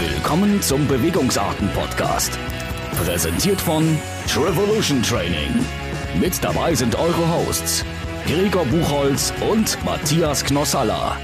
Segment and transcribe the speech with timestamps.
[0.00, 2.38] Willkommen zum Bewegungsarten-Podcast.
[3.04, 3.98] Präsentiert von
[4.28, 5.66] Trevolution Training.
[6.20, 7.84] Mit dabei sind eure Hosts
[8.24, 11.16] Gregor Buchholz und Matthias Knossalla.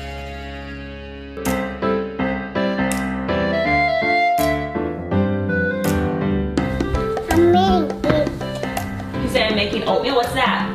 [9.22, 10.16] You say I'm making oatmeal.
[10.16, 10.66] What's that?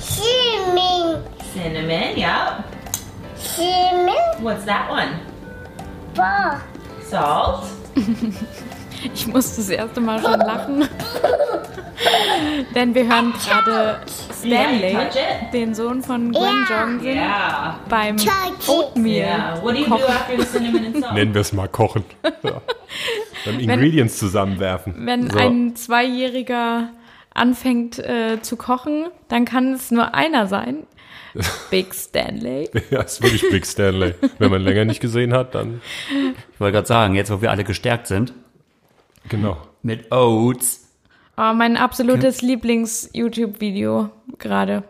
[0.00, 1.22] cinnamon,
[1.52, 2.16] Cinnamon.
[2.16, 2.64] Yep.
[3.36, 5.20] cinnamon What's that one?
[6.18, 6.62] bar.
[7.10, 7.64] Salt.
[9.14, 10.88] Ich musste das erste Mal schon lachen.
[12.74, 14.00] Denn wir hören gerade
[14.36, 16.82] Stanley, Yeah, den Sohn von Gwen Ja.
[16.84, 17.78] Johnson, Yeah.
[17.88, 18.16] beim.
[18.66, 19.14] Oatmeal.
[19.28, 19.62] Yeah.
[19.62, 20.04] What do you do kochen.
[20.08, 21.14] after the cinnamon and salt?
[21.14, 22.04] Nennen wir es mal kochen.
[22.42, 22.60] Ja.
[23.44, 24.94] Dann Ingredients zusammenwerfen.
[25.06, 25.38] Wenn So.
[25.38, 26.88] ein Zweijähriger
[27.34, 30.78] anfängt äh, zu kochen, dann kann es nur einer sein.
[31.70, 32.68] Big Stanley.
[32.90, 34.14] Ja, ist wirklich Big Stanley.
[34.38, 35.80] Wenn man länger nicht gesehen hat, dann
[36.52, 38.32] Ich wollte gerade sagen, jetzt wo wir alle gestärkt sind,
[39.28, 39.56] genau.
[39.82, 40.88] mit Oats.
[41.36, 44.82] Oh, mein absolutes Lieblings-YouTube-Video gerade.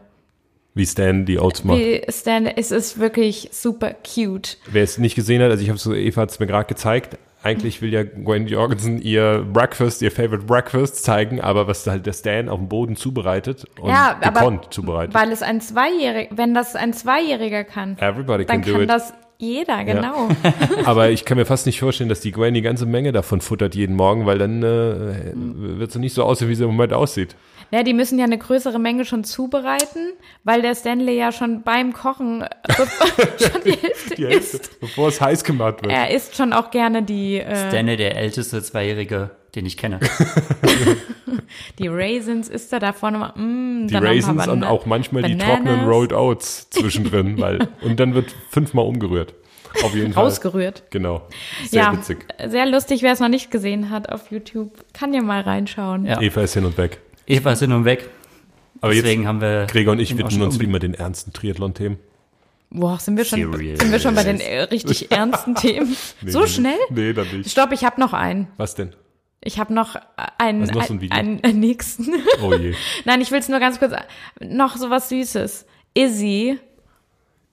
[0.74, 1.78] Wie Stan die Oats macht.
[1.78, 4.56] Wie Stanley, es ist wirklich super cute.
[4.70, 7.18] Wer es nicht gesehen hat, also ich habe so, Eva hat es mir gerade gezeigt.
[7.42, 12.12] Eigentlich will ja Gwen Jorgensen ihr Breakfast, ihr Favorite Breakfast zeigen, aber was halt der
[12.12, 15.14] Stan auf dem Boden zubereitet und Ja, aber gekonnt zubereitet.
[15.14, 18.90] Weil es ein Zweijähriger, wenn das ein Zweijähriger kann, Everybody dann kann it.
[18.90, 20.28] das jeder, genau.
[20.84, 23.76] Aber ich kann mir fast nicht vorstellen, dass die Gwen die ganze Menge davon futtert
[23.76, 27.36] jeden Morgen, weil dann äh, wird sie nicht so aussehen, wie sie im Moment aussieht.
[27.70, 30.12] Ja, die müssen ja eine größere Menge schon zubereiten,
[30.44, 32.44] weil der Stanley ja schon beim Kochen
[33.38, 34.80] schon die Hälfte, Die Hälfte, isst.
[34.80, 35.92] bevor es heiß gemacht wird.
[35.92, 40.00] Er isst schon auch gerne die, äh, Stanley, der älteste Zweijährige, den ich kenne.
[41.78, 45.56] die Raisins, isst er da vorne mal, mm, die Raisins und auch manchmal die Bananas.
[45.64, 49.34] trockenen Rolled Oats zwischendrin, weil und dann wird fünfmal umgerührt.
[49.84, 50.24] Auf jeden Fall.
[50.24, 50.84] Rausgerührt.
[50.90, 51.26] Genau.
[51.66, 52.24] Sehr ja, witzig.
[52.46, 56.06] sehr lustig, wer es noch nicht gesehen hat auf YouTube, kann ja mal reinschauen.
[56.06, 56.20] Ja.
[56.22, 57.00] Eva ist hin und weg.
[57.28, 58.08] Eva ist hin und weg.
[58.80, 59.66] Aber Deswegen jetzt, haben wir.
[59.68, 61.98] Gregor und ich widmen uns unbedingt- immer den ernsten Triathlon-Themen.
[62.70, 63.78] Boah, sind wir schon, Serious.
[63.80, 65.96] sind wir schon bei den äh, richtig ernsten Themen?
[66.26, 66.76] so schnell?
[66.90, 67.50] Nee, dann nicht.
[67.50, 68.48] Stopp, ich habe noch einen.
[68.56, 68.94] Was denn?
[69.40, 69.96] Ich habe noch
[70.36, 71.16] einen, noch so ein Video?
[71.16, 72.06] einen, einen nächsten.
[72.42, 72.74] Oh je.
[73.04, 73.92] Nein, ich will es nur ganz kurz.
[74.40, 75.64] Noch so was Süßes.
[75.94, 76.58] Izzy,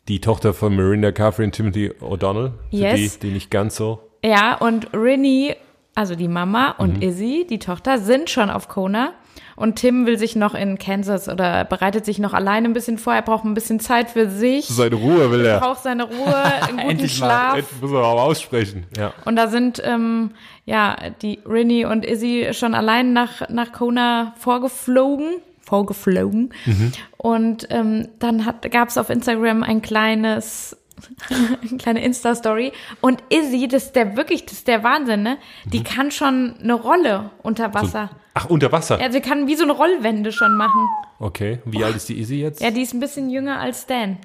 [0.08, 2.52] Die Tochter von Miranda Catherine Timothy O'Donnell.
[2.70, 3.20] Für Yes.
[3.20, 4.02] die, die nicht ganz so.
[4.24, 5.56] ja, und Rinny,
[5.96, 7.02] also die Mama und Mhm.
[7.04, 9.14] Izzy, die Tochter, sind schon auf Kona.
[9.56, 13.14] Und Tim will sich noch in Kansas oder bereitet sich noch alleine ein bisschen vor.
[13.14, 14.68] Er braucht ein bisschen Zeit für sich.
[14.68, 15.60] Seine Ruhe will er.
[15.60, 17.28] braucht seine Ruhe, einen guten Endlich mal.
[17.28, 17.58] Schlaf.
[17.58, 18.86] Endlich muss er auch aussprechen.
[18.98, 19.14] Ja.
[19.26, 20.32] Und da sind ähm,
[20.66, 26.54] ja die Rinny und Izzy schon allein nach nach Kona vorgeflogen, vorgeflogen.
[26.66, 26.92] Mhm.
[27.18, 30.85] Und ähm, dann hat gab's auf Instagram ein kleines eine
[31.80, 32.72] kleine Insta-Story.
[33.02, 35.38] Und Izzy, das ist der wirklich, das ist der Wahnsinn, ne?
[35.66, 38.10] Die kann schon eine Rolle unter Wasser.
[38.34, 39.00] Ach, unter Wasser.
[39.00, 40.88] Also sie kann wie so eine Rollwende schon machen.
[41.20, 41.60] Okay.
[41.66, 42.62] Wie alt ist die Easy jetzt?
[42.62, 44.18] Ja, die ist ein bisschen jünger als Stan.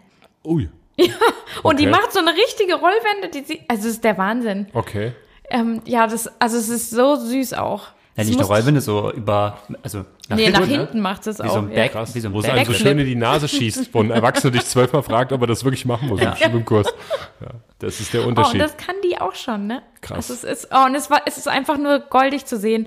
[0.44, 0.68] Ui.
[1.62, 1.90] Und die Okay.
[1.90, 4.66] macht so eine richtige Rollwende, die sie, also das ist der Wahnsinn.
[4.74, 5.12] Okay.
[5.48, 7.88] Ähm, ja, das, also es ist so süß auch.
[8.20, 9.58] Ja, nicht eine muss- Rollwinde, so über.
[9.82, 10.66] Also nach Nee, nach ne?
[10.66, 11.52] hinten macht es Wie auch.
[11.54, 11.74] so ein ja.
[11.74, 12.14] Back, Krass.
[12.14, 14.52] wie so ein Wo es einem so schön in die Nase schießt, wo ein Erwachsener
[14.52, 16.86] dich zwölfmal fragt, ob er das wirklich machen muss im Schwimmkurs.
[17.40, 17.48] Ja,
[17.78, 18.60] das ist der Oh, und Unterschied.
[18.60, 19.82] das kann die auch schon, ne?
[20.00, 20.30] Krass.
[20.30, 22.86] Also es ist, oh, und es war, es ist einfach nur goldig zu sehen.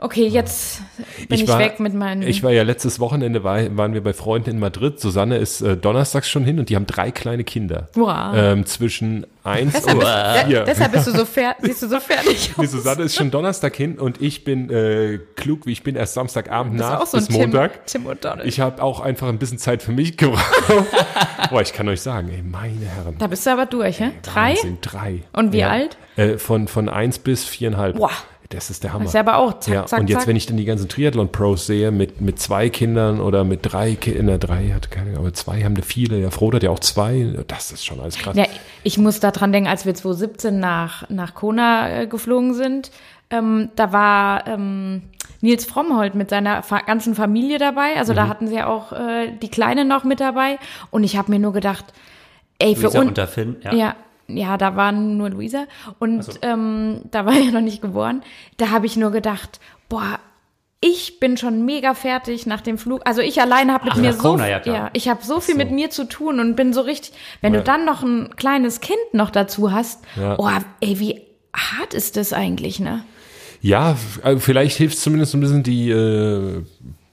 [0.00, 0.80] Okay, jetzt
[1.28, 2.22] bin ich, war, weg mit meinen.
[2.22, 5.00] Ich war ja letztes Wochenende, war, waren wir bei Freunden in Madrid.
[5.00, 7.88] Susanne ist äh, donnerstags schon hin und die haben drei kleine Kinder.
[7.94, 8.32] Wow.
[8.36, 10.04] Ähm, zwischen eins deshalb, und
[10.46, 10.62] vier.
[10.62, 12.70] deshalb bist du so fer siehst du so fertig Die aus.
[12.70, 16.76] Susanne ist schon Donnerstag hin und ich bin äh, klug, wie ich bin, erst Samstagabend
[16.76, 17.84] nach auch so bis Montag.
[17.88, 18.32] Tim, Tim.
[18.44, 20.44] Ich habe auch einfach ein bisschen Zeit für mich gebraucht.
[21.50, 23.16] Boah, ich kann euch sagen, ey, meine Herren.
[23.18, 24.12] da bist du aber durch, hä?
[24.22, 24.50] Drei?
[24.50, 25.22] Wahnsinn, drei.
[25.32, 25.96] Und wie alt?
[26.14, 27.96] Äh, von, von eins bis viereinhalb.
[27.96, 28.12] Boah.
[28.50, 29.04] Das ist der Hammer.
[29.04, 30.28] Das ist ja aber auch zack, ja, zack, und jetzt, zack.
[30.28, 34.40] wenn ich dann die ganzen Triathlon-Pros sehe, mit, mit zwei Kindern oder mit drei Kindern,
[34.40, 37.34] drei hat keine Ahnung, aber zwei haben da viele, ja, Froht hat ja auch zwei,
[37.46, 38.36] das ist schon alles krass.
[38.36, 38.46] Ja,
[38.84, 42.90] ich muss da dran denken, als wir 2017 nach, nach Kona äh, geflogen sind,
[43.30, 45.02] ähm, da war ähm,
[45.42, 47.96] Nils Frommholt mit seiner fa ganzen Familie dabei.
[47.98, 48.16] Also Mhm.
[48.16, 50.58] da hatten sie auch äh, die Kleine noch mit dabei.
[50.90, 51.84] Und ich habe mir nur gedacht,
[52.58, 53.10] ey, für Luisa uns.
[53.64, 53.74] ja.
[53.74, 53.96] Ja,
[54.28, 55.64] ja, da waren nur Luisa
[55.98, 58.22] und ähm, da war er noch nicht geboren.
[58.56, 59.58] Da habe ich nur gedacht,
[59.88, 60.18] boah,
[60.80, 63.00] ich bin schon mega fertig nach dem Flug.
[63.04, 64.90] Also ich alleine habe mit Ach, mir so, Kona, ja, klar.
[64.92, 67.12] ich habe so viel mit mir zu tun und bin so richtig.
[67.40, 70.38] Wenn du dann noch ein kleines Kind noch dazu hast, Ja.
[70.38, 70.48] oh,
[70.80, 71.20] ey, wie
[71.52, 73.02] hart ist das eigentlich, ne?
[73.60, 76.62] Ja, also vielleicht hilft zumindest so ein bisschen die äh,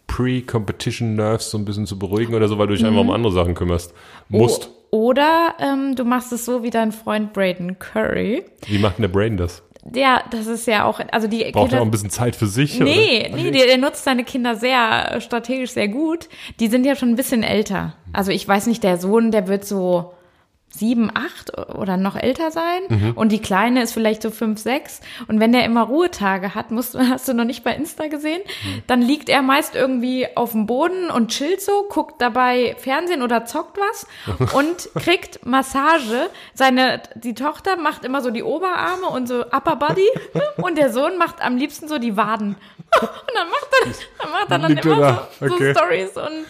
[0.05, 3.33] Pre-Competition Nerves so ein bisschen zu beruhigen oder so, weil du dich einfach um andere
[3.33, 3.93] Sachen kümmerst.
[4.29, 4.69] Musst.
[4.71, 8.45] Oh, Oder ähm, du machst es so wie dein Freund Braden Curry.
[8.67, 9.61] Wie macht denn der Brain das?
[9.93, 12.47] Ja, das ist ja auch, also die Braucht er Kinder- auch ein bisschen Zeit für
[12.47, 12.79] sich?
[12.79, 13.35] Nee, oder?
[13.35, 16.29] nee, der, der nutzt seine Kinder sehr äh, strategisch sehr gut.
[16.61, 17.93] Die sind ja schon ein bisschen älter.
[18.13, 20.13] Also ich weiß nicht, der Sohn, der wird so
[20.77, 22.81] sieben, acht oder noch älter sein.
[22.89, 23.11] Mhm.
[23.15, 25.01] Und die Kleine ist vielleicht so fünf, sechs.
[25.27, 28.41] Und wenn der immer Ruhetage hat, musst, du- hast du noch nicht bei Insta gesehen,
[28.45, 28.83] Mhm.
[28.87, 33.45] dann liegt er meist irgendwie auf dem Boden und chillt so, guckt dabei Fernsehen oder
[33.45, 36.29] zockt was und kriegt Massage.
[36.53, 40.07] Seine, die Tochter macht immer so die Oberarme und so Upper Body
[40.61, 42.55] und der Sohn macht am liebsten so die Waden.
[43.01, 43.91] Und dann macht er,
[44.21, 45.27] dann macht er dann er immer da?
[45.39, 45.73] so, so Okay.
[45.73, 46.45] Stories und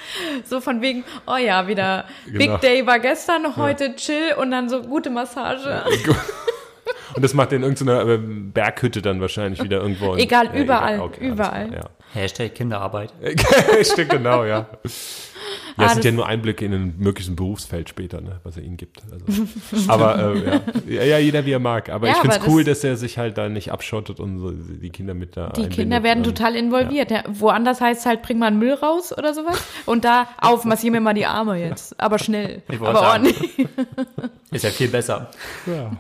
[0.48, 2.38] so von wegen, oh ja, wieder Genau.
[2.38, 5.84] Big Day war gestern, heute chill und dann so gute Massage.
[7.16, 10.14] Und das macht er in irgendeiner ähm, Berghütte dann wahrscheinlich wieder irgendwo.
[10.14, 11.68] in- Egal, Ja, überall, alles überall.
[11.70, 13.14] klar, Hashtag Kinderarbeit.
[13.22, 13.84] Ja.
[13.84, 14.68] Stimmt, genau, ja.
[15.78, 18.64] Ja, Ah, es sind ja nur Einblicke in ein möglichen Berufsfeld später, ne, was er
[18.64, 19.02] ihnen gibt.
[19.12, 19.26] Also.
[19.92, 20.62] Aber äh,
[20.96, 21.04] ja.
[21.04, 21.90] ja, jeder wie er mag.
[21.90, 24.40] Aber Ja, ich finde es cool, das- dass er sich halt da nicht abschottet und
[24.40, 25.68] so die Kinder mit da Die.
[25.68, 27.12] Kinder werden Ähm, total involviert.
[27.12, 27.24] Ja.
[27.28, 29.62] Woanders heißt es halt, bring mal einen Müll raus oder sowas.
[29.86, 32.00] Und da, auf, massier mir mal die Arme jetzt.
[32.00, 32.62] Aber schnell.
[32.70, 33.26] Ich Aber sagen.
[33.26, 33.68] ordentlich.
[34.52, 35.30] Ist ja viel besser.
[35.68, 35.92] Ja,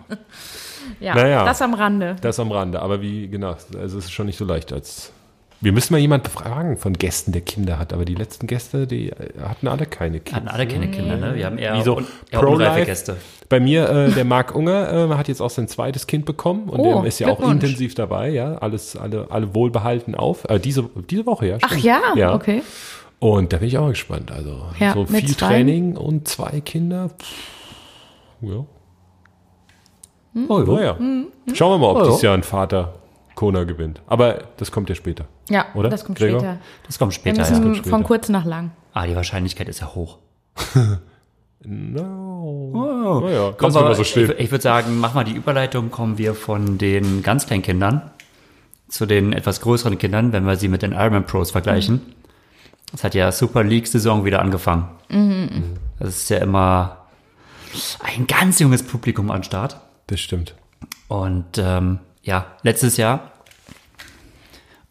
[1.01, 1.43] Ja, Naja.
[1.43, 2.15] das am Rande.
[2.21, 2.81] das am Rande.
[2.81, 5.11] Aber wie, genau, also es ist schon nicht so leicht als.
[5.65, 7.91] Wir müssen mal jemanden befragen von Gästen, der Kinder hat.
[7.91, 10.35] Aber die letzten Gäste, die äh, hatten alle keine Kinder.
[10.41, 11.33] Hatten alle keine Kinder, ne?
[11.33, 12.85] Wir haben eher, so un eher unreife.
[12.85, 13.17] Gäste.
[13.49, 16.79] Bei mir, äh, der Marc Unger äh, hat jetzt auch sein zweites Kind bekommen und
[16.81, 18.59] Oh, der ist ja auch intensiv dabei, ja.
[18.59, 20.47] Alles, alle, alle wohlbehalten auf.
[20.47, 21.57] Äh, diese, diese Woche, ja.
[21.63, 21.83] Ach stimmt.
[21.83, 22.35] ja, ja.
[22.35, 22.61] okay.
[23.17, 24.31] Und da bin ich auch gespannt.
[24.31, 25.47] Also Ja, so mit viel zwei?
[25.47, 27.09] Training und zwei Kinder.
[27.09, 27.33] Pff,
[28.41, 28.65] ja.
[30.47, 30.95] Oh, Naja.
[31.55, 32.05] Schauen wir mal, ob Oh, ja.
[32.05, 32.93] dieses Jahr ein Vater
[33.35, 34.01] Kona gewinnt.
[34.07, 35.25] Aber das kommt ja später.
[35.49, 36.39] Ja, Oder, das kommt Gregor?
[36.39, 36.57] später.
[36.87, 37.75] Das kommt Wir später, müssen ja.
[37.75, 37.89] später.
[37.89, 38.71] von kurz nach lang.
[38.93, 40.17] Ah, die Wahrscheinlichkeit ist ja hoch.
[41.67, 42.71] No.
[42.75, 43.19] Oh.
[43.21, 44.33] Naja, wir wir, mal so ich, stehen.
[44.37, 48.11] ich würde sagen, mach mal die Überleitung, kommen wir von den ganz kleinen Kindern
[48.87, 52.01] zu den etwas größeren Kindern, wenn wir sie mit den Ironman Pros vergleichen.
[52.93, 54.89] Es hat ja Super League Saison wieder angefangen.
[55.97, 57.07] Das ist ja immer
[58.03, 59.77] ein ganz junges Publikum an Start.
[60.07, 60.55] Das stimmt.
[61.07, 63.31] Und ähm, ja, letztes Jahr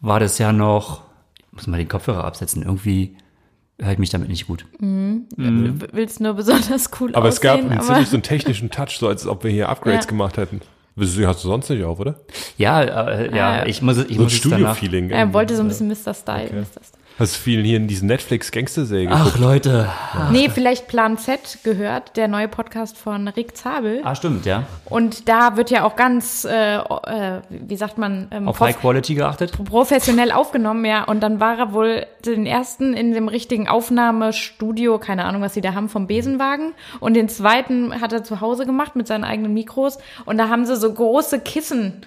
[0.00, 1.02] war das ja noch,
[1.48, 3.16] ich muss mal den Kopfhörer absetzen, irgendwie
[3.80, 4.66] höre ich mich damit nicht gut.
[4.78, 5.24] Du
[5.92, 8.98] willst nur besonders cool Aber es gab aussehen, einen aber ziemlich so einen technischen Touch,
[8.98, 10.10] so als ob wir hier Upgrades Ja.
[10.10, 10.60] gemacht hätten.
[10.96, 12.20] Hast du sonst nicht auf, oder?
[12.56, 13.66] Ja, äh, ja, Ah.
[13.66, 14.76] ich muss, ich So ein muss es danach.
[14.76, 15.10] Studio-Feeling.
[15.10, 16.14] er wollte so ein bisschen Mr.
[16.14, 16.50] Style.
[16.52, 16.64] Mr.
[16.84, 17.02] Style.
[17.16, 19.08] Hast du viel hier in diesen Netflix-Gangster-Serie?
[19.12, 19.88] Ach Leute.
[20.32, 24.00] Nee, vielleicht Plan Z gehört, der neue Podcast von Rick Zabel.
[24.02, 24.64] Ah, stimmt, ja.
[24.86, 29.14] Und da wird ja auch ganz, äh, äh, wie sagt man, ähm, Auf High Quality
[29.14, 29.52] geachtet?
[29.64, 31.04] professionell aufgenommen, ja.
[31.04, 35.60] Und dann war er wohl den ersten in dem richtigen Aufnahmestudio, keine Ahnung, was sie
[35.60, 36.74] da haben, vom Besenwagen.
[36.98, 39.98] Und den zweiten hat er zu Hause gemacht mit seinen eigenen Mikros.
[40.24, 42.02] Und da haben sie so große Kissen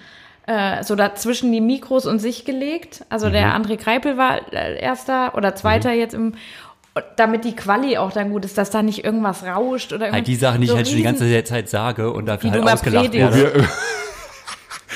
[0.47, 3.05] äh, so dazwischen die Mikros und sich gelegt.
[3.09, 6.33] Also der André Kreipel war äh, erster oder zweiter jetzt im
[7.15, 10.25] damit die Quali auch dann gut ist, dass da nicht irgendwas rauscht oder Halt irgendwas.
[10.25, 13.13] die Sachen, die ich so halt schon die ganze Zeit sage und dafür halt ausgelacht
[13.13, 13.53] werde.
[13.53, 13.67] Wir,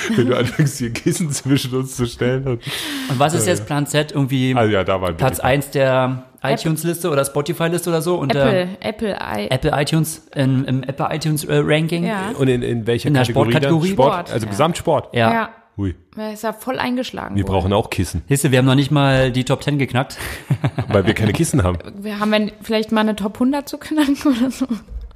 [0.18, 2.48] wenn du anfängst, hier Kissen zwischen uns zu stellen.
[2.48, 2.62] Und,
[3.10, 4.14] Und was ist jetzt Plan Z?
[4.14, 5.44] Irgendwie also ja, da war Platz Billig.
[5.44, 8.16] 1 der iTunes-Liste oder Spotify-Liste oder so?
[8.18, 12.06] Und Apple, äh, Apple, I, Apple iTunes, im, im Apple iTunes äh, Ranking?
[12.06, 12.32] ja.
[12.38, 13.52] Und in, in welcher In der Kategorie?
[13.54, 13.62] dann?
[13.62, 13.92] Sportkategorie?
[13.92, 14.50] Sport, Sport, also ja.
[14.52, 15.16] Gesamtsport.
[15.16, 15.32] Ja.
[15.34, 15.50] ja.
[15.78, 17.36] Hui, Er ist ja voll eingeschlagen.
[17.36, 17.52] wir wohl.
[17.52, 20.18] brauchen auch Kissen, Hisse, wir haben noch nicht mal die Top 10 geknackt.
[20.90, 21.78] weil wir keine Kissen haben.
[22.02, 24.66] Wir haben ja vielleicht mal eine Top 100 zu knacken oder so.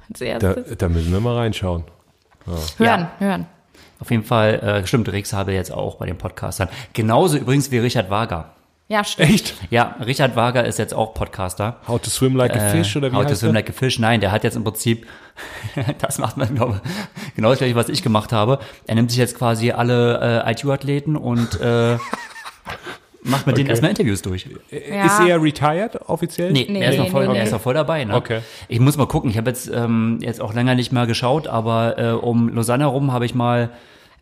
[0.08, 0.78] Als Da, erstes.
[0.78, 1.84] da müssen wir mal reinschauen.
[2.78, 3.46] hören, hören.
[4.00, 6.68] Auf jeden Fall, äh, stimmt, Rix habe jetzt auch bei den Podcastern.
[6.94, 8.52] Genauso übrigens wie Richard Wager.
[8.88, 9.30] Ja, stimmt.
[9.30, 9.54] Echt?
[9.70, 11.76] Ja, Richard Wager ist jetzt auch Podcaster.
[11.88, 13.62] How to swim like a fish oder wie How to heißt swim der?
[13.62, 13.98] like a fish.
[13.98, 15.06] Nein, der hat jetzt im Prinzip,
[15.98, 18.60] das macht man, glaube ich, genau das gleiche, was ich gemacht habe.
[18.86, 21.96] Er nimmt sich jetzt quasi alle äh, ITU-Athleten und äh,
[23.22, 23.70] macht mit denen Okay.
[23.72, 24.46] erstmal Interviews durch.
[24.70, 25.04] Ja.
[25.06, 26.52] Ist er retired offiziell?
[26.52, 27.56] Nee, Nee, er, ist noch voll, nee, er ist nee.
[27.56, 28.04] noch voll dabei.
[28.04, 28.14] Ne?
[28.14, 28.40] Okay.
[28.68, 29.30] Ich muss mal gucken.
[29.30, 33.12] Ich habe jetzt ähm, jetzt auch länger nicht mal geschaut, aber äh, um Lausanne herum
[33.12, 33.70] habe ich mal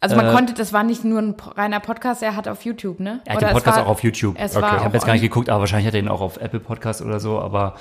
[0.04, 3.00] Also man Äh, konnte, das war nicht nur ein reiner Podcast, er hat auf YouTube,
[3.00, 3.20] ne?
[3.24, 4.36] Er hat Oder den es Podcast war- auch auf YouTube.
[4.38, 4.62] Es Okay.
[4.66, 6.60] war Ich habe jetzt gar nicht geguckt, aber wahrscheinlich hat er den auch auf Apple
[6.60, 7.74] Podcast oder so, aber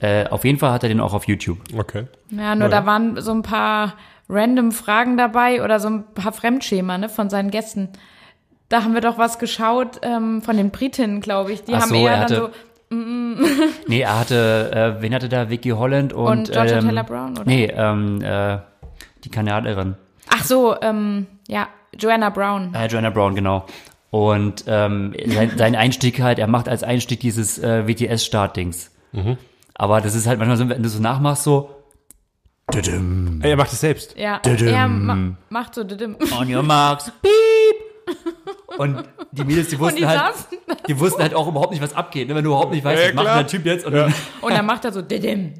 [0.00, 1.58] äh, auf jeden Fall hat er den auch auf YouTube.
[1.76, 2.06] Okay.
[2.30, 3.94] Ja, nur da waren so ein paar
[4.28, 7.90] random Fragen dabei oder so ein paar Fremdschema, ne, von seinen Gästen.
[8.68, 11.62] Da haben wir doch was geschaut ähm, von den Britinnen, glaube ich.
[11.64, 12.52] Die Ach haben so, eher er dann so hatte-
[13.88, 15.50] Nee, er hatte, äh, wen hatte da?
[15.50, 17.42] Vicky Holland und, Und Georgia ähm, Taylor Brown, oder?
[17.44, 18.58] Nee, ähm, äh,
[19.24, 19.96] die Kanadierin.
[20.38, 22.74] Ach so, ähm, ja, Joanna Brown.
[22.74, 23.66] Äh, Joanna Brown, genau.
[24.10, 28.90] Und ähm, sein, sein Einstieg halt, er macht als Einstieg dieses äh, WTS-Startdings.
[29.12, 29.36] Mhm.
[29.74, 31.70] Aber das ist halt manchmal so, wenn du so nachmachst, so.
[32.74, 34.16] Ey, er macht es selbst.
[34.18, 34.68] Ja, Düdüm.
[34.68, 35.18] er ma
[35.50, 36.16] macht so düdüm.
[36.36, 38.16] On your marks, piep.
[38.78, 40.34] Und die Mädels, die wussten die halt,
[40.88, 42.28] die wussten halt auch überhaupt nicht, was abgeht.
[42.28, 42.34] Ne?
[42.34, 43.86] Wenn du überhaupt nicht weißt, Ja, was macht der Typ jetzt?
[43.86, 45.54] Und dann, Und dann macht er so düdüm.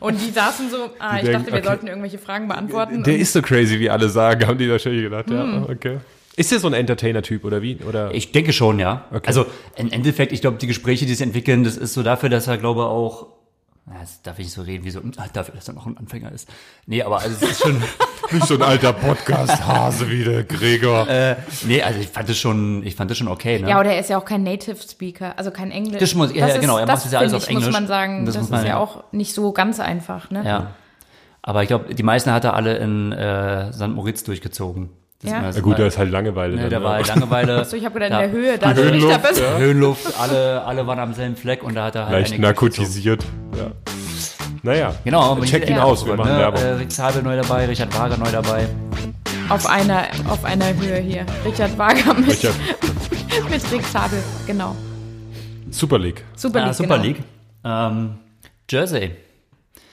[0.00, 1.66] Und die saßen so, ah, ich denken, dachte, wir okay.
[1.66, 3.02] sollten irgendwelche Fragen beantworten.
[3.02, 5.28] Der ist so crazy, wie alle sagen, haben die wahrscheinlich gedacht.
[5.28, 5.36] Hm.
[5.36, 5.98] Ja, okay.
[6.36, 7.78] Ist der so ein Entertainer-Typ oder wie?
[7.88, 8.14] Oder?
[8.14, 9.06] ich denke schon, ja.
[9.10, 9.26] Okay.
[9.26, 12.46] Also im Endeffekt, ich glaube, die Gespräche, die sie entwickeln, das ist so dafür, dass
[12.46, 13.28] er, glaube auch,
[13.86, 15.96] na, das darf ich nicht so reden, wie so, ah, dafür, dass er noch ein
[15.96, 16.48] Anfänger ist.
[16.86, 17.82] Nee, aber also es ist schon,
[18.32, 21.06] Nicht so ein alter Podcast-Hase wie der Gregor.
[21.64, 23.70] nee, also ich fand das schon, ich fand das schon okay, ne?
[23.70, 26.00] Ja, oder er ist ja auch kein Native Speaker, also kein Englisch.
[26.00, 27.72] Das muss- ja, ja, genau, er macht das ja alles auf ich, muss Englisch.
[27.80, 28.78] man sagen, Das das, muss man, ist ja ja.
[28.78, 30.42] auch nicht so ganz einfach, ne?
[30.44, 30.72] Ja.
[31.42, 33.86] Aber ich glaube, die meisten hat er alle in äh, St.
[33.88, 34.90] Moritz durchgezogen.
[35.22, 35.50] Das Ja.
[35.54, 36.56] Na gut, da ist halt Langeweile.
[36.56, 37.64] ne, da war halt Langeweile.
[37.64, 38.20] So, ich habe gedacht, Ja.
[38.20, 39.42] in der Höhe, da da Höhenluft, bin.
[39.42, 39.56] ja.
[39.58, 43.24] Höhenluft, alle, alle waren am selben Fleck und da hat er halt Leicht narkotisiert.
[43.56, 43.70] Ja.
[44.62, 46.38] Naja, Genau, hier- ihn ja, aus, wir super, machen ne?
[46.40, 46.60] Werbung.
[46.62, 48.66] Äh, Rick Zabel neu dabei, Richard Wager neu dabei.
[49.48, 51.24] Auf einer, auf einer Höhe hier.
[51.44, 52.54] Richard Wager mit, Richard.
[53.50, 54.74] mit Rick Zabel, genau.
[55.70, 56.24] Super League.
[56.34, 57.06] Super League, Ah, Super genau.
[57.06, 57.22] League.
[57.64, 58.14] Ähm,
[58.68, 59.12] Jersey.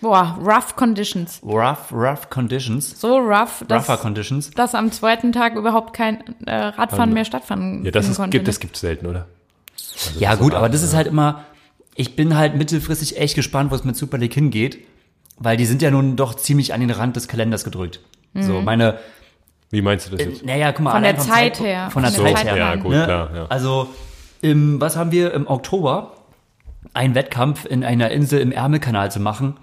[0.04, 1.40] Boah, rough conditions.
[1.44, 3.00] Rough, rough Conditions.
[3.00, 4.52] So rough, dass, Rougher Conditions.
[4.52, 8.32] dass am zweiten Tag überhaupt kein äh, Radfahren mehr stattfinden Ja, das, ist, konnte.
[8.32, 8.50] gibt, ne?
[8.50, 9.28] das gibt's selten, oder?
[10.20, 11.46] Ja, gut, aber das ist halt immer,
[11.96, 14.80] ich bin halt mittelfristig echt gespannt, wo es mit Super League hingeht,
[15.38, 18.02] weil die sind ja nun doch ziemlich an den Rand des Kalenders gedrückt.
[18.36, 18.98] So, meine,
[19.70, 20.46] Wie meinst du das jetzt?
[20.46, 20.90] naja, guck mal.
[20.90, 20.94] Mhm.
[20.96, 21.90] Von der Zeit Zeitpunkt- her.
[21.92, 22.52] Von der Von Zeit her.
[22.52, 23.06] Zeit ja, gut, Ne?
[23.06, 23.30] klar.
[23.34, 23.46] Ja.
[23.48, 23.88] Also,
[24.42, 26.12] im, was haben wir im Oktober?
[26.94, 29.56] Ein Wettkampf in einer Insel im Ärmelkanal zu machen.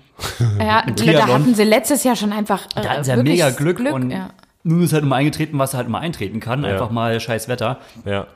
[0.58, 3.50] Ja, da hatten sie letztes Jahr schon einfach äh, Da hatten sie ja wirklich mega
[3.50, 4.30] Glück, und ja.
[4.62, 6.62] nun ist halt immer eingetreten, was halt immer eintreten kann.
[6.64, 6.70] Ja.
[6.70, 7.78] Einfach mal scheiß Wetter.
[8.04, 8.26] ja.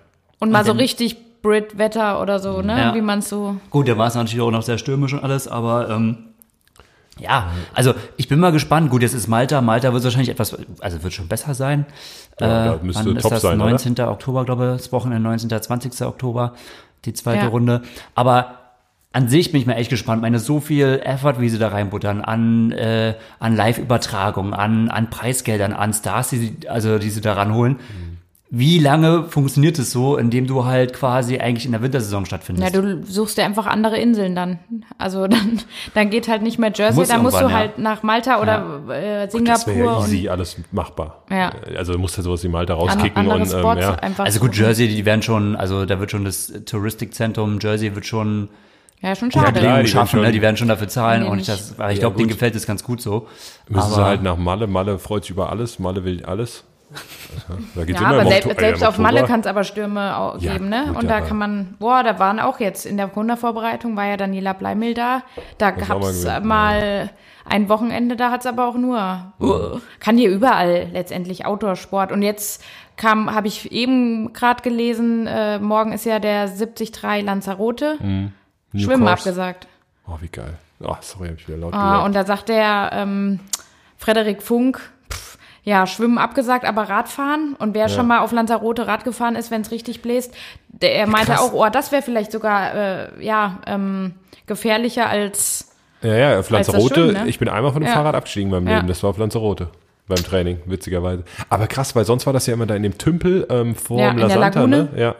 [0.40, 2.78] Und mal so wenn- richtig Brit-Wetter oder so, ne?
[2.78, 2.94] Ja.
[2.94, 3.56] Wie man so.
[3.70, 6.16] Gut, der war es natürlich auch noch sehr stürmisch und alles, aber ähm,
[7.18, 8.90] ja, also ich bin mal gespannt.
[8.90, 9.60] Gut, jetzt ist Malta.
[9.60, 11.84] Malta wird wahrscheinlich etwas, also wird schon besser sein.
[12.40, 13.42] Ja, da äh, müsste wann ist top das?
[13.42, 13.70] sein, oder?
[13.70, 14.00] 19.
[14.00, 15.50] Oktober, glaube ich, das Wochenende 19.
[15.62, 16.02] 20.
[16.06, 16.54] Oktober,
[17.04, 17.48] die zweite Ja.
[17.48, 17.82] Runde.
[18.14, 18.63] Aber
[19.14, 20.20] an sich bin ich mal echt gespannt.
[20.22, 25.72] Meine, so viel Effort, wie sie da reinbuttern, an, äh, an Live-Übertragungen, an, an Preisgeldern,
[25.72, 27.76] an Stars, die, sie- also, die sie da ranholen.
[28.50, 32.72] Wie lange funktioniert es so, indem du halt quasi eigentlich in der Wintersaison stattfindest?
[32.74, 34.58] Ja, du suchst dir einfach andere Inseln dann.
[34.98, 35.60] Also dann,
[35.94, 37.52] dann geht halt nicht mehr Jersey, Muss dann musst du ja.
[37.52, 41.22] halt nach Malta oder äh, Das wäre Singapur ja easy, alles machbar.
[41.30, 41.52] Ja.
[41.76, 43.94] Also du musst halt sowas wie Malta an, rauskicken andere und ähm, ja.
[43.94, 44.24] einfach.
[44.24, 44.56] Also gut.
[44.56, 48.48] Jersey, die werden schon, also da wird schon das Touristikzentrum Jersey wird schon
[49.00, 49.60] Ja, schon schade.
[49.60, 50.26] klar, die schaffen, werden ne?
[50.28, 52.54] schon- die werden schon dafür zahlen Nee, und ich, das, ich Ja, glaube, denen gefällt
[52.54, 53.26] es ganz gut so.
[53.68, 54.66] Müssen sie aber- halt nach Malle.
[54.66, 55.78] Malle freut sich über alles.
[55.78, 56.64] Malle will alles.
[57.74, 60.38] Da geht's Ja, immer aber selbst, Oktober- selbst auf Malle kann es aber Stürme auch
[60.40, 60.84] Ja, geben, ne?
[60.88, 64.16] gut, und da kann man, boah, da waren auch jetzt in der Gründervorbereitung war ja
[64.16, 65.22] Daniela Bleimel da.
[65.58, 67.10] Da gab es mal
[67.44, 72.12] ein Wochenende, da hat es aber auch nur, uh, kann hier überall letztendlich Outdoor-Sport.
[72.12, 72.62] Und jetzt
[72.96, 76.92] kam, habe ich eben gerade gelesen, äh, morgen ist ja der 73
[77.24, 77.98] Lanzarote.
[78.74, 79.12] New Schwimmen Course.
[79.28, 79.66] abgesagt.
[80.06, 80.54] Oh, wie geil.
[80.80, 82.04] Oh, sorry, hab ich wieder laut Ah, gesagt.
[82.06, 83.40] und da sagt der ähm,
[83.96, 87.54] Frederik Funk, pff, ja, Schwimmen abgesagt, aber Radfahren.
[87.58, 90.34] Und wer schon mal auf Lanzarote Rad gefahren ist, wenn es richtig bläst,
[90.68, 91.40] der er meinte krass.
[91.40, 94.14] auch, oh, das wäre vielleicht sogar äh, ja ähm,
[94.46, 96.94] gefährlicher als Ja, ja, auf Lanzarote.
[96.94, 97.28] Schwimmen, ne?
[97.28, 97.94] Ich bin einmal von dem Ja.
[97.94, 98.76] Fahrrad abgestiegen beim Ja.
[98.76, 98.88] Leben.
[98.88, 99.68] Das war auf Lanzarote.
[100.06, 101.24] Beim Training, witzigerweise.
[101.48, 104.10] Aber krass, weil sonst war das ja immer da in dem Tümpel ähm, vor Ja,
[104.10, 104.88] dem Lasanta, ne?
[104.96, 105.14] Ja.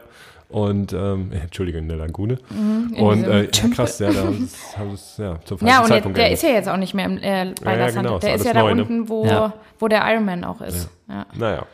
[0.54, 2.38] Und, ähm, äh, Entschuldigung, in der Lagune.
[2.50, 4.48] in und äh, ja, krass, ja, da haben
[4.94, 6.32] es- ja, zum Ja, und Zeitpunkt der geändert.
[6.32, 8.52] ist ja jetzt auch nicht mehr im, äh, bei Ja, ja, genau, der ist ja
[8.52, 8.82] da neu, ne?
[8.82, 9.52] unten, wo, Ja.
[9.80, 10.88] wo der Ironman auch ist.
[11.08, 11.26] Ja.
[11.34, 11.66] Naja.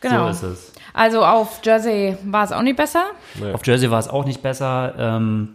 [0.00, 0.32] Genau.
[0.32, 0.72] So ist es.
[0.94, 3.04] Also auf Jersey war es auch nicht besser.
[3.52, 4.94] Auf Jersey war es auch nicht besser.
[4.98, 5.50] Ähm,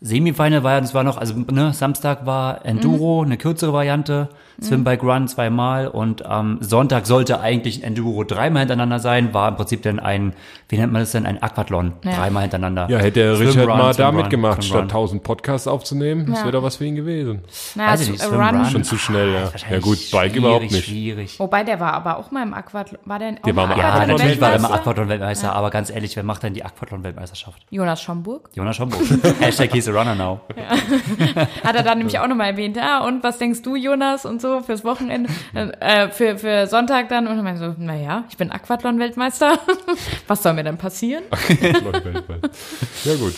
[0.00, 4.28] Semifinal war ja, das war noch, also ne, Samstag war Enduro, eine kürzere Variante,
[4.60, 9.56] Swimbike Run zweimal und am Sonntag sollte eigentlich ein Enduro dreimal hintereinander sein, war im
[9.56, 10.32] Prinzip dann ein,
[10.68, 12.16] wie nennt man das denn, ein Aquathlon, Ja.
[12.16, 12.88] dreimal hintereinander.
[12.90, 14.88] Ja, hätte der Richard Run, mal Swim damit Run, gemacht, Swim statt Run.
[14.88, 16.26] 1000 Podcasts aufzunehmen.
[16.26, 16.44] Das Ja.
[16.44, 17.42] wäre doch was für ihn gewesen.
[17.74, 18.56] Naja, Weiß ich nicht, Swim Run.
[18.56, 18.64] Run.
[18.66, 19.50] Schon zu schnell, ja.
[19.70, 20.84] Ja gut, Bike überhaupt nicht.
[20.86, 21.38] Schwierig.
[21.38, 22.98] Wobei der war aber auch mal im Aquathlon.
[23.04, 24.80] War der, auch Der war mal Ja, Aquathlon natürlich war er mal Weltmeister?
[24.90, 27.62] Aquathlon-Weltmeister, aber ganz ehrlich, wer macht denn die Aquathlon-Weltmeisterschaft?
[27.70, 28.50] Jonas Schomburg.
[28.54, 29.02] Jonas Schomburg.
[29.40, 30.40] Hashtag he's a runner now.
[31.64, 34.47] Hat er dann nämlich auch nochmal erwähnt, ja, und was denkst du, Jonas, und so
[34.62, 38.50] fürs Wochenende, äh, für, für Sonntag dann, und dann meinte ich so, naja, ich bin
[38.50, 39.58] Aquathlon-Weltmeister,
[40.26, 41.24] was soll mir denn passieren?
[43.04, 43.34] ja gut.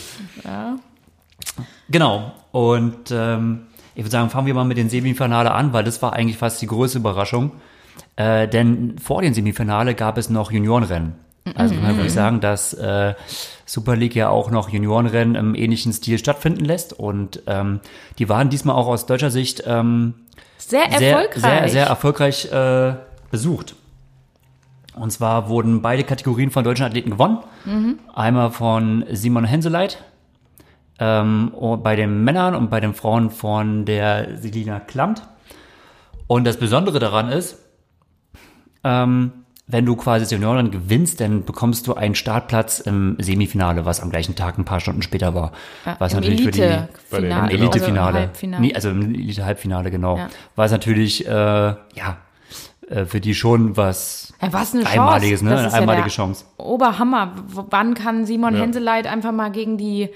[1.88, 2.33] Genau.
[2.52, 6.12] Und ähm, ich würde sagen, fangen wir mal mit den Semifinale an, weil das war
[6.12, 7.52] eigentlich fast die größte Überraschung.
[8.17, 11.14] Äh, denn vor dem Semifinale gab es noch Juniorenrennen.
[11.54, 13.14] Also kann man wirklich sagen, dass äh,
[13.66, 16.92] Super League ja auch noch Juniorenrennen im ähnlichen Stil stattfinden lässt.
[16.92, 17.80] Und ähm,
[18.19, 20.14] die waren diesmal auch aus deutscher Sicht ähm,
[20.59, 21.42] Sehr sehr, erfolgreich.
[21.42, 22.95] sehr, sehr erfolgreich äh,
[23.30, 23.75] besucht.
[24.95, 27.38] Und zwar wurden beide Kategorien von deutschen Athleten gewonnen.
[28.12, 30.02] Einmal von Simon Henseleit
[30.99, 31.52] ähm,
[31.83, 35.23] bei den Männern und bei den Frauen von der Selina Klamt.
[36.26, 37.59] Und das Besondere daran ist,
[38.85, 39.33] ähm,
[39.71, 44.11] wenn du quasi das Junioren gewinnst, dann bekommst du einen Startplatz im Semifinale, was am
[44.11, 45.53] gleichen Tag ein paar Stunden später war.
[45.99, 47.53] was Im natürlich für die Elite-Finale.
[47.53, 48.07] im Elite-Finale.
[48.07, 48.62] Also Halbfinale.
[48.62, 50.17] Nee, also im Elite-Halbfinale, genau.
[50.19, 50.29] Ja.
[50.57, 52.17] War es natürlich, äh, ja,
[52.89, 54.99] äh, für die schon was Ja, was eine Chance.
[55.00, 55.50] Einmaliges, ne?
[55.50, 56.45] Das Eine ja einmalige der Chance.
[56.57, 57.35] Oberhammer.
[57.71, 58.62] Wann kann Simon Ja.
[58.62, 60.09] Henseleit einfach mal gegen die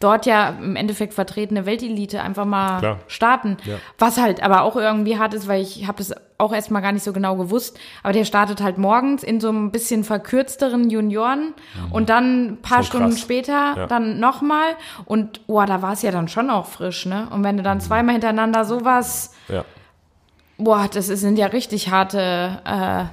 [0.00, 2.98] dort ja im Endeffekt vertretene Weltelite einfach mal Klar.
[3.08, 3.56] starten?
[3.64, 3.76] Ja.
[3.98, 7.02] Was halt aber auch irgendwie hart ist, weil ich habe das auch erstmal gar nicht
[7.02, 11.54] so genau gewusst, aber der startet halt morgens in so einem bisschen verkürzteren Junioren
[11.90, 13.20] und dann ein paar Schon Stunden krass.
[13.20, 13.86] später Ja.
[13.86, 14.74] dann nochmal
[15.06, 17.28] und boah, da war es ja dann schon auch frisch, ne?
[17.30, 19.64] Und wenn du dann zweimal hintereinander sowas, Ja.
[20.58, 23.04] boah, das sind ja richtig harte äh,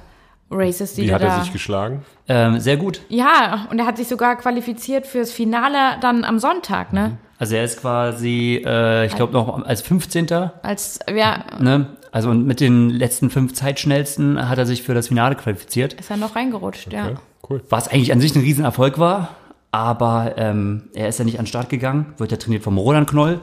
[0.54, 2.04] Races, die Wie hat da er sich geschlagen?
[2.28, 3.00] Ähm, sehr gut.
[3.08, 7.18] ja, und er hat sich sogar qualifiziert fürs Finale dann am Sonntag, ne?
[7.38, 10.32] Also er ist quasi, äh, ich glaube noch als 15.
[10.62, 11.88] Als, ja, Ne?
[12.12, 15.94] Also und mit den letzten fünf Zeitschnellsten hat er sich für das Finale qualifiziert.
[15.94, 17.08] ist er noch reingerutscht, ja.
[17.08, 17.14] Ja,
[17.50, 17.60] cool.
[17.68, 19.30] Was eigentlich an sich ein Riesenerfolg war.
[19.74, 23.10] Aber ähm, er ist ja nicht an den Start gegangen, wird ja trainiert vom Roland
[23.10, 23.40] Knoll.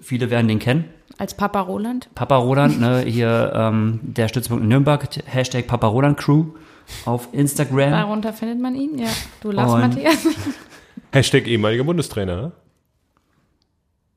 [0.00, 0.86] Viele werden den kennen.
[1.18, 2.08] Als Papa Roland.
[2.16, 6.46] Papa Roland, ne, hier ähm, der Stützpunkt in Nürnberg, Hashtag Papa Roland Crew
[7.04, 7.92] auf Instagram.
[7.92, 9.06] Darunter findet man ihn, ja.
[9.40, 10.26] Du lachst, Und- Matthias.
[11.12, 12.36] Hashtag ehemaliger Bundestrainer.
[12.42, 12.52] ne?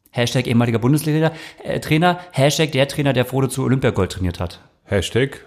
[0.10, 1.32] Hashtag ehemaliger Bundesliga
[1.64, 4.62] äh, Trainer, Hashtag der Trainer, der Frodo zu Olympiagold trainiert hat.
[4.86, 5.46] Hashtag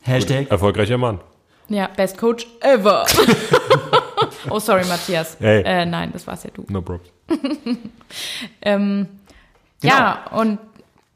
[0.00, 1.20] Hashtag erfolgreicher Mann.
[1.68, 3.04] Ja, Best Coach ever.
[4.50, 5.36] oh, sorry, Matthias.
[5.40, 5.62] Hey.
[5.62, 6.64] Äh, nein, das war's ja du.
[6.68, 7.10] No props.
[8.60, 9.06] Ähm,
[9.82, 10.58] Ja, und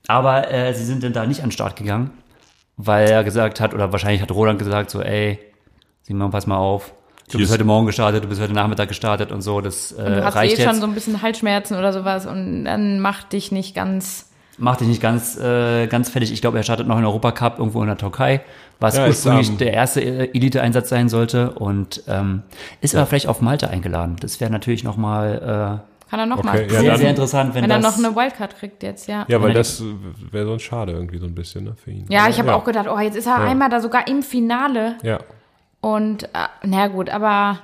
[0.08, 2.10] Aber äh, sie sind dann da nicht an den Start gegangen,
[2.76, 5.38] weil er gesagt hat, oder wahrscheinlich hat Roland gesagt, so, ey,
[6.02, 6.92] Simon, pass mal auf.
[7.30, 9.60] Du bist ist- heute Morgen gestartet, du bist heute Nachmittag gestartet und so.
[9.60, 10.80] Das äh, du hast eh reicht schon jetzt.
[10.80, 14.30] so ein bisschen Halsschmerzen oder sowas und dann macht dich nicht ganz.
[14.58, 16.32] Macht dich nicht ganz, äh, ganz fertig.
[16.32, 18.40] Ich glaube, er startet noch in Europacup irgendwo in der Türkei,
[18.80, 21.50] was Ja, ursprünglich ähm, der erste äh, Elite-Einsatz sein sollte.
[21.52, 22.42] Und ähm,
[22.80, 24.16] ist aber vielleicht auf Malta eingeladen.
[24.20, 26.54] Das wäre natürlich nochmal Kann er nochmal.
[26.64, 27.98] Okay, ja, äh, sehr, dann- sehr interessant, wenn, Wenn er das...
[27.98, 29.24] noch eine Wildcard kriegt jetzt, ja.
[29.28, 29.82] Ja, weil er- das
[30.30, 32.06] wäre sonst schade irgendwie so ein bisschen ne, für ihn.
[32.08, 34.94] Ja, ich habe auch gedacht, oh, jetzt ist er einmal da sogar im Finale.
[35.02, 35.18] Ja.
[35.80, 36.28] Und äh,
[36.62, 37.58] na gut, aber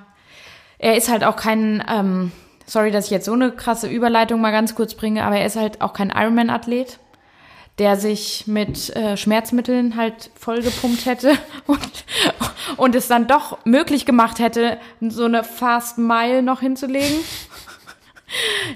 [0.79, 2.33] er ist halt auch kein, ähm,
[2.73, 5.57] sorry, dass ich jetzt so eine krasse Überleitung mal ganz kurz bringe, aber er ist
[5.57, 6.99] halt auch kein Ironman-Athlet,
[7.79, 12.05] der sich mit äh, Schmerzmitteln halt vollgepumpt hätte und,
[12.79, 17.19] und es dann doch möglich gemacht hätte, so eine Fast Mile noch hinzulegen.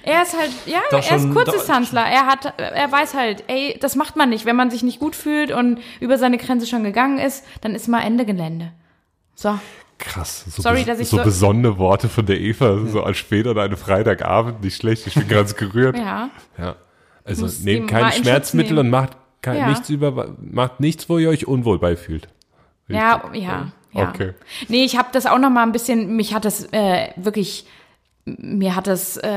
[0.03, 2.03] Er ist halt, ja, Doch er ist Kurzdistanzler.
[2.03, 4.45] Er hat, er weiß halt, ey, das macht man nicht.
[4.45, 7.89] Wenn man sich nicht gut fühlt und über seine Grenze schon gegangen ist, dann ist
[7.89, 8.73] mal Ende Gelände.
[9.35, 9.59] So.
[9.99, 10.45] Krass.
[10.49, 13.77] So, Sorry, ich so so- besonnene Worte von der Eva, so als später an einem
[13.77, 15.07] Freitagabend, nicht schlecht.
[15.07, 15.97] Ich bin ganz gerührt.
[15.97, 16.31] Ja.
[16.59, 16.77] Ja.
[17.25, 18.87] Also Muss nehmt keine Schmerzmittel nehmen.
[18.87, 19.69] und macht kein, Ja.
[19.69, 22.29] nichts über, macht nichts, wo ihr euch unwohl beifühlt.
[22.89, 24.09] Ja, ja, ja.
[24.11, 24.35] Okay.
[24.69, 27.67] Nee, ich habe das auch noch mal ein bisschen, mich hat das äh, wirklich,
[28.27, 29.29] mir hat das äh,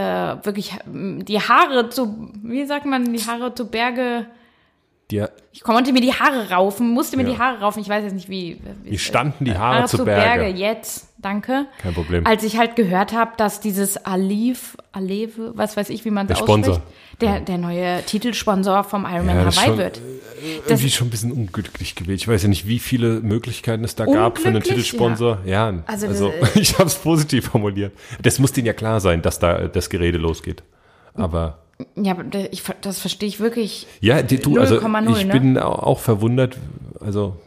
[0.44, 4.26] wirklich die Haare zu, wie sagt man, die Haare zu Berge,
[5.12, 7.30] Die, ich konnte mir die Haare raufen, musste mir Ja.
[7.32, 8.62] die Haare raufen, ich weiß jetzt nicht wie.
[8.84, 10.48] wie standen die Haare zu Berge.
[10.48, 11.66] jetzt, danke.
[11.82, 12.28] Kein Problem.
[12.28, 16.38] Als ich halt gehört habe, dass dieses Aliv, Aleve, was weiß ich, wie man es
[16.38, 16.84] Der ausspricht, Sponsor.
[17.22, 20.02] der, der neue Titelsponsor vom Ironman Ja, das ist Hawaii schon- wird.
[20.68, 22.22] irgendwie schon ein bisschen unglücklich gewählt.
[22.22, 25.40] Ich weiß ja nicht, wie viele Möglichkeiten es da gab für einen Titelsponsor.
[25.44, 27.94] Ja, Also, also, das- ich habe es positiv formuliert.
[28.22, 30.62] Das muss denen ja klar sein, dass da das Gerede losgeht.
[31.16, 31.58] Aber
[31.96, 32.16] Ja,
[32.52, 33.88] ich, das verstehe ich wirklich.
[34.02, 35.34] ja, du, also 0,0, ich ne?
[35.34, 36.58] bin au- auch verwundert,
[37.00, 37.38] also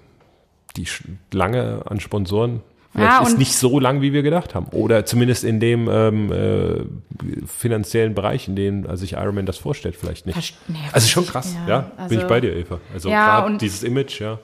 [0.77, 0.87] die
[1.33, 2.62] Lange an Sponsoren
[2.95, 4.66] vielleicht Ja, ist nicht so lang, wie wir gedacht haben.
[4.71, 9.97] Oder zumindest in dem ähm, äh, finanziellen Bereich, in dem also sich Ironman das vorstellt,
[9.97, 10.37] vielleicht nicht.
[10.38, 12.81] Verst- nee, also schon krass, ja, ja, bin also- ich bei dir, Eva.
[12.95, 14.38] Also Ja, gerade dieses Image, ja.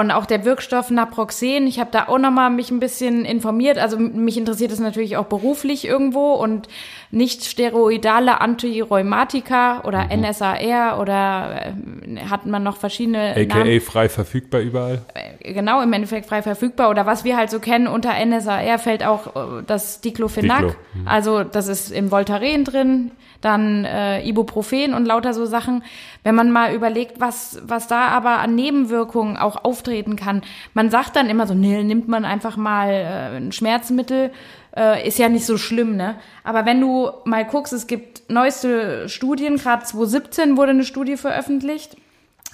[0.00, 3.76] Und auch der Wirkstoff Naproxen, ich habe da auch nochmal mich ein bisschen informiert.
[3.76, 6.68] Also mich interessiert es natürlich auch beruflich irgendwo und
[7.14, 11.74] nicht steroidale Antirheumatika oder NSAR oder
[12.06, 13.80] äh, hat man noch verschiedene AKA Namen.
[13.80, 15.02] frei verfügbar überall.
[15.40, 16.90] Genau, im Endeffekt frei verfügbar.
[16.90, 20.60] Oder was wir halt so kennen, unter NSAR fällt auch äh, das Diclofenac.
[20.60, 25.84] Diclo, Also das ist im Voltaren drin, dann äh, Ibuprofen und lauter so Sachen.
[26.24, 30.42] Wenn man mal überlegt, was, was da aber an Nebenwirkungen auch auftreten kann.
[30.72, 34.30] Man sagt dann immer so, nee, nimmt man einfach mal äh, ein Schmerzmittel,
[34.76, 36.16] äh, ist ja nicht so schlimm, ne?
[36.42, 41.96] Aber wenn du mal guckst, es gibt neueste Studien, gerade 2017 wurde eine Studie veröffentlicht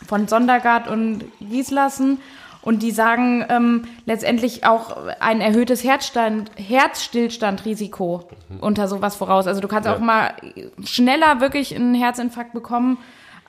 [0.07, 2.19] von Sondergaard und Gieslassen.
[2.63, 8.29] Und die sagen ähm, letztendlich auch ein erhöhtes Herzstand, Herzstillstandrisiko
[8.61, 9.47] unter sowas voraus.
[9.47, 9.95] Also du kannst Ja.
[9.95, 10.35] auch mal
[10.85, 12.99] schneller wirklich einen Herzinfarkt bekommen.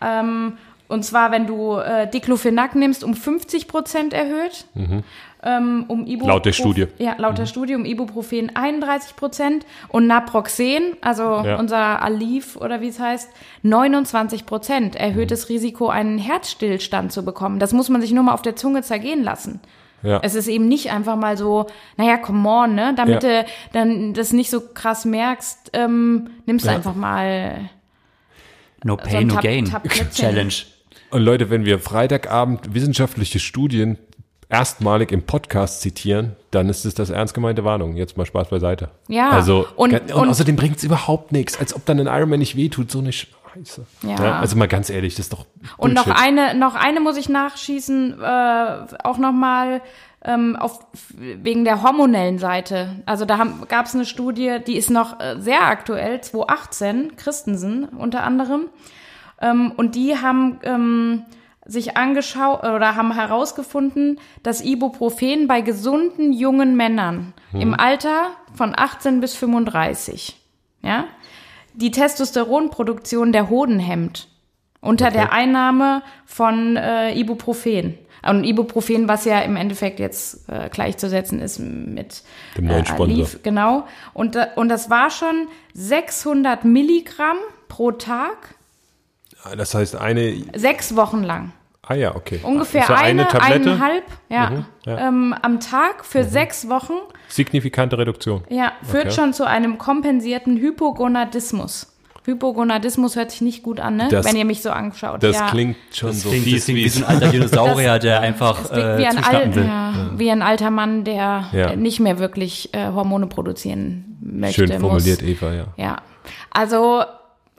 [0.02, 0.58] Ähm,
[0.88, 4.66] und zwar, wenn du äh, Diclofenac nimmst, um 50 Prozent erhöht.
[5.44, 6.28] Ähm, um Ibuprofen, Mhm.
[6.28, 6.82] Laut der Studie.
[6.86, 6.90] Mhm.
[7.04, 11.56] Ja, laut der Studie um Ibuprofen 31 Prozent und Naproxen, also Ja.
[11.58, 13.30] unser Alif oder wie es heißt,
[13.64, 15.54] 29 Prozent erhöhtes Mhm.
[15.56, 17.58] Risiko, einen Herzstillstand zu bekommen.
[17.60, 19.60] Das muss man sich nur mal auf der Zunge zergehen lassen.
[20.04, 20.20] Ja.
[20.24, 22.94] Es ist eben nicht einfach mal so, naja, come on, ne?
[22.96, 23.42] Damit Ja.
[23.44, 26.72] du dann das nicht so krass merkst, ähm, nimmst Ja.
[26.74, 27.70] einfach mal.
[28.84, 30.12] No So ein pain, no Tab- gain.
[30.12, 30.54] Challenge.
[31.12, 33.98] Und Leute, wenn wir Freitagabend wissenschaftliche Studien
[34.52, 37.96] erstmalig im Podcast zitieren, dann ist es das ernst gemeinte Warnung.
[37.96, 38.90] Jetzt mal Spaß beiseite.
[39.08, 42.40] Ja, Also, und- und, und- außerdem bringt es überhaupt nichts, als ob dann ein Ironman
[42.40, 43.86] nicht wehtut, so eine Scheiße.
[44.04, 44.40] Ja.
[44.40, 45.46] also mal ganz ehrlich, das ist doch
[45.78, 46.22] Und noch Bullshit.
[46.24, 49.82] eine, noch eine muss ich nachschießen, äh, auch nochmal
[50.24, 50.80] ähm, auf,
[51.18, 53.02] wegen der hormonellen Seite.
[53.08, 58.24] Also da gab es eine Studie, die ist noch äh, sehr aktuell, 2018, Christensen unter
[58.24, 58.70] anderem.
[59.42, 61.24] Ähm, und die haben ähm,
[61.66, 69.22] sich angeschaut oder haben herausgefunden, dass Ibuprofen bei gesunden jungen Männern im Alter von 18
[69.22, 70.38] bis 35,
[70.82, 71.06] ja,
[71.74, 74.28] die Testosteronproduktion der Hoden hemmt
[74.82, 77.98] unter der Einnahme von äh, Ibuprofen.
[78.24, 82.24] Und Ibuprofen, was ja im Endeffekt jetzt äh, gleichzusetzen ist mit
[82.56, 83.06] Dem neuen äh, Sponsor.
[83.16, 83.88] Aleve, genau.
[84.14, 88.56] Und, da- und das war schon 600 Milligramm pro Tag,
[89.58, 91.52] Das heißt eine, sechs Wochen lang.
[91.88, 92.40] ah ja, okay.
[92.44, 95.12] Ungefähr Ist ja eine, Tablette, eineinhalb ja, Mhm, ja.
[95.12, 95.32] Mhm.
[95.32, 96.94] Ähm, am Tag für sechs Wochen.
[97.28, 98.44] signifikante Reduktion.
[98.50, 99.16] Ja, führt Okay.
[99.16, 101.88] schon zu einem kompensierten Hypogonadismus.
[102.24, 104.08] Hypogonadismus hört sich nicht gut an, ne?
[104.10, 105.24] Das- wenn ihr mich so anschaut.
[105.24, 105.50] Das ja.
[105.50, 109.08] klingt schon Das so klingt, fies das wie ein alter Dinosaurier, der einfach äh, wie,
[109.08, 109.66] ein Al will.
[109.66, 111.68] ja, wie ein alter Mann, der Ja.
[111.72, 114.68] äh, nicht mehr wirklich äh, Hormone produzieren möchte.
[114.68, 115.30] schön formuliert, muss.
[115.32, 115.66] Eva, ja.
[115.78, 115.96] Ja,
[116.52, 117.04] also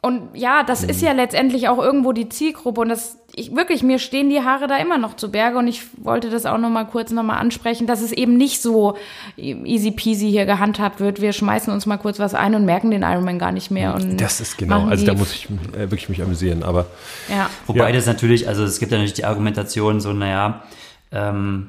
[0.05, 2.81] und ja, das ist ja letztendlich auch irgendwo die Zielgruppe.
[2.81, 5.59] Und das ich wirklich mir stehen die Haare da immer noch zu Berge.
[5.59, 8.61] Und ich wollte das auch noch mal kurz noch mal ansprechen, dass es eben nicht
[8.61, 8.97] so
[9.37, 11.21] easy peasy hier gehandhabt wird.
[11.21, 13.95] Wir schmeißen uns mal kurz was ein und merken den Ironman gar nicht mehr.
[13.95, 16.87] Und Das ist genau, also da muss ich äh, wirklich mich amüsieren, aber
[17.29, 17.49] ja.
[17.69, 17.93] Wobei Ja.
[17.93, 20.65] das natürlich, also es gibt ja natürlich die Argumentation so, naja,
[21.12, 21.69] ähm,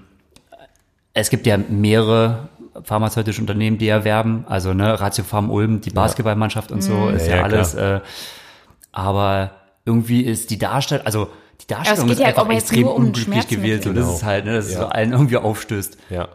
[1.14, 2.50] es gibt ja mehrere
[2.84, 7.38] pharmazeutische Unternehmen, die erwerben, also ne, Ratiopharm Ulm, die Basketballmannschaft und so, ist Ja, ja,
[7.38, 8.00] ja, alles, äh,
[8.92, 9.52] aber
[9.86, 11.28] irgendwie ist die Darstellung, also
[11.62, 14.16] die Darstellung ist ja einfach aber jetzt extrem um unglücklich gewählt, so das Genau.
[14.16, 14.82] ist halt, ne, dass es Ja.
[14.82, 15.98] so allen irgendwie aufstößt.
[16.10, 16.28] ja.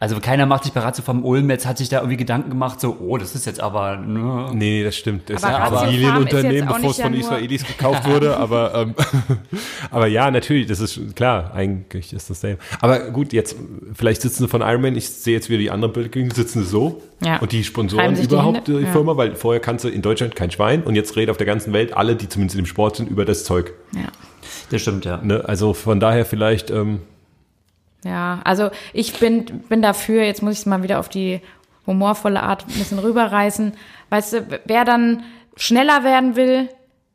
[0.00, 2.96] Also keiner macht sich bei Ratiopharm Ulm, jetzt hat sich da irgendwie Gedanken gemacht, so,
[3.00, 5.28] oh, das ist jetzt aber, ne, Nee, nee, das stimmt.
[5.28, 8.34] Das Aber ist ein Familienunternehmen, bevor es von ja Israelis gekauft wurde.
[8.40, 8.94] Aber, ähm,
[9.90, 11.52] aber ja, natürlich, das ist klar.
[11.52, 12.62] Eigentlich ist das selbe.
[12.80, 13.56] Aber gut, jetzt,
[13.92, 17.02] vielleicht sitzen sie von Ironman, ich sehe jetzt wieder die anderen Bilder, sitzen sie so.
[17.22, 17.36] Ja.
[17.38, 18.80] Und die Sponsoren die überhaupt Hände.
[18.80, 18.92] die Ja.
[18.92, 21.74] Firma, weil vorher kannst du in Deutschland kein Schwein und jetzt redet auf der ganzen
[21.74, 23.74] Welt alle, die zumindest im Sport sind, über das Zeug.
[23.92, 24.08] ja
[24.70, 25.18] das stimmt, ja.
[25.22, 25.44] Ne?
[25.46, 27.00] Also von daher vielleicht, ähm,
[28.04, 31.40] Ja, also ich bin, bin dafür, jetzt muss ich es mal wieder auf die
[31.86, 33.74] humorvolle Art ein bisschen rüberreißen.
[34.10, 35.22] Weißt du, wer dann
[35.56, 36.68] schneller werden will,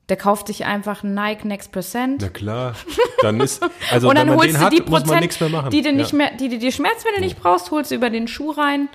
[0.09, 2.21] der kauft sich einfach einen Nike Next Percent.
[2.21, 2.73] na klar,
[3.21, 5.21] dann ist, also und wenn dann man holst den du hat, die muss man Prozent,
[5.21, 5.69] nichts mehr machen.
[5.71, 5.95] die du Ja.
[5.95, 8.87] nicht mehr, die du die Schmerzmittel nicht brauchst, holst du über den Schuh rein.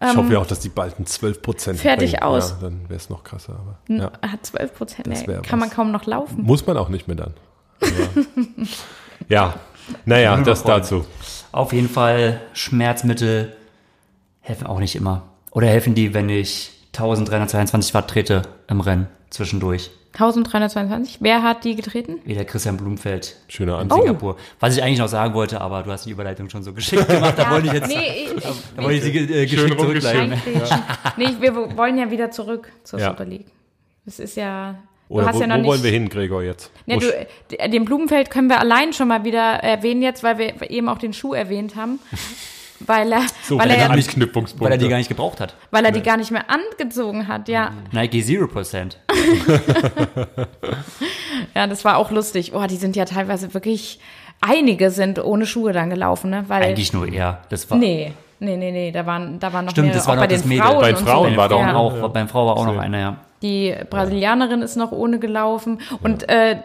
[0.00, 2.50] Ich hoffe ja auch, dass die bald ein 12 Prozent Fertig aus.
[2.50, 3.54] Ja, dann wäre es noch krasser.
[3.54, 4.10] Aber, ja.
[4.30, 5.76] Hat 12 Prozent, Das wär kann man was.
[5.76, 6.42] kaum noch laufen.
[6.42, 7.34] Muss man auch nicht mehr dann.
[9.28, 9.54] Ja,
[10.04, 11.04] naja, das dazu.
[11.54, 13.54] Auf jeden Fall, Schmerzmittel
[14.40, 15.22] helfen auch nicht immer.
[15.52, 19.92] Oder helfen die, wenn ich 1322 Watt trete im Rennen zwischendurch?
[20.14, 21.18] 1322.
[21.20, 22.16] Wer hat die getreten?
[22.24, 23.98] Wie der Christian Blumfeld Schöner in Ansatz.
[24.00, 24.36] Singapur.
[24.58, 27.34] Was ich eigentlich noch sagen wollte, aber du hast die Überleitung schon so geschickt gemacht,
[27.38, 28.42] da wollte ich jetzt Nee, ich,
[28.76, 30.32] da wollte ich sie äh, geschickt zurückleiten.
[30.32, 30.82] Reingrätschen.
[31.16, 33.10] Nee, wir wollen ja wieder zurück zur Ja.
[33.10, 33.46] Super League.
[34.04, 34.74] Das ist ja.
[35.08, 35.68] Du Oder hast wo, ja noch wo nicht.
[35.70, 36.70] wollen wir hin, Gregor, jetzt?
[36.86, 40.38] Ja, Wo du, d- den Blumenfeld können wir allein schon mal wieder erwähnen jetzt, weil
[40.38, 41.98] wir eben auch den Schuh erwähnt haben.
[42.80, 44.62] Weil er, so weil er, Anknüpfungspunkte.
[44.64, 45.54] Weil er die gar nicht gebraucht hat.
[45.70, 47.70] weil er die gar nicht mehr angezogen hat, ja.
[47.92, 48.96] Nike 0%.
[51.54, 52.52] Ja, das war auch lustig.
[52.54, 54.00] Oh, die sind ja teilweise wirklich,
[54.40, 56.44] einige sind ohne Schuhe dann gelaufen, ne?
[56.48, 57.42] Weil, Eigentlich nur er.
[57.48, 60.14] Das war, nee, nee, nee, nee, da waren, da waren noch Stimmt, mehr, das war
[60.14, 60.64] auch bei noch das den Mädel.
[60.64, 61.36] Frauen Bei Frauen so.
[61.36, 61.74] war doch ja.
[61.76, 63.16] auch, beim Frau war auch noch einer, ja.
[63.44, 65.82] Die Brasilianerin ist noch ohne gelaufen.
[66.02, 66.62] Und äh,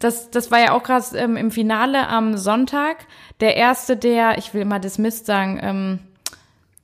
[0.00, 3.06] das, das war ja auch krass ähm, im Finale am Sonntag.
[3.38, 5.98] Der erste, der, ich will mal dismissed sagen, ähm,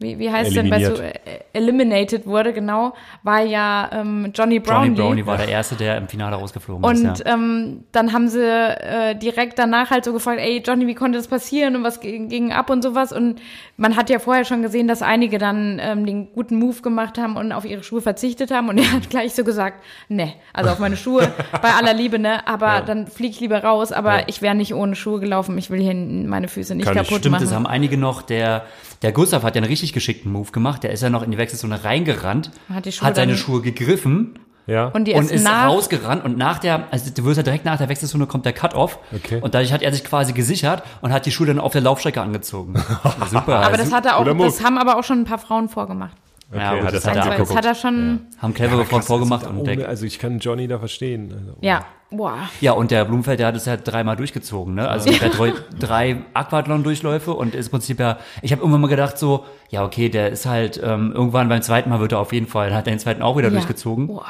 [0.02, 1.20] wie, wie heißt denn bei so Eliminiert.
[1.26, 4.88] äh, eliminated wurde, genau, war ja ähm, Johnny Brownlee.
[4.88, 7.00] Johnny Brownie war der Erste, der im Finale rausgeflogen ist.
[7.04, 7.34] Und Ja.
[7.34, 11.28] ähm, dann haben sie äh, direkt danach halt so gefragt, ey Johnny, wie konnte das
[11.28, 13.12] passieren und was ging, ging ab und sowas.
[13.12, 13.40] Und
[13.76, 17.36] man hat ja vorher schon gesehen, dass einige dann ähm, den guten Move gemacht haben
[17.36, 18.68] und auf ihre Schuhe verzichtet haben.
[18.68, 22.46] Und er hat gleich so gesagt, ne, also auf meine Schuhe, bei aller Liebe, ne,
[22.46, 23.92] aber dann fliege ich lieber raus.
[23.92, 25.56] Aber ich wäre nicht ohne Schuhe gelaufen.
[25.58, 27.02] Ich will hier meine Füße nicht Kann ich.
[27.02, 27.44] kaputt Stimmt, machen.
[27.44, 28.22] das haben einige noch.
[28.22, 28.66] Der,
[29.02, 30.82] der Gustav hat ja einen richtig geschickten Move gemacht.
[30.82, 34.38] Der ist ja noch in die Wechselzone reingerannt, Hat die Schuhe hat seine Schuhe gegriffen
[34.66, 34.86] Ja.
[34.88, 37.78] und die und ist nach, rausgerannt und nach der, also du wirst ja direkt nach
[37.78, 39.40] der Wechselzone kommt der Cut-Off Okay.
[39.40, 42.20] und dadurch hat er sich quasi gesichert und hat die Schuhe dann auf der Laufstrecke
[42.22, 42.74] angezogen.
[43.30, 43.56] Super.
[43.66, 46.16] aber das hat er auch, das haben aber auch schon ein paar Frauen vorgemacht.
[46.54, 49.46] ja, gut, das er hat Also, er das hat er schon, haben clevere Frauen vorgemacht
[49.46, 51.32] und der, also ich kann Johnny da verstehen.
[51.36, 52.38] Also, ja, boah.
[52.60, 54.88] Ja, und der Blumenfeld, der hat es ja dreimal durchgezogen, ne?
[54.88, 58.88] Also der hat drei, drei Aquathlon-Durchläufe und ist im Prinzip ja, ich habe irgendwann mal
[58.88, 62.32] gedacht so, ja okay, der ist halt, ähm, irgendwann beim zweiten Mal wird er auf
[62.32, 63.54] jeden Fall, dann hat er den zweiten auch wieder Ja.
[63.54, 64.06] durchgezogen.
[64.06, 64.26] Boah.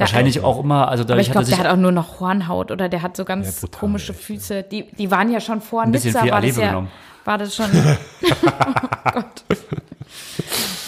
[0.00, 1.90] Wahrscheinlich auch immer, also Aber dadurch ich hat er glaube, sich der hat auch nur
[1.90, 4.62] noch Hornhaut oder der hat so ganz Ja, brutal, komische echt, Füße.
[4.62, 6.88] Die, die waren ja schon vor bisschen Nizza, viel war das ja, genommen.
[7.24, 7.66] war das schon.
[8.22, 9.44] oh Gott.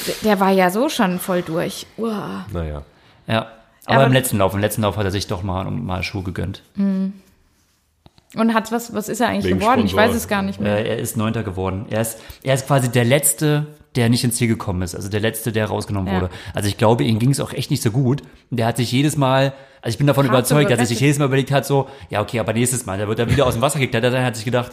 [0.06, 1.86] Der, der war ja so schon voll durch.
[1.98, 2.46] Uah.
[2.52, 2.82] naja.
[3.26, 3.46] ja.
[3.90, 6.22] Aber, Aber- im letzten Lauf, im letzten Lauf hat er sich doch mal, mal Schuhe
[6.22, 6.62] gegönnt.
[6.76, 9.84] Und hat was, was ist er eigentlich Wegen geworden?
[9.84, 10.08] Ich Sponsor.
[10.10, 10.78] weiß es gar nicht mehr.
[10.78, 11.86] Äh, er ist Neunter geworden.
[11.90, 14.94] Er ist, er ist quasi der Letzte, der nicht ins Ziel gekommen ist.
[14.94, 16.20] Also der Letzte, der rausgenommen Ja.
[16.20, 16.30] wurde.
[16.54, 18.22] Also ich glaube, ihm ging es auch echt nicht so gut.
[18.50, 21.18] Der hat sich jedes Mal, also ich bin davon Hart überzeugt, dass er sich jedes
[21.18, 23.62] Mal überlegt hat, so, ja okay, aber nächstes Mal, da wird er wieder aus dem
[23.62, 24.70] Wasser geklettert, dann hat sich gedacht,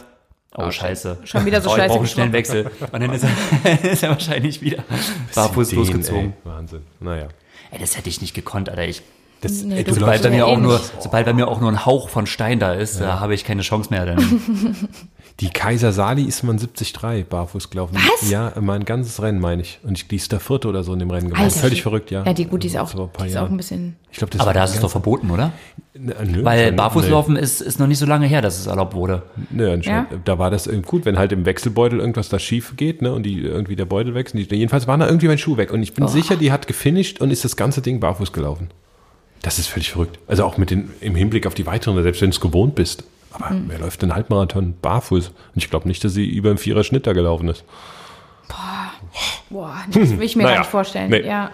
[0.56, 1.18] oh scheiße.
[1.24, 2.70] Schon wieder so oh, ich scheiße brauche einen schnellen Wechsel.
[2.92, 3.24] Und dann ist
[3.64, 4.84] er, ist er wahrscheinlich wieder
[5.34, 6.34] barfuß losgezogen.
[6.44, 6.82] Wahnsinn.
[7.00, 7.26] Naja.
[7.70, 8.86] Ey, das hätte ich nicht gekonnt, Alter.
[8.86, 9.02] Ich,
[9.40, 11.60] Das, Nee, ey, du sobald, bei ja mir eh auch nur, sobald bei mir auch
[11.60, 14.06] nur ein Hauch von Stein da ist, da habe ich keine Chance mehr.
[14.06, 14.18] Dann.
[15.40, 17.94] Die Kaiser Sali ist mal 73 barfuß gelaufen.
[17.94, 18.28] Was?
[18.28, 19.78] Ja, mal ein ganzes Rennen, meine ich.
[19.84, 21.44] Und ich, die ist der vierte oder so in dem Rennen geworden.
[21.44, 22.24] Alter, Völlig verrückt, ja.
[22.24, 23.94] Ja, die gut, die ist auch, Vor ein paar die ist auch ein bisschen.
[24.10, 25.52] Ich glaub, das Aber da ist es doch verboten, oder?
[25.94, 26.76] N- nö, Weil nee.
[26.76, 29.22] Barfußlaufen ist, ist noch nicht so lange her, dass es erlaubt wurde.
[29.50, 30.10] Nee, anscheinend.
[30.10, 30.18] Ja?
[30.24, 33.22] Da war das irgendwie gut, wenn halt im Wechselbeutel irgendwas da schief geht, ne, und
[33.22, 34.50] die irgendwie der Beutel wechselt.
[34.50, 35.72] Die, jedenfalls war da irgendwie mein Schuh weg.
[35.72, 38.70] Und ich bin sicher, die hat gefinisht und ist das ganze Ding barfuß gelaufen.
[39.42, 40.18] Das ist völlig verrückt.
[40.26, 43.04] Also auch mit den, im Hinblick auf die weiteren, selbst wenn du es gewohnt bist.
[43.32, 43.64] Aber Hm.
[43.68, 45.28] wer läuft einen Halbmarathon barfuß?
[45.28, 47.64] Und ich glaube nicht, dass sie über einen Vierer Schnitt da gelaufen ist.
[49.50, 51.10] Boah, das will ich mir Naja, gar nicht vorstellen.
[51.10, 51.20] nee.
[51.26, 51.50] Ja.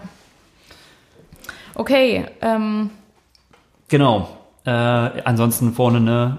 [1.75, 2.91] Okay, ähm,
[3.89, 4.29] Genau.
[4.65, 6.39] Äh, ansonsten vorne ne,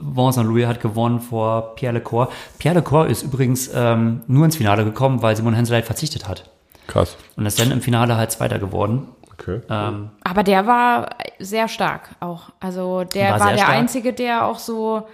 [0.00, 2.28] Vincent Louis hat gewonnen vor Pierre Lecor.
[2.58, 6.48] Pierre Lecor ist übrigens ähm, nur ins Finale gekommen, weil Simon Henseleit verzichtet hat.
[6.86, 7.16] Krass.
[7.36, 9.08] Und ist dann im Finale halt Zweiter geworden.
[9.38, 9.60] Okay.
[9.68, 12.50] Ähm, aber der war sehr stark auch.
[12.60, 13.70] Also der War war, der stark.
[13.70, 15.06] Einzige, der auch so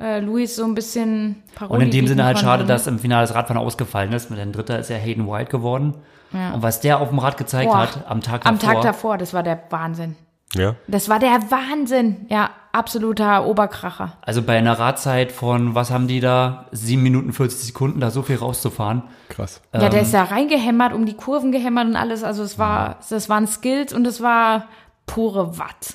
[0.00, 2.68] äh, Luis so ein bisschen Parodie und in dem Sinne halt konnte, schade, ne?
[2.68, 4.30] dass im Finale das Radfahren ausgefallen ist.
[4.30, 5.94] Mit dem Dritter ist ja Hayden White geworden.
[6.32, 8.52] Und was der auf dem Rad gezeigt Boah, hat, am Tag davor.
[8.52, 10.14] Am Tag davor, das war der Wahnsinn.
[10.54, 10.74] Ja.
[10.88, 12.26] Das war der Wahnsinn.
[12.28, 14.14] Ja, absoluter Oberkracher.
[14.22, 18.22] Also bei einer Radzeit von, was haben die da, 7 Minuten 40 Sekunden, da so
[18.22, 19.02] viel rauszufahren.
[19.28, 19.60] Krass.
[19.72, 19.90] Ja, Ähm.
[19.90, 22.24] der ist da reingehämmert, um die Kurven gehämmert und alles.
[22.24, 24.66] Also es war, das waren Skills und es war
[25.06, 25.94] pure Watt.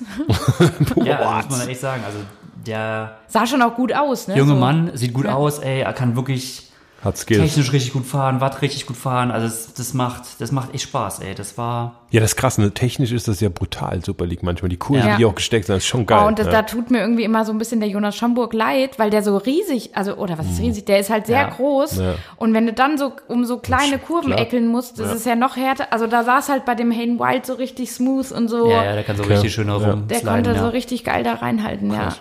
[1.04, 2.02] Ja, muss man echt sagen.
[2.06, 2.18] Also
[2.66, 4.36] der Sah schon auch gut aus, ne?
[4.36, 4.58] junge so.
[4.58, 5.34] Mann sieht gut Ja.
[5.34, 6.65] aus, ey, er kann wirklich
[7.06, 7.40] Hat Skills.
[7.54, 9.30] technisch richtig gut fahren, Watt richtig gut fahren.
[9.30, 11.34] Also das, das macht, das macht echt Spaß, ey.
[11.34, 12.00] Das war.
[12.10, 12.58] Ja, das ist krass.
[12.58, 12.72] Ne?
[12.72, 14.68] Technisch ist das ja brutal, Super League manchmal.
[14.68, 15.16] Die Kurven, Ja.
[15.16, 16.20] die auch gesteckt sind, das ist schon geil.
[16.24, 16.52] Oh, und das, ja.
[16.52, 19.36] da tut mir irgendwie immer so ein bisschen der Jonas Schomburg leid, weil der so
[19.36, 21.48] riesig, also, oder was ist riesig, der ist halt sehr Ja.
[21.50, 21.96] groß.
[21.96, 22.02] Mhm.
[22.04, 22.14] Ja.
[22.36, 24.40] Und wenn du dann so um so kleine Kurven klar.
[24.40, 25.14] eckeln musst, das Ja.
[25.14, 25.92] ist ja noch härter.
[25.92, 28.68] Also da saß halt bei dem Hayden Wild so richtig smooth und so.
[28.70, 29.34] Ja, ja, der kann so Okay.
[29.34, 29.76] richtig schön Ja.
[29.76, 30.08] rum.
[30.08, 32.14] Der konnte so richtig geil da reinhalten, ja.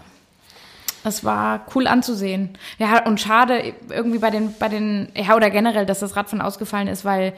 [1.06, 2.58] Es war cool anzusehen.
[2.80, 6.88] Ja, und schade irgendwie bei den, bei den, ja, oder generell, dass das Radfahren ausgefallen
[6.88, 7.34] ist, weil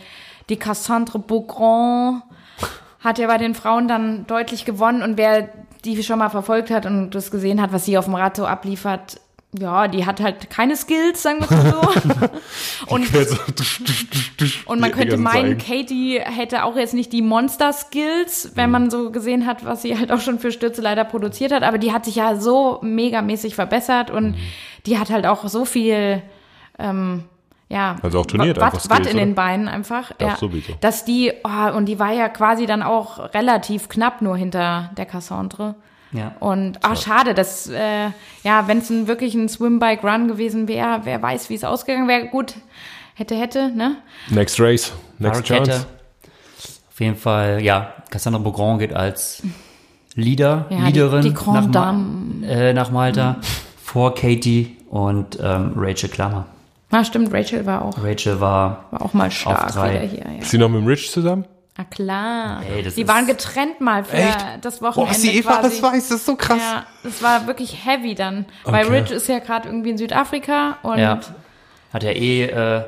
[0.50, 2.24] die Cassandre Beaugrand
[3.02, 5.50] hat ja bei den Frauen dann deutlich gewonnen und wer
[5.86, 8.48] die schon mal verfolgt hat und das gesehen hat, was sie auf dem Rad so
[8.48, 9.20] abliefert,
[9.54, 12.88] ja, die hat halt keine Skills, sagen wir mal so.
[12.88, 13.08] und,
[14.66, 15.84] und man könnte meinen, Zeigen.
[15.86, 20.12] Katie hätte auch jetzt nicht die Monster-Skills, wenn man so gesehen hat, was sie halt
[20.12, 24.12] auch schon für Stürze leider produziert hat, aber die hat sich ja so megamäßig verbessert
[24.12, 24.36] und
[24.86, 26.22] die hat halt auch so viel,
[26.78, 27.24] ähm,
[27.70, 29.36] ja, Also auch trainiert Watt, einfach Watt in den oder?
[29.36, 30.12] Beinen einfach.
[30.22, 30.74] Ja, sowieso.
[30.80, 35.06] Dass die, oh, und die war ja quasi dann auch relativ knapp nur hinter der
[35.06, 35.76] Cassandre.
[36.14, 36.34] Ja.
[36.40, 38.10] Und ah, schade, dass äh,
[38.44, 41.64] ja, wenn es ein, wirklich ein Swim Bike Run gewesen wäre, wer weiß, wie es
[41.64, 42.28] ausgegangen wäre.
[42.28, 42.56] Gut,
[43.16, 43.98] hätte, hätte, ne?
[44.30, 45.72] Next Race, next Fahrradkette.
[45.72, 45.88] chance.
[46.92, 49.44] Auf jeden Fall, ja, Cassandra Beaugrand geht als
[50.16, 53.36] Leader, Ja, die- Leaderin die Grande nach, Ma äh, nach Malta
[53.84, 56.46] vor Katie und ähm, Rachel Klammer.
[56.90, 59.90] Ah, stimmt, Rachel war auch, Rachel war, war auch mal stark drei.
[59.92, 60.26] wieder hier.
[60.36, 60.42] Ja.
[60.42, 61.44] Ist sie noch mit dem Rich zusammen?
[61.78, 62.64] Na klar.
[62.68, 64.38] Ey, die waren getrennt mal für Echt?
[64.62, 65.70] das Boah, Wochenende was sie Eva quasi.
[65.70, 66.58] das weiß, das ist so krass.
[66.60, 68.46] Ja, das war wirklich heavy dann.
[68.64, 68.98] Weil Okay.
[69.00, 71.20] Rich ist ja gerade irgendwie in Südafrika und ja,
[71.94, 72.82] hat er eh, äh,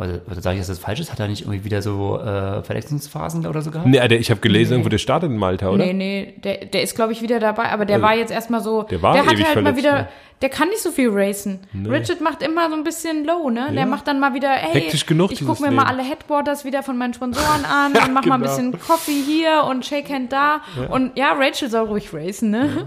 [0.00, 1.12] oder, oder sage ich, dass das falsch ist?
[1.12, 3.86] Hat er nicht irgendwie wieder so äh, Verletzungsphasen oder so gehabt?
[3.86, 5.84] Nee, der, ich habe gelesen, irgendwo der startet in Malta, oder?
[5.84, 8.84] Nee, nee, der, der ist, glaube ich, wieder dabei, aber der war jetzt erstmal so,
[8.84, 10.08] der war der hat ewig halt mal wieder, ne?
[10.40, 11.60] der kann nicht so viel racen.
[11.86, 13.66] Richard macht immer so ein bisschen low, ne?
[13.68, 13.72] Ja.
[13.72, 15.98] Der macht dann mal wieder, ey, Hektisch genug, ich gucke mir mal Leben.
[16.00, 18.52] alle Headwaters wieder von meinen Sponsoren an Ja, und mach mal ein genau.
[18.52, 20.62] bisschen Coffee hier und Shakehand da.
[20.88, 22.86] Und ja, Rachel soll ruhig racen, ne?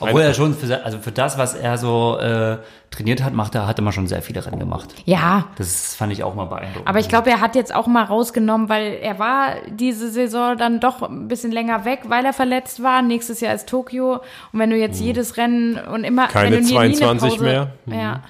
[0.00, 2.58] Obwohl er schon, für, also für das, was er so äh,
[2.90, 4.94] trainiert hat, macht er, hat er mal schon sehr viele Rennen gemacht.
[5.04, 6.88] Ja, Das fand ich auch mal beeindruckend.
[6.88, 10.80] Aber ich glaube, er hat jetzt auch mal rausgenommen, weil er war diese Saison dann
[10.80, 13.02] doch ein bisschen länger weg, weil er verletzt war.
[13.02, 14.14] Nächstes Jahr ist Tokio.
[14.52, 16.28] Und wenn du jetzt jedes Rennen und immer.
[16.28, 17.72] Keine wenn du nie- nie eine 22 Pause, mehr.
[17.86, 17.92] Mhm.
[17.94, 18.22] Ja,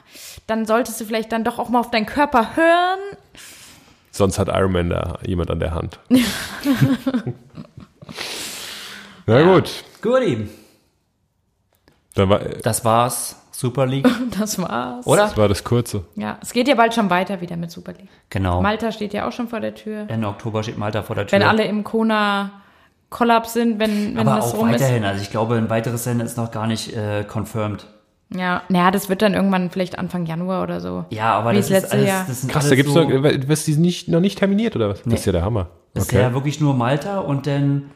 [0.46, 2.98] dann solltest du vielleicht dann doch auch mal auf deinen Körper hören.
[4.10, 5.98] Sonst hat Iron Man da jemand an der Hand.
[9.26, 9.70] Na gut.
[10.00, 10.48] Guti,
[12.14, 13.36] Dann war, das war's.
[13.58, 14.06] Super League,
[14.38, 15.04] Das war's.
[15.04, 15.22] oder?
[15.22, 16.04] das war das Kurze.
[16.14, 18.08] Ja, es geht ja bald schon weiter wieder mit Super League.
[18.30, 18.62] Genau.
[18.62, 20.04] Malta steht ja auch schon vor der Tür.
[20.06, 21.40] Ende Oktober steht Malta vor der Tür.
[21.40, 22.52] Wenn alle im Kona
[23.10, 25.02] Kollaps sind, wenn, wenn Aber das auch rum weiterhin.
[25.02, 27.82] Also ich glaube, ein weiteres Rennen ist noch gar nicht äh, confirmed.
[28.30, 28.38] ist.
[28.38, 31.06] Ja, naja, das wird dann irgendwann vielleicht Anfang Januar oder so.
[31.10, 32.24] Ja, aber das das ist letzte alles, Jahr.
[32.28, 34.88] das sind Krass, da gibt's so, noch, was, die sind nicht, noch nicht terminiert, oder
[34.90, 35.02] was?
[35.02, 35.70] Das ist ja der Hammer.
[35.94, 37.90] Das ist ja wirklich nur Malta und dann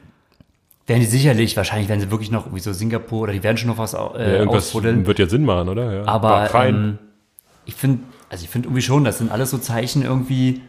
[0.87, 3.69] werden die sicherlich, wahrscheinlich werden sie wirklich noch irgendwie so Singapur oder die werden schon
[3.69, 5.07] noch was au- ja, äh, irgendwas ausbuddeln.
[5.07, 5.93] wird ja Sinn machen, oder?
[5.93, 6.05] Ja.
[6.07, 6.99] Aber ähm,
[7.65, 10.63] ich finde, also ich finde irgendwie schon, das sind alles so Zeichen irgendwie.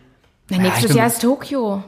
[0.50, 1.84] Na, Ja, nächstes bin- Jahr ist Tokio.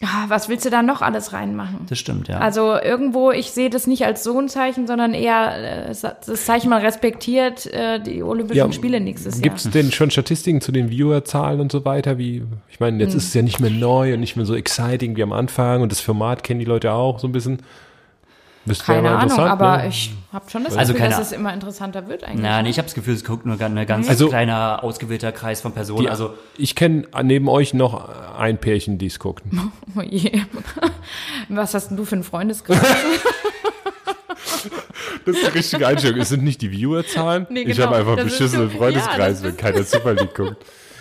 [0.00, 1.80] Ah, was willst du da noch alles reinmachen?
[1.88, 2.38] Das stimmt, ja.
[2.38, 6.70] Also irgendwo, ich sehe das nicht als so ein Zeichen, sondern eher äh, das Zeichen,
[6.70, 10.90] man respektiert äh, die Olympischen Ja, Spiele nächstes Gibt es denn schon Statistiken zu den
[10.90, 12.16] Viewerzahlen und so weiter?
[12.16, 13.00] Wie, ich meine, Hm.
[13.00, 15.82] jetzt ist es ja nicht mehr neu und nicht mehr so exciting wie am Anfang
[15.82, 17.58] und das Format kennen die Leute auch so ein bisschen.
[18.68, 18.96] Jahr.
[18.96, 19.88] Keine ja Ahnung, aber ne?
[19.88, 22.42] ich habe schon das Also Gefühl, dass es immer interessanter wird eigentlich.
[22.42, 25.60] Na, nee, ich habe das Gefühl, es guckt nur ein ganz Also- kleiner, ausgewählter Kreis
[25.60, 26.02] von Personen.
[26.02, 29.72] Die, also ich kenne neben euch noch ein Pärchen, die es gucken.
[29.96, 30.42] Oh je.
[31.48, 32.78] Was hast denn du für einen Freundeskreis?
[35.24, 36.20] Das ist die richtige Einstellung.
[36.20, 37.46] Es sind nicht die Viewerzahlen.
[37.50, 37.88] Nee, Ich genau.
[37.88, 40.56] habe einfach ist beschissenen ja, Freundeskreis, das wenn ist- keiner Super League guckt.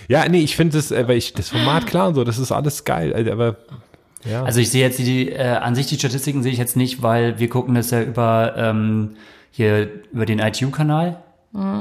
[0.10, 2.52] Ja, nee, ich finde das, äh, weil ich das Format klar und so, das ist
[2.52, 3.58] alles geil, aber
[4.26, 4.44] ja.
[4.44, 7.40] Also ich sehe jetzt die, äh, an sich die Statistiken sehe ich jetzt nicht, weil
[7.40, 9.16] wir gucken das ja über ähm,
[9.52, 11.18] hier über den ITU-Kanal,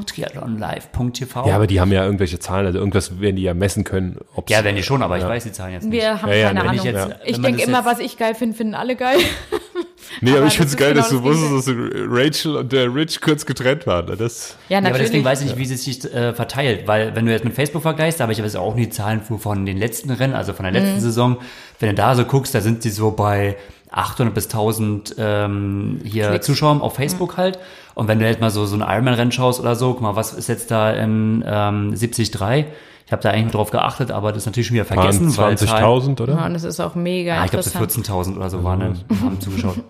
[0.06, 1.42] triathlonlive.tv.
[1.42, 1.48] Mhm.
[1.48, 4.18] ja, aber die haben ja irgendwelche Zahlen, also irgendwas werden die ja messen können.
[4.34, 5.92] Ob's, Ja, werden die schon, aber ich weiß die Zahlen jetzt nicht.
[6.00, 6.74] Wir haben Ja, ja, keine Ahnung.
[6.76, 9.18] ich jetzt- Ich, denke immer, jetzt- was ich geil finde, finden alle geil.
[10.20, 11.74] nee, aber, aber ich finde es geil, genau dass du das wusstest, dass
[12.08, 14.06] Rachel und der Rich kurz getrennt waren.
[14.16, 15.06] Das, Ja, Ja, aber natürlich.
[15.08, 17.82] deswegen weiß ich nicht, wie es sich äh, verteilt, weil wenn du jetzt mit Facebook
[17.82, 20.64] vergleichst, da habe ich aber jetzt auch die Zahlen von den letzten Rennen, also von
[20.64, 21.00] der letzten Mhm.
[21.00, 21.36] Saison.
[21.80, 23.56] Wenn du da so guckst, da sind sie so bei
[23.96, 26.46] 800 bis 1000 ähm, hier Klicks.
[26.46, 27.58] Zuschauern auf Facebook halt.
[27.94, 30.34] Und wenn du jetzt mal so, so ein Ironman-Rennen schaust oder so, guck mal, was
[30.34, 32.66] ist jetzt da in ähm, 73?
[33.06, 36.16] Ich habe da eigentlich drauf geachtet, aber das ist natürlich schon wieder vergessen, weil Zahlen,
[36.16, 36.34] 20.000, oder?
[36.34, 38.06] Ja, und das ist auch mega ah, ich glaube, so interessant.
[38.08, 39.76] 14.000 oder so waren, dann, haben zugeschaut.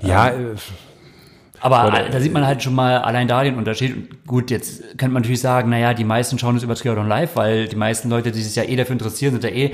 [0.00, 0.54] Ja, äh,
[1.62, 3.94] Aber Oder- da sieht man halt schon mal allein da den Unterschied.
[3.96, 7.36] Und Gut, jetzt könnte man natürlich sagen, naja, die meisten schauen es über Triathlon Live,
[7.36, 9.72] weil die meisten Leute, die sich ja eh dafür interessieren, sind ja eh.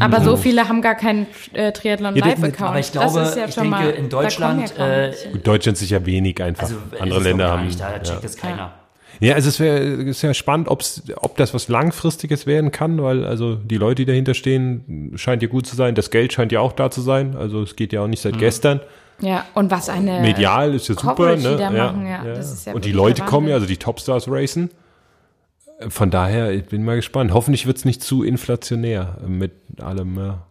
[0.00, 2.60] Aber so viele haben gar keinen äh, Triathlon Live-Account.
[2.70, 5.74] Aber ich glaube, das ist ja ich schon denke, mal, in Deutschland, ja äh, Deutschland
[5.76, 6.64] ist sicher wenig einfach.
[6.64, 7.64] also es Andere ist Länder haben.
[7.66, 8.18] nicht, da checkt ja.
[8.20, 8.72] das keiner.
[9.20, 13.24] Ja, also es wäre ist ja spannend, ob's, ob das was Langfristiges werden kann, weil
[13.24, 15.94] also die Leute, die dahinter stehen, scheint ja gut zu sein.
[15.94, 17.36] Das Geld scheint ja auch da zu sein.
[17.36, 18.30] Also es geht ja auch nicht Mhm.
[18.30, 18.80] seit gestern.
[19.22, 21.14] Ja, und was eine Medial ist ja super.
[21.14, 21.56] Coverage, Ne?
[21.56, 22.24] die da machen, ja.
[22.24, 24.70] Das ist ja Und die Leute kommen ja, also die Topstars racen.
[25.88, 27.32] Von daher, ich bin mal gespannt.
[27.32, 30.16] Hoffentlich wird's nicht zu inflationär mit allem.
[30.16, 30.46] Ja.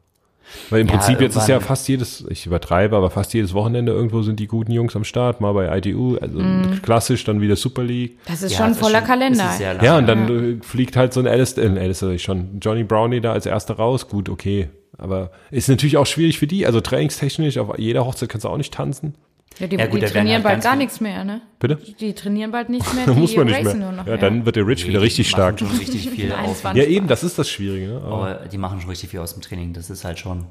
[0.69, 3.91] Weil im Ja, Prinzip jetzt ist ja fast jedes, ich übertreibe, aber fast jedes Wochenende
[3.91, 6.39] irgendwo sind die guten Jungs am Start, mal bei ITU, also
[6.81, 8.17] klassisch, dann wieder Super League.
[8.25, 9.49] Das ist Ja, schon das ist voller schon- Kalender.
[9.53, 9.83] ist lang.
[9.83, 12.83] Ja, und dann äh, fliegt halt so ein Alistair, äh, Alistair sag ich schon, Johnny
[12.83, 14.07] Brownie da als erster raus.
[14.07, 14.69] Gut, okay.
[14.97, 16.65] Aber ist natürlich auch schwierig für die.
[16.67, 19.15] Also trainingstechnisch, auf jeder Hochzeit kannst du auch nicht tanzen.
[19.59, 21.41] Ja, die, Ja, gut, die trainieren halt bald gar nichts mehr, ne?
[21.59, 21.75] Bitte?
[21.75, 23.73] Die trainieren bald nichts mehr, die muss man nicht mehr.
[23.75, 24.07] nur noch.
[24.07, 25.61] ja, dann wird der Rich wieder Nee, richtig die stark.
[25.61, 26.39] Machen schon richtig viel auf.
[26.65, 26.83] 21.
[26.83, 27.87] Ja, eben, das ist das Schwierige.
[27.87, 28.01] Ne?
[28.03, 29.73] Aber, Aber die machen schon richtig viel aus dem Training.
[29.73, 30.45] Das ist halt schon.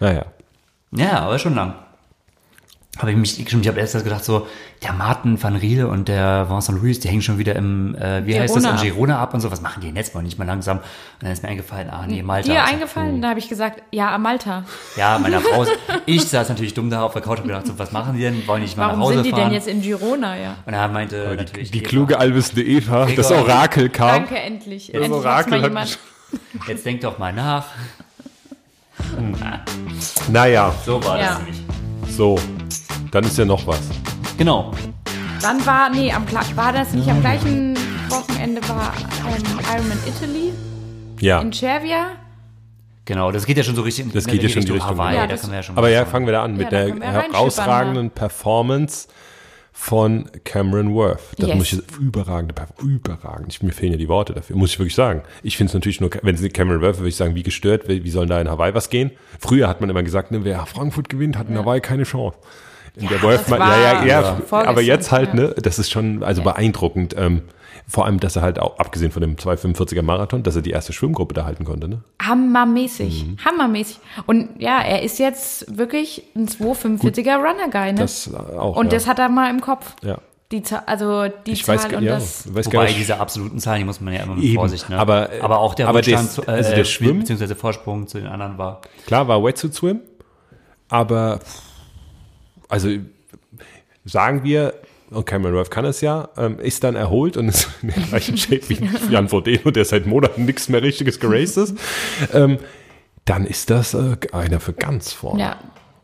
[0.00, 0.26] naja.
[0.96, 1.74] Ja, aber schon lang.
[2.98, 4.46] Habe ich mich, ich habe erst gedacht so,
[4.82, 8.38] der Martin van Riel und der Vincent Louis, die hängen schon wieder im, äh, wie
[8.38, 10.38] heißt das, Girona in Girona ab und so, was machen die denn jetzt mal nicht
[10.38, 10.78] mal langsam?
[10.78, 10.84] Und
[11.20, 12.52] dann ist mir eingefallen, ah nee, Malta.
[12.52, 13.20] Dir eingefallen?
[13.20, 14.64] Da habe ich gesagt, ja, Malta.
[14.96, 15.66] Ja, meiner Frau,
[16.06, 18.46] ich saß natürlich dumm da auf der Couch und gedacht so, was machen die denn?
[18.46, 19.42] Wollen die nicht mal Warum nach Hause sind die fahren?
[19.44, 20.54] denn jetzt in Girona, ja?
[20.64, 23.42] Und er meinte natürlich, Die Eva, kluge allwissende Eva, das Gregor.
[23.44, 24.08] Orakel kam.
[24.08, 24.86] Danke, endlich.
[24.92, 25.98] Das endlich Orakel mal hat jemand.
[26.68, 27.66] Jetzt denk doch mal nach.
[30.30, 31.26] Naja, So war Ja.
[31.26, 31.56] das nämlich.
[32.08, 32.38] so.
[33.14, 33.80] Dann ist ja noch was.
[34.38, 34.72] Genau.
[35.40, 37.76] Wann war, nee, am, war das nicht am gleichen
[38.08, 38.92] Wochenende, war
[39.28, 40.52] ähm, Ironman Italy
[41.20, 41.40] Ja.
[41.40, 42.06] in Cervia?
[43.04, 45.10] Genau, das geht ja schon so richtig Das geht ja schon in die Richtung, Hawaii,
[45.12, 45.20] genau.
[45.22, 46.92] Ja, da das- können wir ja schon Aber ja, fangen wir da an mit der
[47.00, 49.06] herausragenden Performance
[49.72, 51.20] von Cameron Worth.
[51.38, 51.56] Das Yes.
[51.56, 53.52] muss ich überragende, überragend.
[53.52, 55.22] Ich, mir fehlen ja die Worte dafür, muss ich wirklich sagen.
[55.44, 58.02] Ich finde es natürlich nur, wenn es Cameron Worth, würde ich sagen, wie gestört, wie,
[58.02, 59.12] wie soll da in Hawaii was gehen?
[59.38, 62.36] Früher hat man immer gesagt, ne, wer Frankfurt gewinnt, hat in Hawaii keine Chance.
[62.96, 65.34] In der das mal- war ja, ja, ja, aber jetzt halt, ja.
[65.34, 67.14] ne, das ist schon, also beeindruckend.
[67.18, 67.42] Ähm,
[67.86, 70.92] vor allem, dass er halt auch, abgesehen von dem 245er Marathon, dass er die erste
[70.94, 72.02] Schwimmgruppe da halten konnte, ne?
[72.22, 73.26] Hammermäßig.
[73.26, 73.36] Mhm.
[73.44, 73.98] Hammermäßig.
[74.26, 78.00] Und ja, er ist jetzt wirklich ein 245er Runner-Guy, ne?
[78.00, 78.76] Das auch.
[78.76, 78.90] Und ja.
[78.92, 79.96] das hat er mal im Kopf.
[80.02, 80.18] ja.
[80.52, 82.54] Die Zahl, also die Ich Zahl weiß, und ja, das.
[82.54, 82.98] weiß Wobei nicht.
[82.98, 84.98] diese absoluten Zahlen, die muss man ja immer mit Eben, Vorsicht, ne?
[84.98, 88.28] aber, aber auch der aber Rückstand, zu- also äh, der Schwimm- beziehungsweise Vorsprung zu den
[88.28, 88.82] anderen war.
[89.06, 90.00] Klar war Wetsuit Swim,
[90.88, 91.40] aber
[92.74, 92.90] also
[94.04, 94.74] sagen wir,
[95.10, 98.36] und Cameron Worth kann es ja, ähm, ist dann erholt und ist in der gleichen
[98.36, 101.76] Shape wie Jan Frodeno, der seit Monaten nichts mehr richtiges geraced ist,
[102.32, 102.58] ähm,
[103.24, 105.40] dann ist das äh, einer für ganz vorne.
[105.40, 105.56] Ja.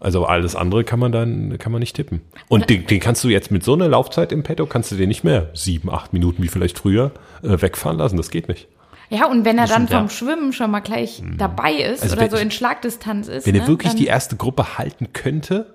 [0.02, 2.22] Also alles andere kann man dann kann man nicht tippen.
[2.48, 5.08] Und den, den kannst du jetzt mit so einer Laufzeit im Petto, kannst du den
[5.08, 7.10] nicht mehr sieben, acht Minuten wie vielleicht früher
[7.42, 8.16] äh, wegfahren lassen.
[8.16, 8.66] Das geht nicht.
[9.10, 12.30] Ja, und wenn er dann vom Schwimmen schon mal gleich dabei ist Also oder wenn-
[12.30, 13.46] so in Schlagdistanz ist.
[13.46, 15.66] Wenn ne, er wirklich dann, die erste Gruppe halten könnte,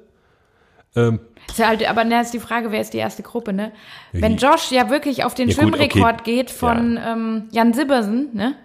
[0.95, 3.71] Ist ja halt, aber ne, ist die Frage, wer ist die erste Gruppe, ne?
[4.13, 6.35] Wenn Josh ja wirklich auf den Ja, Schwimmrekord okay.
[6.37, 8.55] geht von ähm, Jan Sibbersen, ne?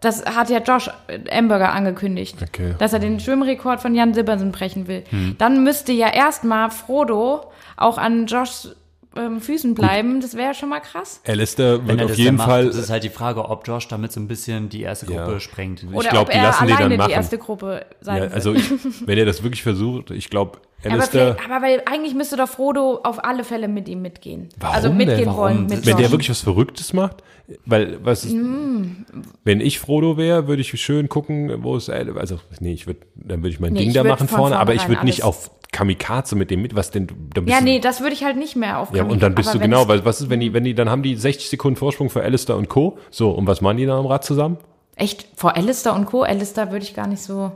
[0.00, 0.90] Das hat ja Josh
[1.30, 2.74] Amberger angekündigt, Okay.
[2.78, 5.04] dass er den Schwimmrekord von Jan Sibbersen brechen will.
[5.38, 8.74] Dann müsste ja erstmal Frodo auch an Joshs
[9.16, 10.20] ähm, Füßen bleiben.
[10.20, 11.20] Das wäre ja schon mal krass.
[11.26, 13.48] Alistair Wenn wird er auf das jeden dann macht, Fall das ist halt die Frage,
[13.48, 15.40] ob Josh damit so ein bisschen die erste Gruppe Ja.
[15.40, 15.84] sprengt.
[15.92, 17.10] Oder glaub, ob die er lassen die dann alleine die, machen.
[17.10, 18.64] erste Gruppe sein Ja, also ich,
[19.06, 22.48] wenn er das wirklich versucht, ich glaube, aber, Alistair, vielleicht, aber weil eigentlich müsste doch
[22.48, 24.48] Frodo auf alle Fälle mit ihm mitgehen.
[24.58, 24.96] Warum also denn?
[24.96, 25.38] mitgehen Warum?
[25.38, 27.22] wollen mit wenn der wirklich was Verrücktes macht,
[27.66, 29.04] weil was Mm.
[29.44, 33.40] wenn ich Frodo wäre, würde ich schön gucken, wo es, also nee, ich würde, dann
[33.42, 35.50] würde ich mein Nee, Ding ich da würd machen vorne, aber ich würde nicht auf
[35.72, 38.36] Kamikaze mit dem mit, was denn, dann bist Ja, du- nee, das würde ich halt
[38.36, 40.52] nicht mehr auf Ja, und dann bist aber du genau, weil was ist, wenn die,
[40.52, 42.98] wenn die, dann haben die 60 Sekunden Vorsprung für Alistair und Co.
[43.10, 44.58] So, und was machen die dann am Rad zusammen?
[44.96, 46.22] Echt, vor Alistair und Co.
[46.22, 47.52] Alistair würde ich gar nicht so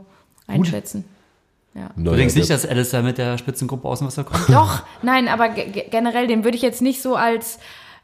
[0.47, 1.05] einschätzen.
[1.95, 4.49] Du denkst nicht, dass Alistair mit der Spitzengruppe aus dem Wasser kommt?
[4.49, 7.59] Doch, nein, aber ge ge- generell, den würde ich jetzt nicht so als,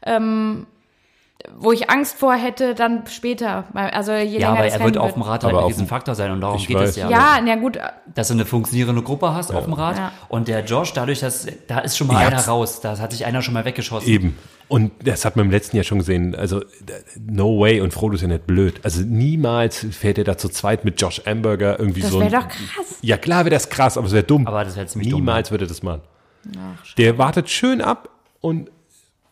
[0.06, 0.68] ähm,
[1.58, 3.64] wo ich Angst vor hätte, dann später.
[3.74, 5.70] Also je Ja, länger aber das er wird auf dem Rad halt Aber ein auf
[5.70, 6.90] Riesenfaktor sein und darum Ich geht weiß.
[6.90, 7.10] es ja.
[7.10, 7.78] Ja, na gut,
[8.14, 10.12] Dass du eine funktionierende Gruppe hast auf dem Rad Ja.
[10.28, 12.28] und der Josh, dadurch, dass da ist schon mal Ja.
[12.28, 14.08] einer raus, da hat sich einer schon mal weggeschossen.
[14.08, 14.38] Eben.
[14.68, 16.34] Und das hat man im letzten Jahr schon gesehen.
[16.34, 16.62] Also,
[17.20, 17.82] no way.
[17.82, 18.80] Und Frodo ist ja nicht blöd.
[18.82, 22.32] Also, niemals fährt er da zu zweit mit Josh Amberger irgendwie das so ein.
[22.32, 22.98] wäre doch krass.
[23.02, 24.46] Ja, klar wäre das krass, aber es wäre dumm.
[24.46, 26.00] Aber das wäre ziemlich dumm, Niemals würde er das machen.
[26.96, 28.08] der wartet schön ab
[28.40, 28.70] und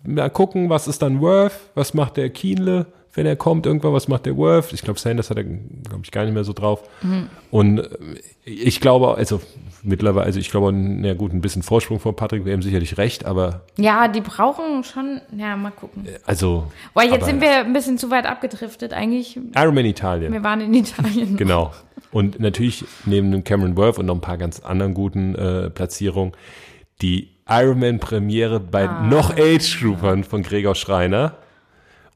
[0.05, 4.09] mal gucken, was ist dann Worth, was macht der Kienle, wenn er kommt, irgendwann, was
[4.09, 4.73] macht der Worth.
[4.73, 6.83] Ich glaube, Sanders hat er, glaube ich, gar nicht mehr so drauf.
[7.03, 7.29] Mhm.
[7.51, 7.89] Und äh,
[8.45, 9.41] ich glaube, also
[9.83, 13.25] mittlerweile, also ich glaube, na gut, ein bisschen Vorsprung von Patrick wäre ihm sicherlich recht,
[13.27, 16.07] aber Ja, die brauchen schon, ja, mal gucken.
[16.25, 16.73] also.
[16.95, 18.93] Weil jetzt aber sind wir ein bisschen zu weit abgedriftet.
[18.95, 20.33] Eigentlich, Ironman Italien.
[20.33, 21.37] wir waren in Italien.
[21.43, 21.73] Genau.
[22.13, 26.33] Und natürlich neben dem Cameron Worth und noch ein paar ganz anderen guten äh, Platzierungen
[27.01, 29.03] die Ironman-Premiere bei Ah.
[29.03, 31.35] noch Age-Groupern von Gregor Schreiner.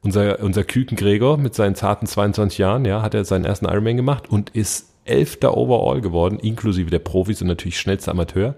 [0.03, 3.97] Unser, unser Küken Gregor mit seinen zarten 22 Jahren, ja, hat er seinen ersten Ironman
[3.97, 8.55] gemacht und ist elfter Overall geworden, inklusive der Profis und natürlich schnellster Amateur.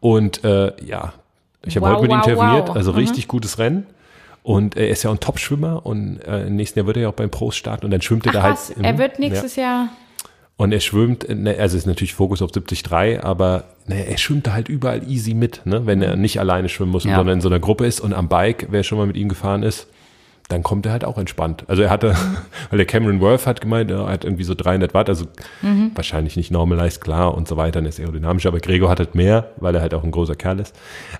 [0.00, 1.12] Und äh, ja,
[1.64, 2.76] ich habe Wow, heute mit ihm wow, telefoniert, wow.
[2.76, 2.98] also Mhm.
[2.98, 3.86] richtig gutes Rennen.
[4.44, 7.08] Und er ist ja auch ein Top-Schwimmer und äh, im nächsten Jahr wird er ja
[7.10, 8.58] auch beim Pros starten und dann schwimmt er Ach da halt.
[8.80, 8.98] er Mhm.
[8.98, 9.20] wird Ja.
[9.28, 9.88] nächstes Jahr,
[10.58, 14.52] Und er schwimmt, ne, also ist natürlich Fokus auf 73, aber ne, er schwimmt da
[14.54, 17.14] halt überall easy mit, ne, wenn er nicht alleine schwimmen muss, Ja.
[17.16, 19.62] sondern in so einer Gruppe ist und am Bike, wer schon mal mit ihm gefahren
[19.62, 19.86] ist,
[20.48, 21.62] dann kommt er halt auch entspannt.
[21.68, 22.16] Also er hatte,
[22.70, 25.26] weil der Cameron Worth hat gemeint, er hat irgendwie so 300 Watt, also
[25.94, 29.52] wahrscheinlich nicht normalized, klar und so weiter, und ist aerodynamisch, aber Gregor hat halt mehr,
[29.58, 30.74] weil er halt auch ein großer Kerl ist.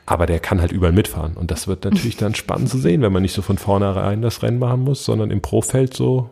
[0.07, 3.13] Aber der kann halt überall mitfahren und das wird natürlich dann spannend zu sehen, wenn
[3.13, 6.31] man nicht so von vornherein das Rennen machen muss, sondern im Profeld so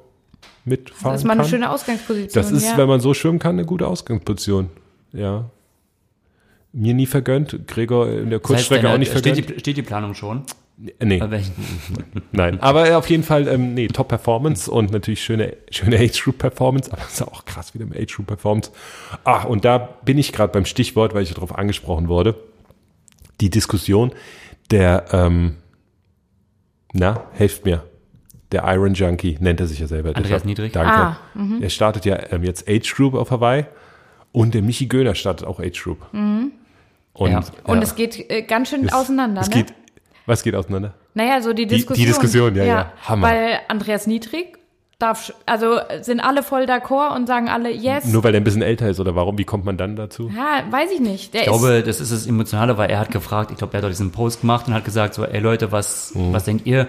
[0.66, 1.50] mitfahren das ist mal eine kann.
[1.50, 2.42] schöne Ausgangsposition.
[2.42, 2.76] Das ist, ja.
[2.76, 4.70] wenn man so schwimmen kann, eine gute Ausgangsposition.
[5.12, 5.50] Ja.
[6.72, 9.50] mir nie vergönnt, Gregor in der Das heißt, Kurzstrecke auch nicht steht, vergönnt.
[9.50, 10.42] die, steht die Planung schon?
[10.98, 11.22] Äh, nee,
[12.32, 12.60] nein.
[12.60, 17.22] Aber auf jeden Fall, ähm, nee, Top-Performance und natürlich schöne, schöne Age-Group-Performance, aber es ist
[17.22, 18.72] auch krass wieder mit Age-Group-Performance.
[19.24, 22.34] Ah, und da bin ich gerade beim Stichwort, weil ich darauf angesprochen wurde.
[23.40, 24.12] Die Diskussion
[24.70, 25.56] der, ähm,
[26.92, 27.84] na, helft mir.
[28.56, 30.08] Der Iron Junkie nennt er sich ja selber.
[30.10, 30.72] Andreas Deshalb- Niedrig?
[30.72, 30.92] Danke.
[30.92, 31.16] Ah,
[31.60, 33.66] er startet ja ähm, jetzt Age Group auf Hawaii
[34.32, 35.98] und der Michi Göhner startet auch Age Group.
[36.12, 36.52] Und,
[37.30, 37.40] Ja.
[37.64, 39.56] Und ja, es geht äh, ganz schön es- auseinander, es ne?
[39.56, 39.74] geht,
[40.24, 40.94] was geht auseinander?
[41.14, 42.06] naja, so die die Diskussion.
[42.06, 42.92] Diskussion, ja, ja.
[43.04, 43.26] Hammer.
[43.28, 44.58] Weil Andreas Niedrig
[44.98, 48.06] darf, also sind alle voll d'accord und sagen alle yes.
[48.06, 49.36] Nur weil der ein bisschen älter ist oder warum?
[49.36, 50.30] Wie kommt man dann dazu?
[50.34, 51.34] ja, weiß ich nicht.
[51.34, 53.84] Der Ich glaube, das ist das Emotionale, weil er hat gefragt, ich glaube, er hat
[53.84, 56.32] doch diesen Post gemacht und hat gesagt so, ey Leute, was, Mhm.
[56.32, 56.88] was denkt ihr?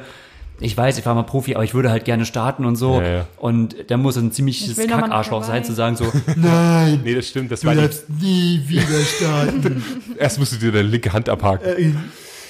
[0.59, 2.99] Ich weiß, ich war mal Profi, aber ich würde halt gerne starten und so.
[2.99, 3.25] Ja, ja.
[3.37, 6.05] Und der muss ein ziemliches Ich Kackarschloch sein, zu sagen so,
[6.35, 7.51] Nee, das stimmt.
[7.51, 7.89] Das war die,
[8.19, 9.83] nie wieder starten.
[10.17, 12.09] erst musst du dir deine linke Hand abhaken.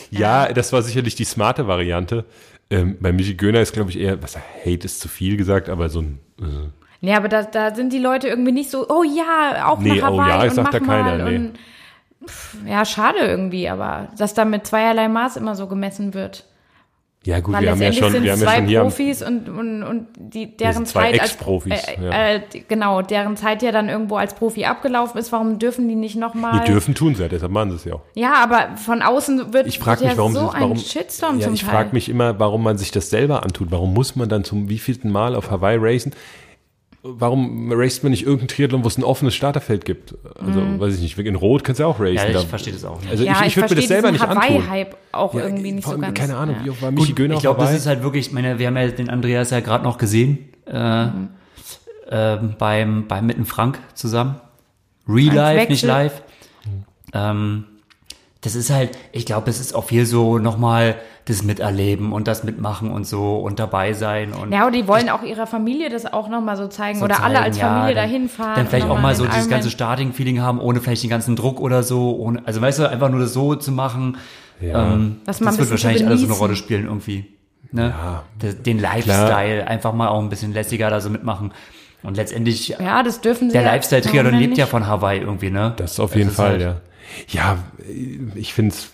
[0.09, 2.23] ja, das war sicherlich die smarte Variante.
[2.69, 5.89] Ähm, bei Michi Göhner ist, glaube ich, eher, was Hate ist zu viel gesagt, aber
[5.89, 6.45] so ein, äh,
[6.99, 10.09] Nee, aber da, da sind die Leute irgendwie nicht so, oh ja, auch Nee, nach
[10.11, 11.29] oh Hawaii ja, und sagt mach da keiner, mal.
[11.29, 11.35] nee.
[11.37, 11.53] Und,
[12.27, 16.45] pff, ja, schade irgendwie, aber dass da mit zweierlei Maß immer so gemessen wird.
[17.27, 19.49] Ja gut, Weil wir haben ja schon, wir haben ja zwei schon hier, Profis und,
[19.49, 22.33] und, und die, deren zwei Zeit als Ex-Profis, äh, ja.
[22.35, 25.31] äh, genau, deren Zeit ja dann irgendwo als Profi abgelaufen ist.
[25.31, 26.61] Warum dürfen die nicht nochmal?
[26.61, 28.01] die dürfen tun sie ja, deshalb machen sie es ja auch.
[28.15, 30.77] Ja, aber von außen wird, Ich frage wird mich, ja warum so sie- warum, ein
[30.77, 33.71] Shitstorm ja, zum ich frage mich immer, warum man sich das selber antut.
[33.71, 36.13] Warum muss man dann zum wievielten Mal auf Hawaii racen?
[37.03, 40.15] Warum raced man nicht irgendein Triathlon, wo es ein offenes Starterfeld gibt?
[40.39, 42.15] Also, weiß ich nicht, in Rot kannst du ja auch racen.
[42.33, 43.11] Ja, ich verstehe das auch nicht.
[43.11, 44.37] also ja, ich, ich, würde mir das selber nicht antun.
[44.43, 46.19] Hawaii-Hype auch Ja, irgendwie nicht so ganz.
[46.19, 46.73] Keine Ahnung, ja.
[46.73, 48.87] wie war Michi Göhner ich glaube, das ist halt wirklich, ich meine, wir haben ja
[48.87, 51.29] den Andreas ja gerade noch gesehen, äh, Mhm.
[52.09, 54.41] ähm, beim, beim mit dem Frank zusammen.
[55.07, 56.21] Real life, nicht live.
[57.13, 57.65] Ähm,
[58.41, 60.95] das ist halt, ich glaube, es ist auch viel so nochmal
[61.27, 65.09] das Miterleben und das Mitmachen und so und dabei sein und Ja, und die wollen
[65.09, 67.95] auch ihrer Familie das auch nochmal so zeigen so oder alle zeigen, als ja, Familie
[67.95, 68.53] dann- dahin fahren.
[68.55, 71.59] Dann vielleicht auch mal so dieses Ironman- ganze Starting-Feeling haben, ohne vielleicht den ganzen Druck
[71.59, 72.15] oder so.
[72.17, 74.17] Ohne, also weißt du, einfach nur das so zu machen,
[74.61, 74.93] Ja.
[74.93, 76.35] ähm, das wird wahrscheinlich alles so eine.
[76.35, 77.25] Rolle spielen irgendwie.
[77.71, 77.89] Ne?
[77.97, 78.23] Ja.
[78.39, 81.51] Das, den Lifestyle einfach mal auch ein bisschen lässiger da so mitmachen.
[82.03, 85.73] Und letztendlich, Ja, das dürfen sie der ja Lifestyle-Triathlon lebt ja von Hawaii irgendwie, ne?
[85.75, 86.75] Das auf jeden ist Fall, halt- ja.
[87.27, 87.57] Ja,
[88.35, 88.89] ich finde es,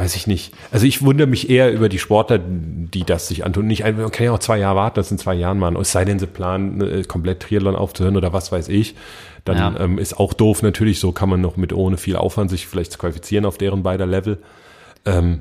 [0.00, 0.54] weiß ich nicht.
[0.70, 3.66] Also ich wundere mich eher über die Sportler, die das sich antun.
[3.66, 5.76] Nicht, man kann ja auch zwei Jahre warten, das sind zwei Jahren machen.
[5.76, 8.94] Es sei denn, sie planen, äh, komplett Triathlon aufzuhören oder was weiß ich.
[9.44, 9.74] Dann Ja.
[9.78, 11.00] ähm, ist auch doof natürlich.
[11.00, 14.38] So kann man noch mit ohne viel Aufwand sich vielleicht qualifizieren auf deren beider Level.
[15.04, 15.40] Ähm,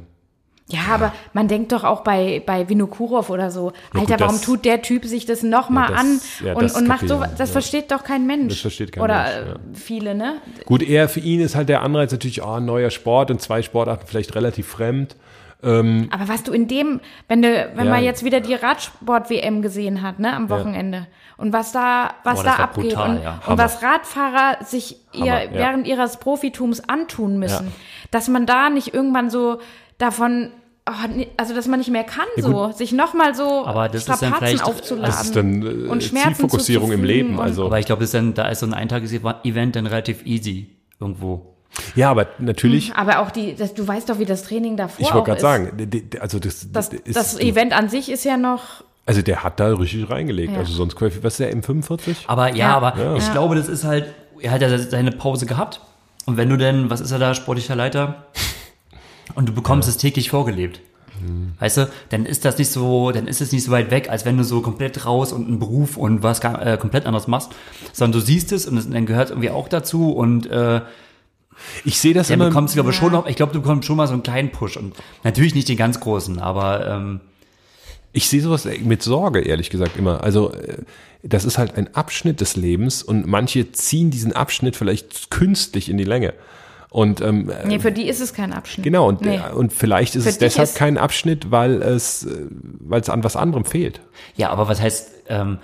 [0.71, 4.35] Ja, aber man denkt doch auch bei, bei Vinokurov oder so, Ja, Alter, gut, warum
[4.35, 7.49] das- tut der Typ sich das nochmal Ja, an ja, und, und macht so, das
[7.49, 7.53] ja.
[7.53, 8.53] versteht doch kein Mensch.
[8.53, 9.55] Das versteht kein oder Mensch, ja.
[9.73, 10.35] viele, ne?
[10.65, 13.61] gut, eher für ihn ist halt der Anreiz natürlich, oh, ein neuer Sport und zwei
[13.63, 15.15] Sportarten vielleicht relativ fremd.
[15.61, 17.91] Aber was du in dem, wenn du, wenn Ja.
[17.91, 22.43] man jetzt wieder die Radsport-WM gesehen hat, ne, am Wochenende, und was da, was Boah,
[22.45, 23.41] da abgeht brutal, und, ja.
[23.45, 25.51] und was Radfahrer sich ihr Hammer, ja.
[25.53, 27.71] während ihres Profitums antun müssen, Ja.
[28.11, 29.59] dass man da nicht irgendwann so
[29.99, 30.49] davon,
[30.89, 30.93] oh,
[31.37, 34.63] also dass man nicht mehr kann, so, sich nochmal so Aber das ist dann vielleicht-
[34.63, 35.11] aufzuladen.
[35.11, 37.39] Das ist dann äh, und Schmerzen Zielfokussierung im Leben.
[37.39, 40.67] Also Aber ich glaube, das ist dann, da ist so ein Eintages-Event dann relativ easy
[40.99, 41.55] irgendwo.
[41.95, 42.93] ja, aber natürlich.
[42.95, 45.41] Aber auch die, das, du weißt doch, wie das Training davor Ich auch wollte gerade
[45.41, 45.89] sagen,
[46.19, 49.67] also das, Das, ist, das Event an sich ist ja noch, also der hat da
[49.73, 50.53] richtig reingelegt.
[50.53, 50.59] Ja.
[50.59, 52.15] Also sonst was ist der M45?
[52.27, 52.77] Aber ja, Ja.
[52.77, 53.15] aber Ja.
[53.15, 53.31] ich Ja.
[53.33, 54.05] glaube, das ist halt,
[54.41, 55.81] er hat ja seine Pause gehabt.
[56.25, 58.25] Und wenn du denn, was ist er da, sportlicher Leiter?
[59.35, 60.81] Und du bekommst es täglich vorgelebt.
[61.59, 64.23] Weißt du, dann ist das nicht so, dann ist es nicht so weit weg, als
[64.23, 67.51] wenn du so komplett raus und einen Beruf und was gar, äh, komplett anderes machst,
[67.91, 70.79] sondern du siehst es und es, dann gehört irgendwie auch dazu und äh,
[71.83, 72.47] Ich sehe das dann immer.
[72.47, 74.51] bekommst du glaube ich schon noch, ich glaube, du bekommst schon mal so einen kleinen
[74.51, 77.19] Push und natürlich nicht den ganz großen, aber ähm,
[78.13, 80.23] Ich sehe sowas mit Sorge, ehrlich gesagt, immer.
[80.23, 80.77] Also, äh,
[81.21, 85.97] das ist halt ein Abschnitt des Lebens und manche ziehen diesen Abschnitt vielleicht künstlich in
[85.97, 86.33] die Länge.
[86.91, 88.83] Und ähm, äh, nee, für die ist es kein Abschnitt.
[88.83, 89.35] genau, und, Nee.
[89.37, 92.47] äh, und vielleicht ist Für es deshalb ist- kein Abschnitt, weil es, äh,
[92.79, 94.01] weil es an was anderem fehlt.
[94.35, 95.59] Ja, aber was heißt, ähm,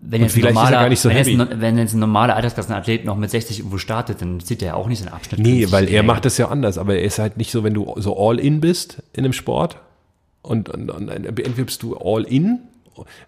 [0.00, 3.04] wenn jetzt, er normaler, gar nicht so wenn, jetzt ein, wenn jetzt ein normaler Altersklassenathlet
[3.04, 5.40] noch mit 60 irgendwo startet, dann zieht er ja auch nicht seinen Abschnitt.
[5.40, 7.94] Nee, weil er macht das ja anders, aber er ist halt nicht so, wenn du
[7.98, 9.76] so all in bist in einem Sport
[10.42, 12.60] und, und, und entweder bist du all in.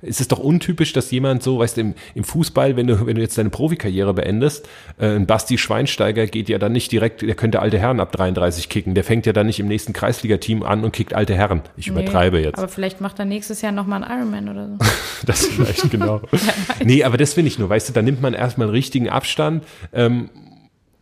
[0.03, 3.16] Es ist doch untypisch, dass jemand so, weißt du, im, im Fußball, wenn du, wenn
[3.16, 7.35] du jetzt deine Profikarriere beendest, äh, ein Basti Schweinsteiger geht ja dann nicht direkt, der
[7.35, 8.95] könnte alte Herren ab 33 kicken.
[8.95, 11.62] Der fängt ja dann nicht im nächsten Kreisliga-Team an und kickt alte Herren.
[11.77, 12.59] Ich Nee, übertreibe jetzt.
[12.59, 14.77] Aber vielleicht macht er nächstes Jahr nochmal einen Ironman oder so.
[15.27, 16.21] Das vielleicht, genau.
[16.85, 19.64] nee, aber das finde ich nur, weißt du, da nimmt man erstmal einen richtigen Abstand.
[19.93, 20.31] Ähm,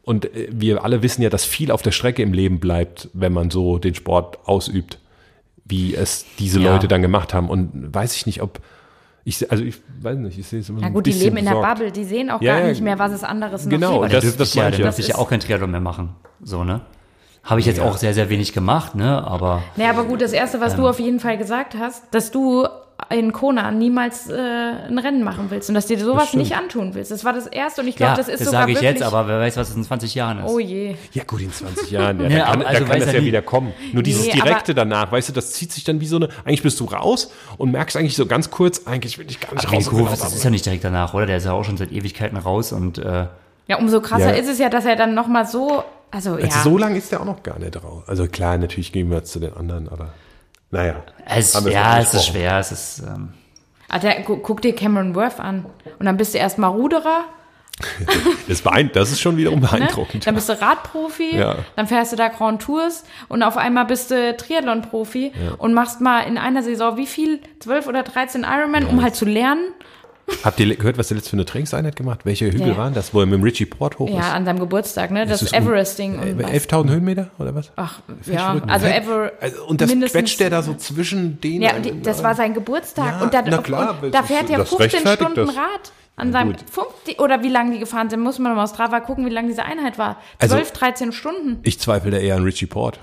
[0.02, 3.32] Und äh, wir alle wissen ja, dass viel auf der Strecke im Leben bleibt, wenn
[3.32, 4.98] man so den Sport ausübt,
[5.68, 6.72] wie es diese Ja.
[6.72, 7.48] Leute dann gemacht haben.
[7.48, 8.60] Und weiß ich nicht, ob
[9.24, 11.44] ich, also ich weiß nicht, ich sehe es immer Ja ein gut, die leben in
[11.46, 11.54] der.
[11.54, 14.14] Bubble, die sehen auch Ja, gar ja, nicht mehr, was es anderes noch genau, gibt.
[14.14, 14.70] Aber das- das ich ja, ja.
[14.70, 16.10] dürfte ich ja auch kein Triathlon mehr machen.
[16.42, 16.82] So, ne?
[17.42, 19.24] Habe ich jetzt auch sehr, sehr wenig gemacht, ne?
[19.26, 22.66] Aber Ja, aber gut, das Erste, was du auf jeden Fall gesagt hast, dass du
[23.10, 27.10] in Kona niemals äh, ein Rennen machen willst und dass dir sowas nicht antun willst.
[27.10, 29.00] Das war das Erste und ich glaube, ja, das das, ist sogar sage ich wirklich...
[29.00, 30.50] jetzt, aber wer weiß, was es in 20 Jahren ist.
[30.50, 30.96] Oh je.
[31.12, 33.14] Ja gut, in 20 Jahren, ja, Ja, da kann, aber also da kann das ja
[33.14, 33.26] ja nie.
[33.26, 33.72] wieder kommen.
[33.92, 36.62] Nur dieses Nee, Direkte danach, weißt du, das zieht sich dann wie so eine, eigentlich
[36.62, 39.76] bist du raus und merkst eigentlich so ganz kurz, eigentlich will ich gar nicht Aber
[40.08, 40.18] raus.
[40.18, 41.26] Das ist ja nicht direkt danach, oder?
[41.26, 43.26] Der ist ja auch schon seit Ewigkeiten raus und äh,
[43.68, 44.40] Ja, umso krasser Ja.
[44.40, 45.84] ist es ja, dass er dann nochmal so...
[46.10, 46.44] Also, ja.
[46.46, 48.04] Also so lang ist der auch noch gar nicht raus.
[48.06, 50.10] Also klar, natürlich gehen wir jetzt zu den anderen, aber
[50.76, 50.94] naja.
[51.64, 52.58] wir ja, es ist schwer.
[52.58, 53.32] Es ist, ähm,
[53.88, 55.64] Ah, der, gu- guck dir Cameron Worth an.
[55.98, 57.24] Und dann bist du erstmal Ruderer,
[58.48, 58.62] Das,
[58.92, 59.68] das ist schon wiederum ne?
[59.70, 60.26] beeindruckend.
[60.26, 61.56] dann bist du Radprofi, Ja.
[61.76, 66.20] dann fährst du da Grand Tours und auf einmal bist du Triathlon-Profi und machst mal
[66.22, 67.40] in einer Saison wie viel?
[67.60, 69.64] 12 oder 13 Ironman, um halt zu lernen.
[70.42, 72.20] Habt ihr gehört, was der letzte für eine Trainingseinheit gemacht?
[72.24, 72.76] Welche Hügel Nee.
[72.76, 74.26] waren das, wo er mit dem Richie Port hoch Ja, ist?
[74.32, 75.24] an seinem Geburtstag, ne?
[75.26, 76.18] Das, um- Everesting.
[76.18, 76.50] und Äh, was.
[76.50, 77.70] 11.000 Höhenmeter oder was?
[77.76, 78.68] Ach, ja, verrückt.
[78.70, 79.32] also ever.
[79.40, 81.62] Also, und das quetscht der da so zwischen den.
[81.62, 83.06] Ja, und die, das war sein Geburtstag.
[83.06, 85.56] Ja, und da, na klar, und da das fährt er das 15 rechtfertigt Stunden das.
[85.56, 86.54] Rad an seinem.
[86.70, 89.48] 50, oder wie lange die gefahren sind, muss man mal aus Strava gucken, wie lange
[89.48, 90.16] diese Einheit war.
[90.40, 91.58] 12, Also- 13 Stunden.
[91.62, 92.98] Ich zweifle da eher an Richie Port.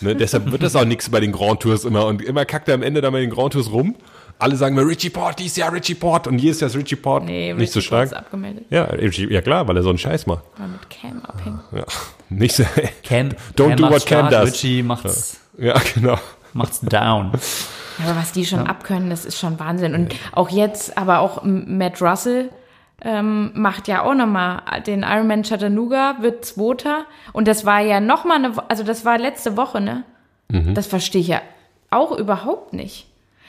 [0.00, 2.06] ne, deshalb wird das auch nichts bei den Grand Tours immer.
[2.06, 3.96] Und immer kackt er am Ende da bei den Grand Tours rum.
[4.38, 6.26] Alle sagen mir Richie Port, dieses Jahr Richie Port.
[6.26, 8.06] Und jedes Jahr ist Richie Port Nee, nicht so Richie Port stark.
[8.06, 8.64] ist abgemeldet.
[8.70, 10.42] Ja, Richie, ja klar, weil er so einen Scheiß macht.
[10.58, 11.60] War mit Cam abhängen.
[11.72, 11.84] Ja,
[12.28, 12.64] nicht so.
[13.04, 14.48] Cam, Don't Cam do what Cam does.
[14.52, 16.18] Richie macht's, Ja, genau.
[16.52, 17.32] macht's down.
[18.04, 19.94] Aber was die schon abkönnen, das ist schon Wahnsinn.
[19.94, 22.48] Und auch jetzt, aber auch Matt Russell
[23.02, 27.04] ähm, macht ja auch nochmal den Ironman Chattanooga, wird Zweiter.
[27.34, 30.04] Und das war ja nochmal eine, also das war letzte Woche, ne?
[30.48, 30.74] Mhm.
[30.74, 31.42] Das verstehe ich ja
[31.90, 33.06] auch überhaupt nicht.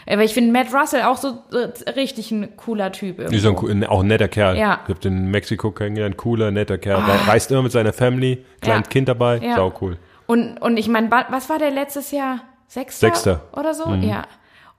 [0.08, 3.20] Aber ich finde Matt Russell auch so äh, richtig ein cooler Typ.
[3.20, 3.36] Irgendwo.
[3.36, 4.58] Ist so ein, auch ein netter Kerl.
[4.58, 4.80] Ja.
[4.84, 6.18] Ich habe den in Mexiko kennengelernt.
[6.18, 7.01] Cooler, netter Kerl.
[7.01, 8.43] Re- Reist immer mit seiner Family.
[8.62, 8.89] Kleines Ja.
[8.91, 9.38] Kind dabei.
[9.38, 9.56] Ja.
[9.56, 9.97] Sau cool.
[10.28, 12.39] Und, und ich meine, wa- was war der letztes Jahr?
[12.68, 13.08] Sechster?
[13.08, 13.41] Sechster.
[13.54, 13.89] Oder so?
[13.93, 14.24] Ja.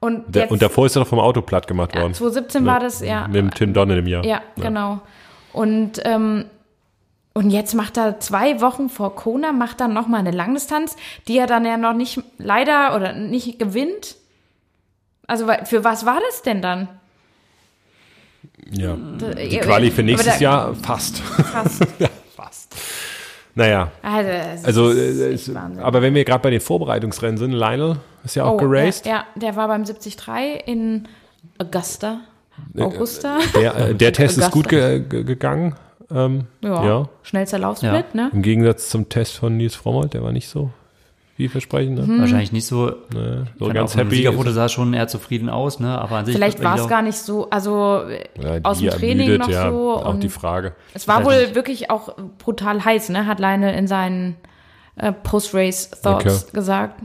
[0.01, 2.13] Und, Der, jetzt, und davor ist er doch vom Auto platt gemacht worden.
[2.13, 3.27] 2017 war das, ja.
[3.27, 4.25] Mit dem Tim Donner im Jahr.
[4.25, 5.01] Ja, genau.
[5.55, 6.45] Und, ähm,
[7.33, 10.97] und jetzt macht er zwei Wochen vor Kona, macht er nochmal eine Langdistanz,
[11.27, 14.17] die er dann ja noch nicht, leider oder nicht gewinnt.
[15.27, 16.89] Also für was war das denn dann?
[18.71, 18.97] ja.
[18.97, 21.19] Die Quali für nächstes Jahr fast.
[21.19, 21.87] Fast.
[21.99, 22.75] ja, fast.
[23.55, 27.97] Naja, Also, es also, ist äh, aber wenn wir gerade bei den Vorbereitungsrennen sind, Lionel
[28.25, 29.07] ist ja auch Oh, geraced.
[29.07, 31.07] Ja, ja, der war beim 73 in
[31.59, 32.21] Augusta.
[32.79, 33.39] Augusta.
[33.55, 34.59] Der, äh, der Test ist Augusta.
[34.61, 35.77] gut ge ge gegangen.
[36.11, 36.85] Ähm, Ja.
[36.85, 37.09] ja.
[37.23, 38.31] Schnellster Laufsplit, ne?
[38.33, 40.71] Im Gegensatz zum Test von Nils Frommold, der war nicht so
[41.37, 41.99] vielversprechend.
[41.99, 42.07] Ne?
[42.07, 42.21] Mhm.
[42.21, 43.47] Wahrscheinlich nicht so, Ne?
[43.59, 44.17] So ganz auch im happy.
[44.17, 45.99] Siegerfoto sah schon eher zufrieden aus, ne?
[45.99, 48.03] Aber an sich Vielleicht war es gar nicht so, also
[48.41, 49.97] Ja, aus dem Training ermüdet, noch ja, so.
[49.97, 50.75] Auch die Frage.
[50.95, 51.55] es war wohl nicht.
[51.55, 53.27] wirklich auch brutal heiß, ne?
[53.27, 54.37] Hat Leine in seinen
[54.97, 56.53] äh, Post-Race-Thoughts Okay.
[56.53, 57.01] gesagt.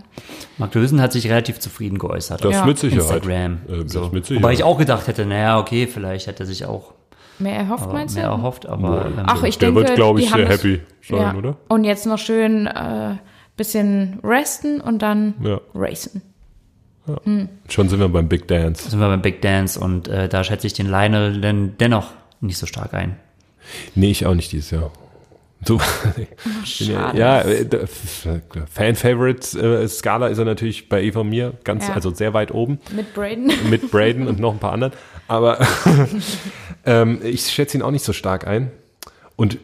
[0.59, 2.43] Mark Dösen hat sich relativ zufrieden geäußert.
[2.45, 2.65] Das Ja.
[2.65, 3.23] mit Sicherheit.
[3.23, 3.53] Instagram.
[3.67, 4.09] Äh, das so.
[4.11, 4.43] mit Sicherheit.
[4.43, 6.93] Wobei ich auch gedacht hätte, naja, okay, vielleicht hätte er sich auch
[7.39, 8.19] Mehr erhofft, aber meinst du?
[8.19, 11.33] mehr erhofft, aber ähm, Ach, ich Der denke, wird, glaube ich, sehr happy sein, ja.
[11.35, 11.55] oder?
[11.69, 13.15] Und jetzt noch schön äh,
[13.59, 15.61] bisschen resten und dann Ja.
[15.75, 16.21] racen.
[17.69, 18.89] Schon sind wir beim Big Dance.
[18.89, 22.57] sind wir beim Big Dance und äh, da schätze ich den Lionel denn dennoch nicht
[22.57, 23.15] so stark ein.
[23.95, 24.91] Nee, ich auch nicht dieses Jahr.
[25.65, 25.79] So,
[26.63, 27.17] schade.
[27.19, 27.79] ja, äh, d-
[28.71, 31.95] Fan-Favorite-Skala ist er natürlich bei Eva und mir ganz, Ja.
[31.95, 32.79] also sehr weit oben.
[32.95, 33.51] Mit Braden.
[33.69, 34.93] mit Braden und noch ein paar anderen.
[35.27, 35.59] Aber
[36.85, 38.71] ähm, ich schätze ihn auch nicht so stark ein.
[39.35, 39.57] Und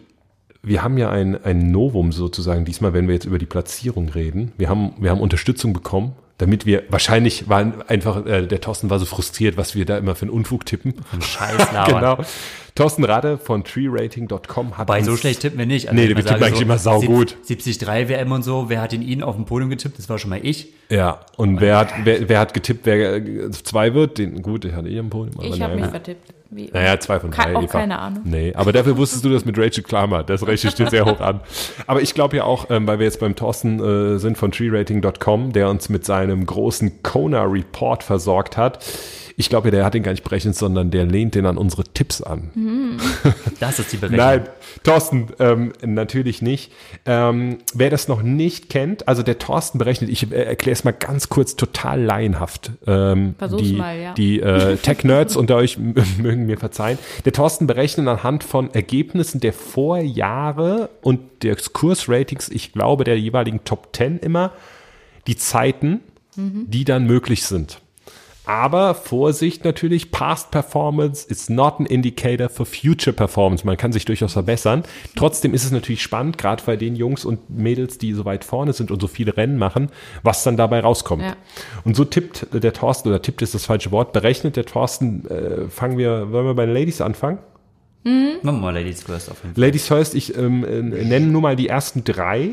[0.65, 4.51] wir haben ja ein, ein Novum sozusagen diesmal, wenn wir jetzt über die Platzierung reden.
[4.57, 8.99] Wir haben, wir haben Unterstützung bekommen, damit wir, wahrscheinlich waren einfach, äh, der Thorsten war
[8.99, 10.93] so frustriert, was wir da immer für einen Unfug tippen.
[11.21, 11.67] Scheiß.
[11.87, 12.17] Genau.
[12.75, 15.87] Thorsten Radde von treerating.com hat Bei so schlecht tippen wir nicht.
[15.87, 17.37] Also Nee, wir man tippen eigentlich immer saugut.
[17.47, 19.97] 73 WM und so, wer hat in ihn auf dem Podium getippt?
[19.97, 20.73] Das war schon mal ich.
[20.89, 24.17] Ja, und wer hat, wer, wer hat getippt, wer äh, zwei wird?
[24.17, 25.37] Den, gut, der hatte eh im Podium.
[25.39, 26.33] aber Ich habe mich vertippt.
[26.51, 27.55] Wie, Naja, zwei von Ke- drei.
[27.55, 27.79] auch Eva.
[27.79, 28.21] keine Ahnung.
[28.25, 30.23] Nee, aber dafür wusstest du das mit Rachel Klammer.
[30.23, 31.39] Das Rachel steht sehr hoch an.
[31.87, 35.53] Aber ich glaube ja auch, ähm, weil wir jetzt beim Thorsten äh, sind von treerating.com,
[35.53, 38.83] der uns mit seinem großen Kona Report versorgt hat.
[39.37, 42.21] Ich glaube, der hat den gar nicht berechnet, sondern der lehnt den an unsere Tipps
[42.21, 42.51] an.
[43.59, 44.25] Das ist die Berechnung.
[44.25, 44.43] Nein,
[44.83, 46.71] Thorsten, ähm, natürlich nicht.
[47.05, 50.91] Ähm, wer das noch nicht kennt, also der Thorsten berechnet, ich äh, erkläre es mal
[50.91, 52.71] ganz kurz, total laienhaft.
[52.85, 54.13] Ähm, Versuch's die mal, ja.
[54.13, 55.77] die äh, Tech-Nerds unter euch
[56.17, 56.97] mögen mir verzeihen.
[57.23, 63.63] Der Thorsten berechnet anhand von Ergebnissen der Vorjahre und des Kursratings, ich glaube, der jeweiligen
[63.63, 64.51] Top 10 immer,
[65.27, 66.01] die Zeiten,
[66.37, 66.65] Mhm.
[66.69, 67.79] die dann möglich sind.
[68.45, 73.65] Aber Vorsicht natürlich, Past Performance is not an indicator for future performance.
[73.65, 74.83] Man kann sich durchaus verbessern.
[75.15, 78.73] Trotzdem ist es natürlich spannend, gerade bei den Jungs und Mädels, die so weit vorne
[78.73, 79.89] sind und so viele Rennen machen,
[80.23, 81.23] was dann dabei rauskommt.
[81.23, 81.35] Ja.
[81.83, 85.69] Und so tippt der Thorsten, oder tippt ist das falsche Wort, berechnet der Thorsten, äh,
[85.69, 87.39] fangen wir, wollen wir bei den Ladies anfangen?
[88.05, 89.63] Machen wir mal Ladies first auf jeden Fall.
[89.63, 92.51] Ladies first, ich ähm, äh, nenne nur mal die ersten drei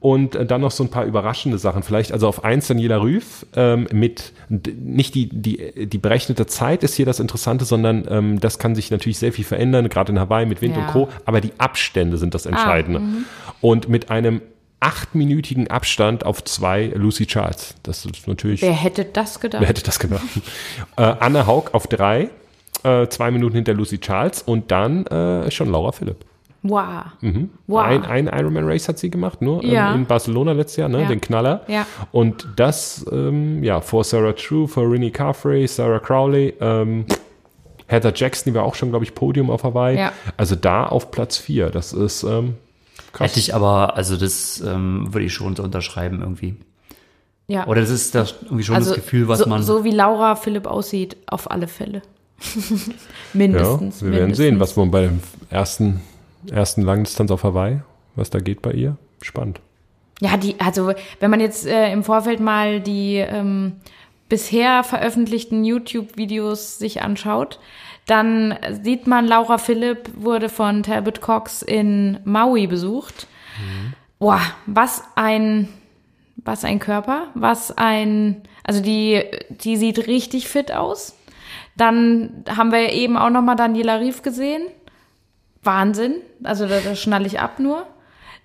[0.00, 1.82] und äh, dann noch so ein paar überraschende Sachen.
[1.82, 6.94] Vielleicht also auf eins Daniela Rüff ähm, mit nicht die, die, die berechnete Zeit ist
[6.94, 10.46] hier das Interessante, sondern ähm, das kann sich natürlich sehr viel verändern, gerade in Hawaii
[10.46, 10.82] mit Wind Ja.
[10.82, 11.08] Ah, und Co.
[11.24, 13.00] Aber die Abstände sind das Entscheidende.
[13.00, 13.24] mhm.
[13.60, 14.42] und mit einem
[14.80, 17.74] achtminütigen Abstand auf zwei Lucy Charles.
[17.84, 18.62] Das ist natürlich.
[18.62, 19.60] Wer hätte das gedacht?
[19.60, 20.24] Wer hätte das gedacht?
[20.96, 22.30] äh, Anne Haug auf drei,
[22.82, 26.24] äh, zwei Minuten hinter Lucy Charles und dann äh, schon Laura Philipp.
[26.64, 27.04] Wow.
[27.66, 27.82] Wow.
[27.84, 29.94] Ein, ein Ironman Race hat sie gemacht, nur ähm, Ja.
[29.94, 31.08] in Barcelona letztes Jahr, ne, Ja.
[31.08, 31.62] den Knaller.
[31.66, 31.86] Ja.
[32.12, 37.04] Und das, ähm, ja, vor Sarah True, vor Rini Carfrey, Sarah Crowley, ähm,
[37.88, 39.98] Heather Jackson, die war auch schon, glaube ich, Podium auf Hawaii.
[39.98, 40.12] Ja.
[40.36, 41.70] Also da auf Platz vier.
[41.70, 42.54] Das ist ähm,
[43.12, 43.30] krass.
[43.32, 46.54] Hätte ich aber, also das ähm, würde ich schon so unterschreiben irgendwie.
[47.48, 47.66] ja.
[47.66, 49.62] Oder das ist das irgendwie schon also das Gefühl, was so, man.
[49.62, 52.02] so wie Laura Philipp aussieht, auf alle Fälle.
[52.54, 52.94] ja,
[53.34, 54.00] mindestens.
[54.02, 54.36] wir werden mindestens.
[54.38, 56.00] sehen, was man bei dem ersten,
[56.50, 57.80] ersten Langdistanz auf Hawaii,
[58.16, 58.96] was da geht bei ihr.
[59.20, 59.60] Spannend.
[60.20, 63.80] Ja, die, also wenn man jetzt äh, im Vorfeld mal die ähm,
[64.28, 67.58] bisher veröffentlichten YouTube-Videos sich anschaut,
[68.06, 73.26] dann sieht man, Laura Philipp wurde von Talbot Cox in Maui besucht.
[74.18, 75.68] Boah, was ein,
[76.36, 81.16] was ein Körper, was ein, also die, die sieht richtig fit aus.
[81.76, 84.62] Dann haben wir eben auch noch mal Daniela Rief gesehen.
[85.62, 86.16] Wahnsinn.
[86.42, 87.86] Also da, da schnalle ich ab nur.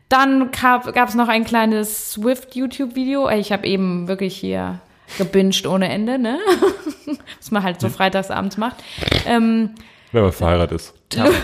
[0.09, 3.30] Dann gab es noch ein kleines Swift-YouTube-Video.
[3.30, 4.80] Ich habe eben wirklich hier
[5.18, 6.39] gebinged ohne Ende, ne?
[7.39, 8.78] Was man halt so freitagsabends macht.
[9.26, 9.76] Ähm,
[10.11, 10.93] Wenn man verheiratet ist.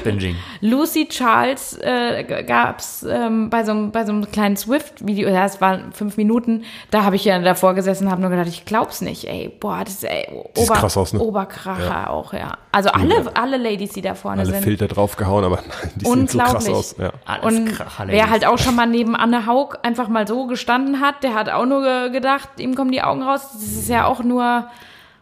[0.04, 0.36] Binging.
[0.60, 5.46] Lucy Charles äh, g- gab's ähm, bei, so, einem- bei so einem kleinen Swift-Video, ja,
[5.46, 8.66] es waren fünf Minuten, da habe ich ja davor gesessen und habe nur gedacht, ich
[8.66, 11.20] glaub's nicht, ey, boah, das ist ey, sieht krass aus, ne?
[11.22, 12.58] Oberkracher auch, ja.
[12.74, 14.64] Also alle, alle Ladies, die da vorne Alle sind.
[14.64, 16.76] Filter draufgehauen, aber nein, die sehen so krass Unglaublich.
[16.76, 16.96] aus.
[17.00, 17.12] Ja.
[17.26, 21.00] Alles Und Kracher, wer halt auch schon mal neben Anne Haug einfach mal so gestanden
[21.00, 23.42] hat, der hat auch nur ge gedacht, ihm kommen die Augen raus.
[23.54, 24.68] Das ist ja auch nur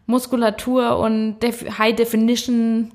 [0.07, 2.91] Muskulatur und Def High Definition.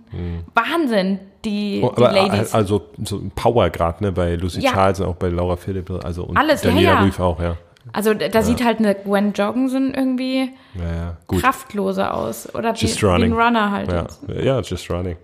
[0.54, 2.52] Wahnsinn, die, Oh, die aber Ladies.
[2.52, 4.72] äh, also so ein Power gerade, ne, bei Lucy Ja.
[4.72, 7.02] Charles und auch bei Laura Philipp, also und Alles, ja, Daniela ja.
[7.04, 7.56] Rüff auch, ja.
[7.92, 11.40] Also da da sieht halt eine Gwen Jorgensen irgendwie Ja, ja, gut.
[11.40, 12.52] kraftloser aus.
[12.54, 13.32] Oder wie, Just wie running.
[13.32, 13.92] ein Runner halt.
[13.92, 14.06] Ja,
[14.42, 15.16] ja, just running.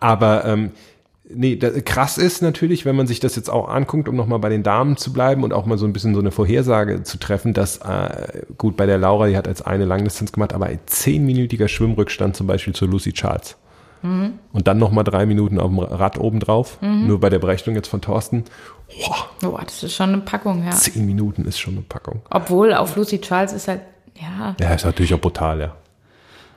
[0.00, 0.70] Aber ähm,
[1.28, 4.48] nee, da, krass ist natürlich, wenn man sich das jetzt auch anguckt, um nochmal bei
[4.48, 7.52] den Damen zu bleiben und auch mal so ein bisschen so eine Vorhersage zu treffen,
[7.52, 11.66] dass äh, gut bei der Laura, die hat als eine Langdistanz gemacht, aber ein zehnminütiger
[11.66, 13.56] Schwimmrückstand zum Beispiel zu Lucy Charles.
[14.02, 14.38] Mhm.
[14.52, 16.78] Und dann nochmal drei Minuten auf dem Rad obendrauf.
[16.80, 18.44] Nur bei der Berechnung jetzt von Thorsten.
[18.88, 20.70] Boah, Boah, das ist schon eine Packung, ja.
[20.70, 22.22] zehn Minuten ist schon eine Packung.
[22.30, 23.82] Obwohl auf Lucy Charles ist halt,
[24.14, 24.56] ja.
[24.60, 25.76] Ja, ist natürlich auch brutal, ja.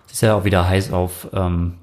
[0.10, 1.76] ist ja auch wieder heiß auf, ähm,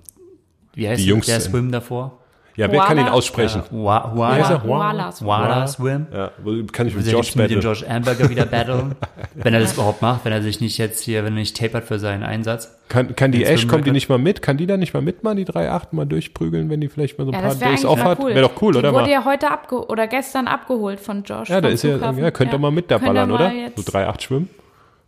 [0.74, 2.18] wie heißt Die Jungs der Swim davor?
[2.58, 3.62] Ja, wer kann ihn aussprechen?
[3.70, 4.16] Wa er?
[4.16, 5.12] Wa Wala.
[5.20, 6.08] Wala Swim.
[6.12, 6.32] Ja,
[6.72, 7.60] kann ich mit Will Josh mit dem?
[7.60, 8.96] Josh Amberger wieder battlen?
[9.36, 11.84] wenn er das überhaupt macht, wenn er sich nicht jetzt hier, wenn er nicht tapert
[11.84, 12.76] für seinen Einsatz.
[12.88, 14.42] Kann, kann die Ash, kommt die nicht mal mit?
[14.42, 17.30] Kann die da nicht mal mitmachen, die 3,8 mal durchprügeln, wenn die vielleicht mal so
[17.30, 18.18] ein Ja, paar Days off hat?
[18.18, 18.34] cool.
[18.34, 18.92] Wäre doch cool, die oder?
[18.92, 19.10] wurde Mal?
[19.12, 21.50] ja heute abge oder gestern abgeholt von Josh.
[21.50, 23.52] Ja, da ist ja, ja, könnt ihr mal mit da ballern, oder?
[23.76, 24.50] So 3,8 schwimmen.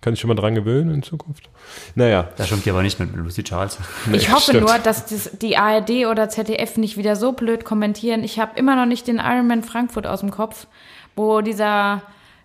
[0.00, 1.50] Kann ich schon mal dran gewöhnen in Zukunft.
[1.94, 3.78] Naja, Da schwimmt die aber nicht mit Lucy Charles.
[4.12, 4.60] Ich hoffe stimmt.
[4.66, 8.24] nur, dass das, die ARD oder ZDF nicht wieder so blöd kommentieren.
[8.24, 10.66] Ich habe immer noch nicht den Ironman Frankfurt aus dem Kopf,
[11.16, 12.02] wo dieser,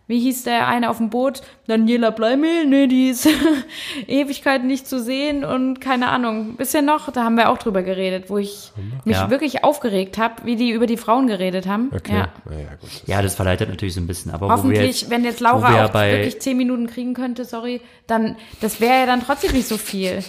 [0.07, 1.41] wie hieß der eine auf dem Boot?
[1.67, 2.65] Daniela Bleimel?
[2.67, 3.27] Nee, die ist
[4.07, 6.55] Ewigkeiten nicht zu sehen und keine Ahnung.
[6.57, 8.71] Bisher noch, da haben wir auch drüber geredet, wo ich
[9.03, 9.29] mich Ja.
[9.29, 11.89] wirklich aufgeregt habe, wie die über die Frauen geredet haben.
[11.95, 12.13] okay.
[12.17, 12.27] Ja.
[12.49, 12.89] Naja, gut.
[13.07, 14.31] Ja, das verleitet natürlich so ein bisschen.
[14.31, 17.13] Aber wo wir Hoffentlich, jetzt, wenn jetzt wir Laura ja auch wirklich zehn Minuten kriegen
[17.13, 20.23] könnte, sorry, dann, das wäre ja dann trotzdem nicht so viel.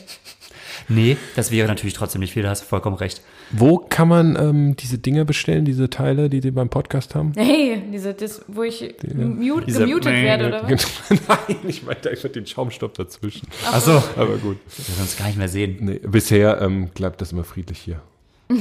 [0.89, 3.21] Nee, das wäre natürlich trotzdem nicht viel, da hast du vollkommen recht.
[3.51, 7.33] Wo kann man ähm, diese Dinger bestellen, diese Teile, die die beim Podcast haben?
[7.37, 10.87] Hey, diese, das, wo ich mute, Diese- gemutet werde, oder was?
[11.29, 13.49] Nein, ich meinte einfach den Schaumstoff dazwischen.
[13.73, 14.59] Achso, Aber gut.
[14.77, 15.77] wir sonst gar nicht mehr sehen.
[15.81, 18.01] Nee, bisher ähm, bleibt das immer friedlich hier.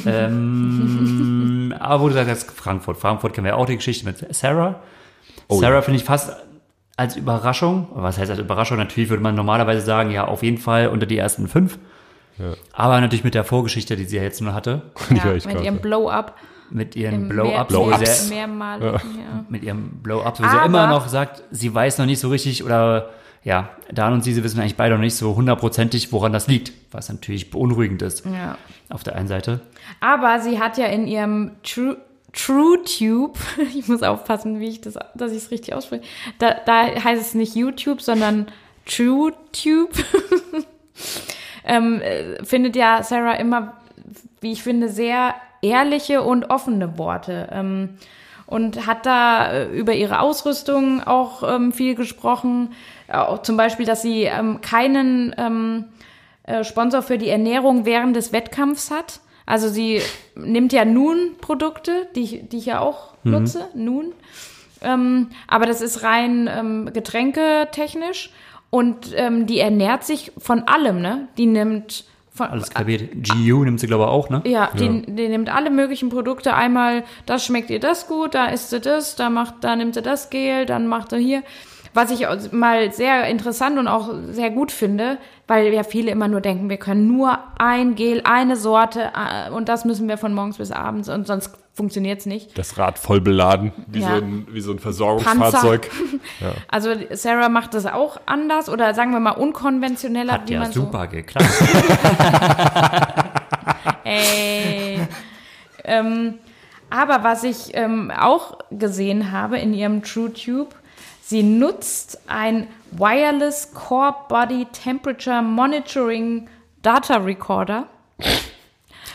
[0.05, 2.97] ähm, aber wo du sagst, Frankfurt.
[2.97, 4.81] Frankfurt kennen wir auch die Geschichte mit Sarah.
[5.47, 5.81] Oh, Sarah ja.
[5.81, 6.31] finde ich fast
[6.97, 8.77] als Überraschung, was heißt als Überraschung?
[8.77, 11.77] Natürlich würde man normalerweise sagen, ja, auf jeden Fall unter die ersten fünf.
[12.73, 15.77] Aber natürlich mit der Vorgeschichte, die sie ja jetzt nur hatte, Ja, ich mit ihrem
[15.77, 16.35] Blow-up.
[16.69, 19.45] mit ihren Blow-ups, sie, Mehrmaligen, ja.
[19.49, 22.63] mit ihrem Blow-up, wo sie Aber- immer noch sagt, sie weiß noch nicht so richtig
[22.63, 23.09] oder
[23.43, 26.73] ja, Dan und sie, sie wissen eigentlich beide noch nicht so hundertprozentig, woran das liegt,
[26.91, 28.57] was natürlich beunruhigend ist ja.
[28.89, 29.61] auf der einen Seite.
[29.99, 31.95] Aber sie hat ja in ihrem True,
[32.33, 33.37] True Tube,
[33.77, 36.03] ich muss aufpassen, wie ich das, dass ich es richtig ausspreche.
[36.39, 38.47] Da, da heißt es nicht YouTube, sondern
[38.87, 39.93] True Tube.
[41.65, 43.73] ähm, äh, findet ja Sarah immer,
[44.41, 47.49] wie ich finde, sehr ehrliche und offene Worte.
[47.51, 47.97] Ähm,
[48.47, 52.73] und hat da äh, über ihre Ausrüstung auch ähm, viel gesprochen.
[53.11, 55.85] Auch zum Beispiel, dass sie ähm, keinen ähm,
[56.43, 59.19] äh, Sponsor für die Ernährung während des Wettkampfs hat.
[59.47, 59.99] Also sie
[60.35, 64.13] nimmt ja Nun-Produkte, die, ich- die ich ja auch nutze, Nun.
[64.83, 68.29] Ähm, aber das ist rein ähm, getränketechnisch
[68.69, 71.27] und ähm, die ernährt sich von allem, ne?
[71.37, 72.05] Die nimmt
[72.35, 73.11] von Alles kapiert.
[73.25, 74.41] GU nimmt sie, glaube ich, auch, ne?
[74.45, 76.53] ja, die, die nimmt alle möglichen Produkte.
[76.53, 80.01] Einmal, das schmeckt ihr das gut, da isst sie das, da macht, da nimmt sie
[80.01, 81.43] das Gel, dann macht sie hier.
[81.95, 85.17] Was ich mal sehr interessant und auch sehr gut finde,
[85.47, 89.69] weil ja viele immer nur denken, wir können nur ein Gel, eine Sorte äh, und
[89.69, 92.57] das müssen wir von morgens bis abends und sonst funktioniert's nicht.
[92.57, 94.09] Das Rad voll beladen, wie, Ja.
[94.09, 95.89] so, ein, wie so ein Versorgungsfahrzeug.
[96.69, 100.71] Also Sarah macht das auch anders oder sagen wir mal unkonventioneller, Hat wie ja man
[100.71, 101.49] super geklappt.
[101.49, 101.65] so.
[104.03, 104.99] Ey.
[105.83, 106.35] ähm,
[106.89, 110.75] aber was ich ähm, auch gesehen habe in ihrem TrueTube,
[111.25, 116.47] sie nutzt ein Wireless Core Body Temperature Monitoring
[116.81, 117.87] Data Recorder.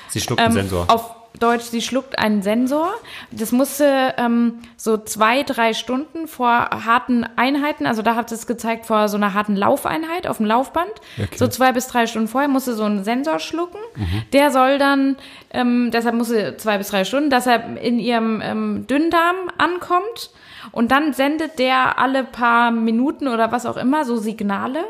[0.09, 0.87] Sie schluckt einen Ähm, Sensor.
[0.89, 2.93] Auf Deutsch, sie schluckt einen Sensor.
[3.31, 8.85] Das musste ähm, so zwei, drei Stunden vor harten Einheiten, also da hat es gezeigt
[8.87, 10.91] vor so einer harten Laufeinheit auf dem Laufband.
[11.37, 13.79] So zwei bis drei Stunden vorher musste so einen Sensor schlucken.
[14.33, 15.17] Der soll dann,
[15.53, 20.31] ähm, deshalb musste zwei bis drei Stunden, dass er in ihrem ähm, Dünndarm ankommt.
[20.73, 24.85] Und dann sendet der alle paar Minuten oder was auch immer so Signale.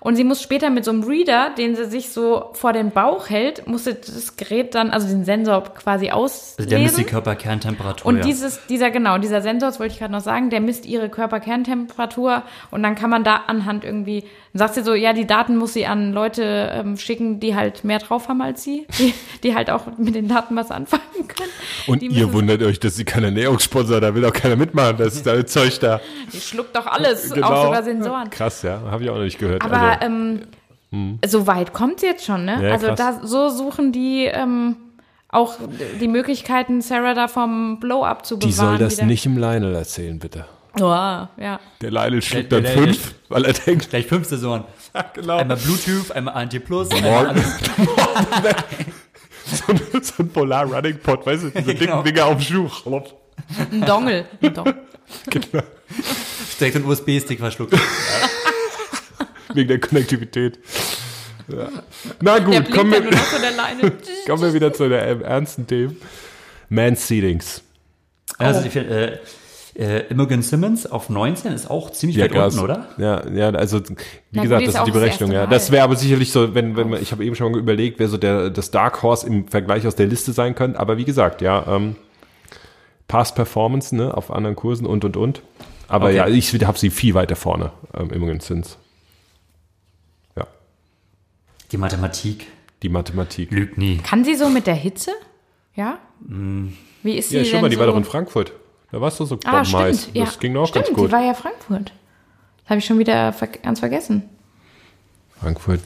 [0.00, 3.28] Und sie muss später mit so einem Reader, den sie sich so vor den Bauch
[3.28, 6.54] hält, musste das Gerät dann, also den Sensor quasi auslesen.
[6.58, 8.06] Also der misst die Körperkerntemperatur.
[8.06, 8.22] und ja.
[8.22, 12.42] dieses, dieser, genau, dieser Sensor, das wollte ich gerade noch sagen, der misst ihre Körperkerntemperatur
[12.70, 14.22] und dann kann man da anhand irgendwie,
[14.52, 17.84] dann sagt sie so, ja, die Daten muss sie an Leute ähm, schicken, die halt
[17.84, 21.50] mehr drauf haben als sie, die, die halt auch mit den Daten was anfangen können.
[21.86, 25.14] Und die ihr wundert euch, dass sie kein Ernährungssponsor, da will auch keiner mitmachen, das
[25.14, 26.00] ist da Zeug da.
[26.32, 27.48] Die schluckt doch alles, Genau.
[27.48, 28.30] auch sogar Sensoren.
[28.30, 29.62] Krass, ja, habe ich auch noch nicht gehört.
[29.62, 30.42] Aber also, ähm,
[31.26, 32.66] so weit kommt jetzt schon, ne?
[32.66, 34.76] Ja, also da, so suchen die ähm,
[35.28, 35.54] auch
[36.00, 38.48] die Möglichkeiten, Sarah da vom Blow-up zu bewahren.
[38.50, 39.06] die soll das wieder.
[39.06, 40.46] nicht im Lionel erzählen, bitte.
[40.80, 41.28] Oh, ja.
[41.80, 44.64] Der Lionel schluckt Der- dann der- fünf, weil er denkt, Gleich fünf Sensoren.
[45.14, 47.42] genau, Einmal Bluetooth, einmal Anti Plus, einmal so,
[49.72, 52.02] ein, so ein Polar Running Pod, weißt du, diese Genau.
[52.02, 52.68] dicken Dinger auf dem Schuh.
[53.70, 54.24] Ein Dongel.
[54.42, 54.74] Ein Dongel.
[55.28, 55.62] Genau.
[56.60, 57.74] direkt einen USB-Stick verschluckt.
[59.54, 60.58] Wegen der Konnektivität.
[61.48, 61.68] Ja.
[62.20, 63.10] Na gut, kommen ja wir,
[64.26, 65.96] kommen wir wieder zu der ähm, ernsten Themen.
[66.68, 67.62] Man-Seedings.
[68.38, 69.18] Also ich finde,
[69.76, 72.88] äh, äh, Imogen Simmons auf 19 ist auch ziemlich weit unten, oder?
[72.98, 73.94] Ja, ja, also wie
[74.32, 75.32] Na gesagt, das ist die Berechnung.
[75.32, 77.98] Ja, das wäre aber sicherlich so, wenn wenn man, ich habe eben schon mal überlegt,
[77.98, 80.78] wer so der das Dark Horse im Vergleich aus der Liste sein könnte.
[80.78, 81.96] Aber wie gesagt, ja, ähm,
[83.08, 85.42] Past Performance, ne, auf anderen Kursen und und und.
[85.88, 86.16] Aber Okay.
[86.16, 88.78] ja, ich habe sie viel weiter vorne, ähm, Imogen Sims.
[91.72, 92.46] Die Mathematik
[92.82, 93.50] die Mathematik.
[93.50, 93.98] lügt nie.
[93.98, 95.10] Kann sie so mit der Hitze?
[95.74, 95.98] Ja?
[97.02, 97.80] Wie ist sie Ja, schon denn mal, die so?
[97.80, 98.52] war doch in Frankfurt.
[98.90, 100.08] Da warst du so Ah, stimmt.
[100.14, 100.24] Ja.
[100.24, 101.08] Das ging doch auch stimmt, ganz gut.
[101.08, 101.92] die war ja Frankfurt.
[102.62, 104.22] Das habe ich schon wieder ver ganz vergessen.
[105.38, 105.80] Frankfurt.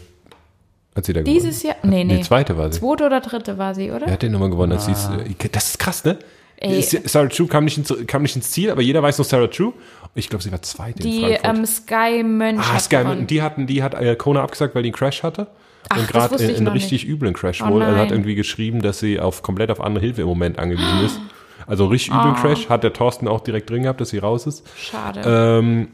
[0.97, 1.77] Hat sie da Dieses gewonnen?
[1.83, 1.91] Jahr?
[1.91, 2.17] Nee, nee.
[2.19, 2.79] Die zweite war sie.
[2.79, 4.07] Zweite oder dritte war sie, oder?
[4.07, 4.73] Wer hat den nochmal gewonnen?
[4.79, 6.19] ist, äh, Das ist krass, ne?
[6.59, 6.81] Ey.
[6.83, 9.73] Sarah True kam nicht, ins, kam nicht ins Ziel, aber jeder weiß noch Sarah True.
[10.15, 11.57] Ich glaube, sie war zweite in Die Frankfurt.
[11.57, 12.61] ähm, Sky Mönch.
[12.63, 13.27] ah, Sky, gewonnen.
[13.27, 15.49] die hatten, die hat äh, Kona abgesagt, weil die einen Crash hatte.
[15.89, 17.83] Ach, und gerade in, in richtig üblen Crash Oh wohl.
[17.83, 18.11] Er hat nein.
[18.11, 21.21] irgendwie geschrieben, dass sie auf komplett auf andere Hilfe im Moment angewiesen ist.
[21.67, 22.41] Also richtig üblen Ah.
[22.41, 24.67] Crash hat der Thorsten auch direkt drin gehabt, dass sie raus ist.
[24.79, 25.23] Schade.
[25.25, 25.89] Ähm,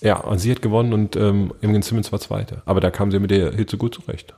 [0.00, 2.62] ja, und sie hat gewonnen und ähm, Imogen Simmons war Zweite.
[2.64, 4.34] Aber da kam sie mit der Hitze gut zurecht.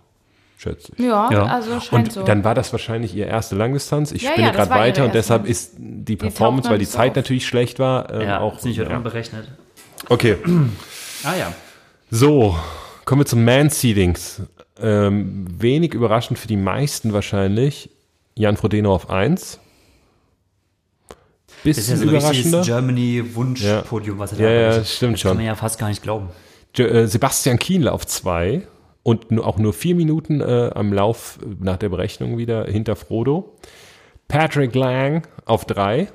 [0.59, 1.05] schätze ich.
[1.05, 1.45] Ja, Ja.
[1.47, 2.23] also scheint Und so.
[2.25, 4.13] dann war das wahrscheinlich ihr erste Langdistanz.
[4.13, 7.17] Ich Ja, spinne ja, gerade weiter und deshalb ist die Performance, weil die Zeit auf.
[7.17, 8.57] natürlich schlecht war, ähm, Ja, auch.
[8.59, 8.89] ist nicht ja.
[8.97, 9.49] unberechnet.
[10.09, 10.37] Okay,
[11.25, 11.53] Ah ja.
[12.11, 12.57] so,
[13.05, 14.43] kommen wir zum Man-Seedings.
[14.83, 17.91] Ähm, wenig überraschend für die meisten wahrscheinlich.
[18.35, 19.61] Jan Frodeno auf 1.
[21.65, 22.63] Das ist ja Bisschen so überraschender.
[22.63, 24.91] Germany-Wunsch-Podium, was er Ja, da ja, erreicht.
[24.91, 25.37] stimmt das Kann schon.
[25.37, 26.29] man ja fast gar nicht glauben.
[26.77, 28.67] Äh, Sebastian Kienle auf 2
[29.03, 33.57] und auch nur vier Minuten äh, am Lauf äh, nach der Berechnung wieder hinter Frodo.
[34.29, 36.09] Patrick Lang auf 3.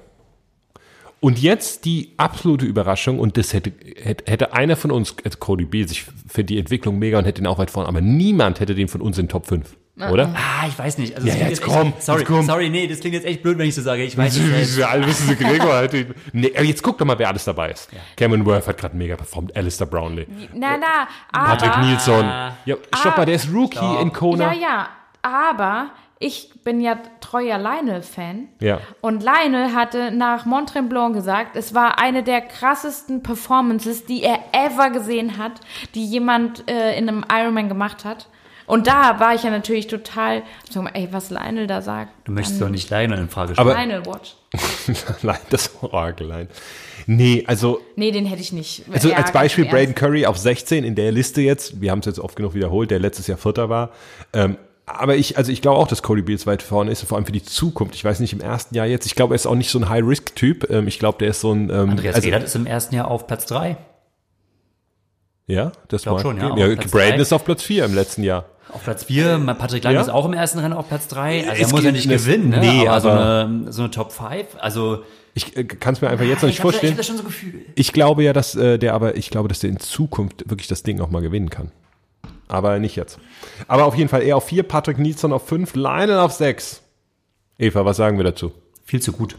[1.20, 5.66] Und jetzt die absolute Überraschung, und das hätte, hätte, hätte einer von uns, äh, Cody
[5.66, 8.76] Beal, sich für die Entwicklung mega und hätte ihn auch weit vorne, aber niemand hätte
[8.76, 9.76] den von uns in Top 5.
[10.12, 10.30] Oder?
[10.36, 11.16] Ah, ich weiß nicht.
[11.16, 12.46] Also Ja, jetzt echt, komm, sorry, jetzt komm.
[12.46, 14.04] sorry, nee, das klingt jetzt echt blöd, wenn ich so sage.
[14.04, 14.78] Ich weiß nicht.
[14.78, 15.92] Wir alle wissen, Gregor halt.
[16.34, 17.90] Nee, jetzt guck doch mal, wer alles dabei ist.
[18.16, 22.26] Cameron Worth hat gerade mega performt, Alistair Brownlee, na, na, aber, Patrick Nilsson.
[22.66, 24.02] Ja, stopp mal, der ist Rookie Stopp.
[24.04, 24.54] in Kona.
[24.54, 24.88] ja, ja,
[25.24, 25.90] aber
[26.20, 28.48] ich bin ja treuer Lionel-Fan.
[28.60, 28.80] Ja.
[29.02, 34.40] Und Lionel hatte nach Mont Tremblant gesagt, es war eine der krassesten Performances, die er
[34.52, 35.54] ever gesehen hat,
[35.96, 38.28] die jemand äh, in einem Ironman gemacht hat.
[38.66, 42.12] Und da war ich ja natürlich total, sag mal, ey, was Lionel da sagt.
[42.26, 43.70] Du möchtest doch nicht Lionel in Frage stellen.
[43.70, 44.36] Aber- Lionel Watch.
[45.22, 46.50] Nein, das Orgelein.
[47.06, 48.84] Nee, also, Nee, den hätte ich nicht.
[48.92, 49.66] also Ja, als Beispiel.
[49.66, 51.80] Braden Curry auf 16 in der Liste jetzt.
[51.80, 53.92] Wir haben es jetzt oft genug wiederholt, der letztes Jahr Vierter war.
[54.34, 54.58] Ähm,
[54.88, 57.32] aber ich, also ich glaube auch, dass Cody Beals weit vorne ist, vor allem für
[57.34, 57.94] die Zukunft.
[57.94, 59.06] Ich weiß nicht, im ersten Jahr jetzt.
[59.06, 60.70] Ich glaube, er ist auch nicht so ein High-Risk-Typ.
[60.70, 61.70] Ähm, ich glaube, der ist so ein.
[61.70, 63.78] Ähm, Andreas also, ist im ersten Jahr auf Platz 3.
[65.46, 67.16] Ja, das mag schon, ja, ja drei.
[67.16, 68.46] ist auf Platz 4 im letzten Jahr.
[68.74, 70.02] Auf Platz 4, Patrick Lang Ja.
[70.02, 71.50] ist auch im ersten Rennen auf Platz 3.
[71.50, 72.60] Also er muss ja nicht gewinnen, ne?
[72.60, 74.46] nee, aber, so, aber- eine, so eine Top 5.
[74.60, 75.04] Also
[75.36, 77.02] Ich äh, kann es mir einfach jetzt noch nicht ich so- ich vorstellen.
[77.04, 77.66] schon so Gefühl.
[77.76, 80.84] Ich glaube ja, dass äh, der aber, ich glaube, dass der in Zukunft wirklich das
[80.84, 81.72] Ding auch mal gewinnen kann.
[82.48, 83.20] Aber nicht jetzt.
[83.68, 86.82] Aber auf jeden Fall eher auf 4, Patrick Nielsen auf 5, Lionel auf 6.
[87.60, 88.52] Eva, was sagen wir dazu?
[88.86, 89.36] Viel zu gut.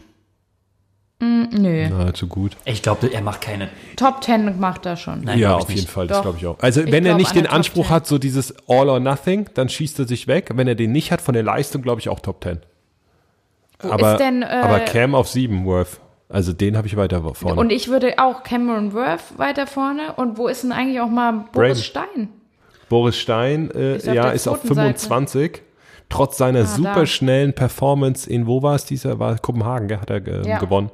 [1.21, 1.87] Nö.
[1.89, 2.55] Na, zu gut.
[2.63, 3.69] Ich glaube, er macht keine.
[3.97, 5.21] Top 10 macht er schon.
[5.21, 5.89] Nein, ja, auf jeden nicht.
[5.89, 6.57] Fall, das glaube ich auch.
[6.61, 7.95] Also, Ich wenn er nicht den Anspruch 10.
[7.95, 10.51] hat, so dieses All or Nothing, dann schießt er sich weg.
[10.53, 12.59] Wenn er den nicht hat, von der Leistung, glaube ich auch Top 10.
[13.81, 15.99] Wo Aber, ist denn, äh, aber Cam auf 7, Worth.
[16.29, 17.59] Also, den habe ich weiter vorne.
[17.59, 20.13] Und ich würde auch Cameron Worth weiter vorne.
[20.15, 21.83] Und wo ist denn eigentlich auch mal Boris Braden.
[21.83, 22.29] Stein?
[22.89, 24.99] Boris Stein, äh, Ist auf ja, ist auf zweiten Seite.
[24.99, 25.61] 25.
[26.11, 27.05] Trotz seiner Ah, super da.
[27.05, 30.57] schnellen Performance in, wo war es dieser, war Kopenhagen, gell, hat er ähm, Ja.
[30.57, 30.89] gewonnen.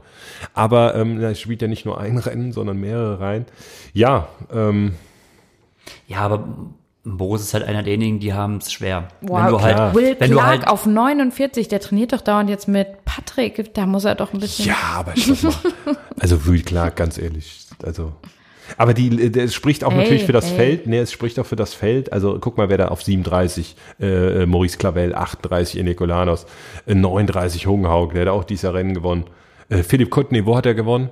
[0.54, 3.46] Aber ähm, er spielt ja nicht nur ein Rennen, sondern mehrere rein.
[3.94, 4.96] Ja, ähm,
[6.08, 6.44] Ja, aber
[7.06, 9.08] Boris ist halt einer derjenigen, die haben es schwer.
[9.22, 12.50] Wow, wenn du halt, Will wenn du Clark halt, auf 49, der trainiert doch dauernd
[12.50, 13.74] jetzt mit Patrick.
[13.76, 14.66] Da muss er doch ein bisschen.
[14.66, 15.96] ja, aber stopp mal.
[16.20, 17.68] Also Will Clark, ganz ehrlich.
[17.86, 18.12] Also.
[18.78, 20.58] Aber die, das spricht auch Ey, natürlich für das ey.
[20.58, 20.88] Feld.
[20.88, 22.12] Nee, es spricht auch für das Feld.
[22.12, 26.46] Also guck mal, wer da auf 37, äh, äh, Maurice Clavel, 38 Enekolanos,
[26.86, 29.26] äh, 39 Hungenhaug, der hat auch dieses Jahr Rennen gewonnen.
[29.70, 31.10] Äh, Philipp Kutney, wo hat er gewonnen?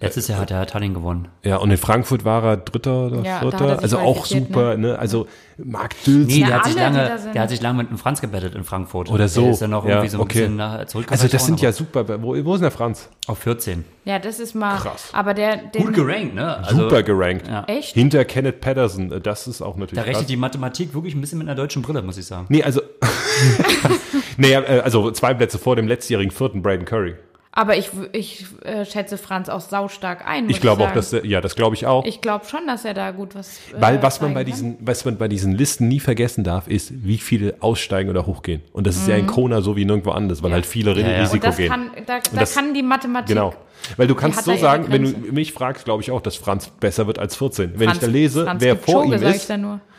[0.00, 1.28] Letztes Jahr hat er Tallinn gewonnen.
[1.42, 3.68] Ja, und in Frankfurt war er Dritter oder Ja, da Vierter.
[3.68, 4.98] er Also auch qualifiziert, super, ne?
[4.98, 5.26] Also
[5.56, 6.26] Marc Dülz.
[6.28, 8.54] Nee, Ja, der, hat sich lange, da der hat sich lange mit dem Franz gebettet
[8.54, 9.10] in Frankfurt.
[9.10, 9.42] Oder so.
[9.42, 10.38] Der ist dann noch Ja, irgendwie so ein okay.
[10.40, 11.06] bisschen nach, zurück.
[11.10, 12.06] Also das sind ja super.
[12.22, 13.08] Wo, wo ist denn der Franz?
[13.26, 13.84] Auf 14.
[14.04, 14.76] Ja, das ist mal.
[14.78, 15.08] Krass.
[15.12, 15.56] Aber der.
[15.56, 16.58] Den, Gut gerankt, ne?
[16.58, 17.46] Also, super gerankt.
[17.48, 17.64] Ja.
[17.66, 17.94] Echt?
[17.94, 19.20] Hinter Kenneth Patterson.
[19.22, 20.26] Das ist auch Da natürlich rechnet krass.
[20.26, 22.46] die Mathematik wirklich ein bisschen mit einer deutschen Brille, muss ich sagen.
[22.48, 22.82] Nee, also.
[24.36, 27.14] naja, äh, also zwei Plätze vor dem letztjährigen vierten Braden Curry.
[27.56, 30.50] Aber ich, ich äh, schätze Franz auch saustark ein.
[30.50, 32.04] Ich glaube auch, dass der, ja, das glaube ich auch.
[32.04, 33.58] Ich glaube schon, dass er da gut was.
[33.72, 34.50] äh, Weil was man bei kann.
[34.52, 38.60] diesen, was man bei diesen Listen nie vergessen darf, ist, wie viele aussteigen oder hochgehen.
[38.72, 41.20] Und das ist ja in Kona so wie nirgendwo anders, weil halt viele Ja, ja.
[41.20, 41.68] Risiko gehen.
[41.70, 43.28] kann, da, da das- kann die Mathematik.
[43.28, 43.54] Genau.
[43.96, 47.06] Weil du kannst so sagen, wenn du mich fragst, glaube ich auch, dass Franz besser
[47.06, 47.74] wird als 14.
[47.76, 49.48] Wenn Franz- ich da lese, Franz wer vor Kipchoge, ihm ist,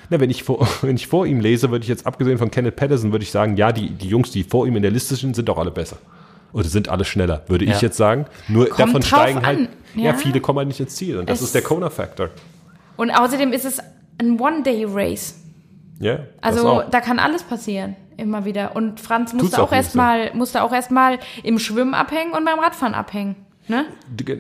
[0.09, 2.75] na, wenn ich vor, wenn ich vor ihm lese, würde ich jetzt abgesehen von Kenneth
[2.75, 5.35] Patterson, würde ich sagen, ja, die, die Jungs, die vor ihm in der Liste sind,
[5.37, 5.97] sind auch alle besser.
[6.55, 7.73] Oder sind alle schneller, würde Ja.
[7.75, 8.25] ich jetzt sagen.
[8.47, 9.45] Nur Kommt davon steigen an.
[9.45, 10.03] halt, ja.
[10.05, 10.13] Ja.
[10.13, 11.17] viele kommen halt nicht ins Ziel.
[11.19, 12.29] Und das Es- ist der Kona-Faktor.
[12.95, 13.79] Und außerdem ist es
[14.19, 15.35] ein One-Day-Race.
[15.99, 17.97] Ja, das Also da kann alles passieren.
[18.17, 18.73] Immer wieder.
[18.75, 22.59] Und Franz Tut's musste auch auch erstmal musste auch erstmal im Schwimmen abhängen und beim
[22.59, 23.35] Radfahren abhängen.
[23.67, 23.83] Ne?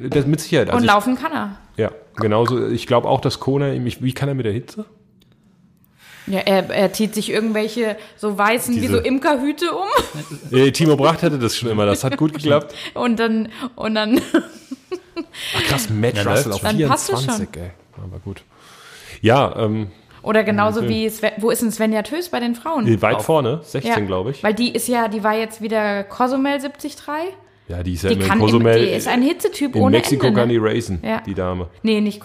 [0.09, 0.67] das mit Sicherheit.
[0.69, 1.57] Also und ich, laufen kann er.
[1.77, 2.67] ja, genauso.
[2.69, 4.85] Ich glaube auch, dass Kona, ihm- wie kann er mit der Hitze?
[6.27, 9.87] Ja, er, er zieht sich irgendwelche so weißen, wie Diese- so Imkerhüte um
[10.57, 12.73] Äh, Timo Bracht hatte das schon immer, das hat gut geklappt.
[12.95, 14.19] und dann und dann
[15.57, 16.77] Ach krass, Matt Ja, Russell auf schon.
[16.79, 17.71] Dann passt es 24, ey.
[18.03, 18.41] Aber gut.
[19.21, 19.91] Ja, ähm,
[20.23, 23.01] oder genauso wie Sven, wo ist denn Svenja Tös bei den Frauen?
[23.01, 24.43] weit vorne, 16, Ja, glaube ich.
[24.43, 26.95] Weil die ist ja, die war jetzt wieder Cozumel 73.
[27.67, 28.79] Ja, die ist ja Die immer in kann im, Cozumel.
[28.79, 30.39] die ist ein Hitzetyp in ohne Mexiko Ende.
[30.39, 30.67] kann die Ne?
[30.67, 31.21] racen, Ja.
[31.21, 31.67] die Dame.
[31.83, 32.21] Nee, nicht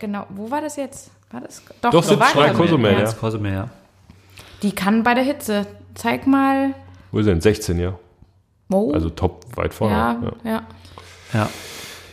[0.00, 0.26] genau.
[0.30, 1.10] Wo war das jetzt?
[1.34, 1.62] War das?
[1.80, 3.12] Doch, Doch, war 73 Cozumel, Cozumel, ja.
[3.12, 3.68] Cozumel, ja.
[4.62, 5.66] Die kann bei der Hitze.
[5.94, 6.74] Zeig mal.
[7.10, 7.40] Wo ist er denn?
[7.40, 7.98] 16, ja.
[8.70, 8.92] Oh.
[8.92, 9.94] Also top weit vorne.
[9.94, 10.50] ja, ja.
[10.50, 10.62] ja.
[11.32, 11.48] Ja.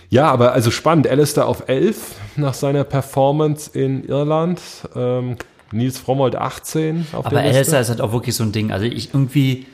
[0.10, 1.08] Ja, aber also spannend.
[1.08, 4.60] Alistair auf 11 nach seiner Performance in Irland.
[4.96, 5.38] Ähm,
[5.72, 7.56] Nils Frommold 18 auf Aber der Liste.
[7.58, 8.72] Alistair ist halt auch wirklich so ein Ding.
[8.72, 9.68] Also ich irgendwie.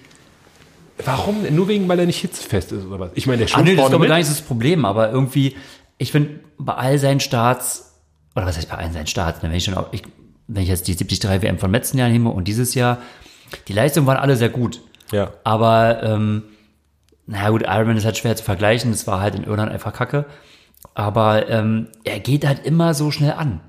[1.04, 1.38] Warum?
[1.52, 3.12] Nur wegen, weil er nicht hitzfest ist oder was?
[3.16, 4.10] Ich meine, der Ah, schwimmt nee, das ist mit.
[4.10, 5.56] gar nicht das Problem, aber irgendwie,
[5.98, 7.87] ich finde, bei all seinen Starts,
[8.38, 10.04] oder was heißt bei allen seinen Starts, wenn ich schon auch, ich,
[10.48, 13.00] wenn ich jetzt die 73 WM von letzten Jahr nehme und dieses Jahr,
[13.68, 14.80] die Leistungen waren alle sehr gut.
[15.12, 15.32] Ja.
[15.44, 16.44] Aber, ähm,
[17.26, 20.26] naja gut, Ironman ist halt schwer zu vergleichen, das war halt in Irland einfach kacke.
[20.94, 23.60] Aber ähm, er geht halt immer so schnell an.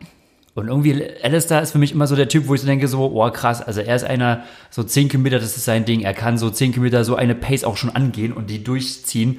[0.54, 3.00] Und irgendwie, Alistair ist für mich immer so der Typ, wo ich so denke, so,
[3.00, 6.02] oh krass, also er ist einer, so 10 Kilometer, das ist sein Ding.
[6.02, 9.38] Er kann so 10 Kilometer so eine Pace auch schon angehen und die durchziehen,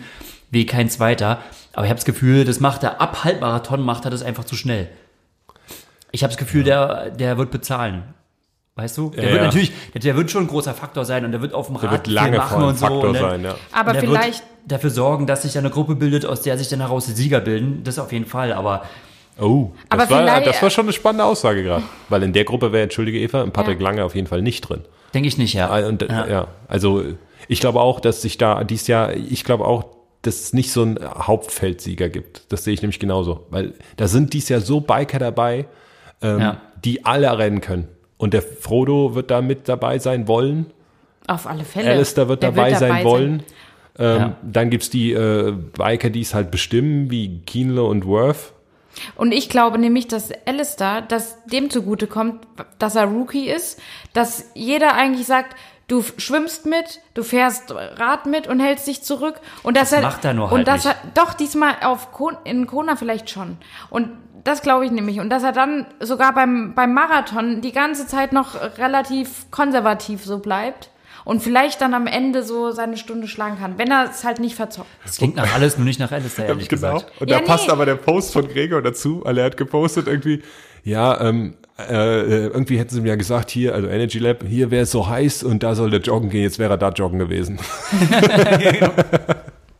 [0.49, 1.43] wie kein zweiter.
[1.73, 4.55] Aber ich habe das Gefühl, das macht er ab Halbmarathon, macht er das einfach zu
[4.55, 4.89] schnell.
[6.11, 8.03] Ich habe das Gefühl, der, der wird bezahlen.
[8.75, 9.09] Weißt du?
[9.09, 9.45] Der Ja, wird ja.
[9.45, 12.07] natürlich, der, der wird schon ein großer Faktor sein und der wird auf dem Rad
[12.07, 12.85] viel machen und so.
[12.85, 13.55] Faktor und der, sein, ja.
[13.73, 17.05] Aber vielleicht, wird dafür sorgen, dass sich eine Gruppe bildet, aus der sich dann heraus
[17.07, 17.83] die Sieger bilden.
[17.83, 18.53] Das auf jeden Fall.
[18.53, 18.83] Aber
[19.41, 21.83] Oh, Aber das, war, das war schon eine spannende Aussage gerade.
[22.09, 23.85] Weil in der Gruppe wäre, entschuldige Eva, ein Patrick Ja.
[23.85, 24.81] Lange auf jeden Fall nicht drin.
[25.13, 25.69] denke ich nicht, ja.
[25.69, 26.27] Ah, Und, ja.
[26.27, 26.47] Ja.
[26.67, 27.03] also
[27.47, 29.85] ich glaube auch, dass sich da dies Jahr, ich glaube auch,
[30.21, 32.51] dass es nicht so einen Hauptfeldsieger gibt.
[32.51, 33.45] Das sehe ich nämlich genauso.
[33.49, 35.65] Weil da sind dies Jahr so Biker dabei,
[36.21, 36.57] ähm, Ja.
[36.83, 37.87] die alle rennen können.
[38.17, 40.67] Und der Frodo wird da mit dabei sein wollen.
[41.27, 41.91] auf alle Fälle.
[41.91, 43.43] Alistair wird Der dabei, sein wollen.
[43.97, 44.35] Ähm, Ja.
[44.41, 48.53] Dann gibt's die äh, Biker, die es halt bestimmen, wie Kienle und Worth.
[49.15, 52.45] Und ich glaube nämlich, dass Alistair, dass dem zugute kommt,
[52.79, 53.79] dass er Rookie ist,
[54.13, 55.55] dass jeder eigentlich sagt,
[55.87, 60.01] du schwimmst mit, du fährst Rad mit und hältst dich zurück und dass Das er
[60.03, 60.95] macht er nur und halt dass nicht.
[60.95, 63.57] er doch diesmal auf Kon, in Kona vielleicht schon
[63.89, 64.09] und
[64.43, 68.33] das glaube ich nämlich und dass er dann sogar beim beim Marathon die ganze Zeit
[68.33, 70.89] noch relativ konservativ so bleibt
[71.25, 74.55] und vielleicht dann am Ende so seine Stunde schlagen kann, wenn er es halt nicht
[74.55, 74.89] verzockt.
[75.03, 77.05] Das klingt nach alles, nur nicht nach Alistair, ehrlich gesagt.
[77.05, 77.19] Genau.
[77.19, 77.71] Und Ja, da passt nee.
[77.71, 80.41] aber der Post von Gregor dazu, weil er hat gepostet irgendwie,
[80.83, 84.83] ja, ähm, äh, irgendwie hätten sie mir ja gesagt, hier, also Energy Lab, hier wäre
[84.83, 87.59] es so heiß und da soll der joggen gehen, jetzt wäre er da joggen gewesen.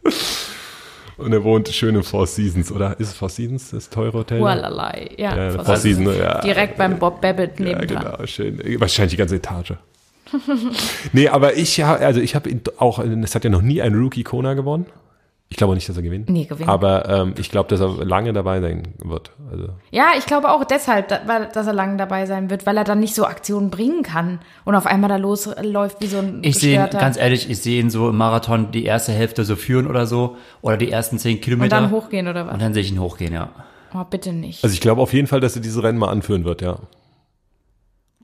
[1.19, 2.99] und er wohnt schön in Four Seasons, oder?
[2.99, 4.41] Ist es Four Seasons, das teure Hotel?
[4.41, 5.35] Wallalei, ja.
[5.35, 6.41] Ja, Voll- Four Seasons, ja.
[6.41, 8.03] Direkt beim Bob Babbitt Ja, nebendran.
[8.13, 8.61] genau, schön.
[8.79, 9.73] Wahrscheinlich die ganze Etage.
[11.13, 13.95] nee, aber ich ha- also ich habe ihn auch, es hat ja noch nie ein
[13.95, 14.85] Rookie Kona gewonnen.
[15.51, 16.29] Ich glaube nicht, dass er gewinnt.
[16.29, 16.69] Nee, gewinnt.
[16.69, 19.31] Aber ähm, ich glaube, dass er lange dabei sein wird.
[19.51, 22.99] Also, Ja, ich glaube auch deshalb, dass er lange dabei sein wird, weil er dann
[22.99, 26.79] nicht so Aktionen bringen kann und auf einmal da losläuft wie so ein Ich sehe
[26.79, 30.05] ihn, ganz ehrlich, ich sehe ihn so im Marathon die erste Hälfte so führen oder
[30.05, 30.37] so.
[30.61, 31.81] Oder die ersten zehn und Kilometer.
[31.81, 32.53] dann hochgehen oder was?
[32.53, 33.49] Und dann sehe ich ihn hochgehen, ja.
[33.95, 34.63] Oh, bitte nicht.
[34.63, 36.77] also ich glaube auf jeden Fall, dass er diese Rennen mal anführen wird, ja.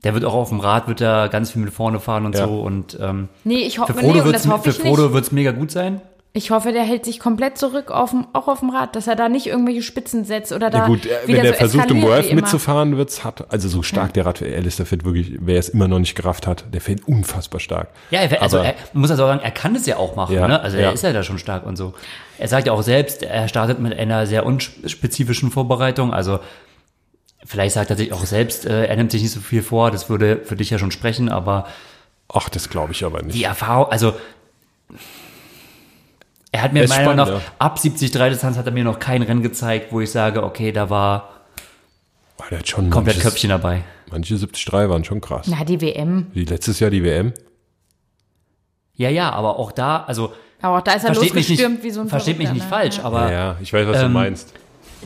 [0.04, 2.46] Der wird auch auf dem Rad, wird er ganz viel mit vorne fahren und Ja.
[2.46, 2.60] so.
[2.60, 5.32] Und ähm, nee, ich für hoffe, Frodo nee, und wird's das hoffe für Frodo wird's
[5.32, 6.00] mega gut sein.
[6.36, 9.16] Ich hoffe, der hält sich komplett zurück, auf dem, auch auf dem Rad, dass er
[9.16, 11.90] da nicht irgendwelche Spitzen setzt oder da Ja gut, äh, wieder wenn er so versucht,
[11.90, 13.50] um Worth mitzufahren, wird's hart.
[13.50, 16.66] Also so stark der Rad Alistair fährt wirklich, wer es immer noch nicht gerafft hat,
[16.74, 17.88] der fährt unfassbar stark.
[18.10, 20.34] Ja, er, also Aber- er man muss also sagen, er kann es ja auch machen,
[20.34, 20.60] Ja, ne?
[20.60, 20.90] Also er ja.
[20.90, 21.94] ist ja da schon stark und so.
[22.36, 26.12] Er sagt ja auch selbst, er startet mit einer sehr unspezifischen Vorbereitung.
[26.12, 26.40] Also
[27.46, 30.10] vielleicht sagt er sich auch selbst, äh, er nimmt sich nicht so viel vor, das
[30.10, 31.66] würde für dich ja schon sprechen, aber
[32.30, 33.34] Ach, das glaube ich aber nicht.
[33.38, 34.12] die Erfahrung, also
[36.56, 39.22] er hat mir Ist meiner Meinung nach, ab 70 Distanz hat er mir noch kein
[39.22, 41.30] Rennen gezeigt, wo ich sage, okay, da war
[42.38, 43.82] Oh, der hat schon komplett manches, Köpfchen dabei.
[44.10, 45.46] Manche 73 waren schon krass.
[45.48, 46.26] Na, die WM.
[46.34, 47.32] Wie letztes Jahr die WM.
[48.94, 51.82] Ja, ja, aber auch da, also Aber auch da ist er versteht mich nicht, losgestürmt
[51.82, 52.68] wie so ein versteht mich nicht ne?
[52.68, 54.54] falsch, aber ja, ja, ich weiß, was du ähm, meinst.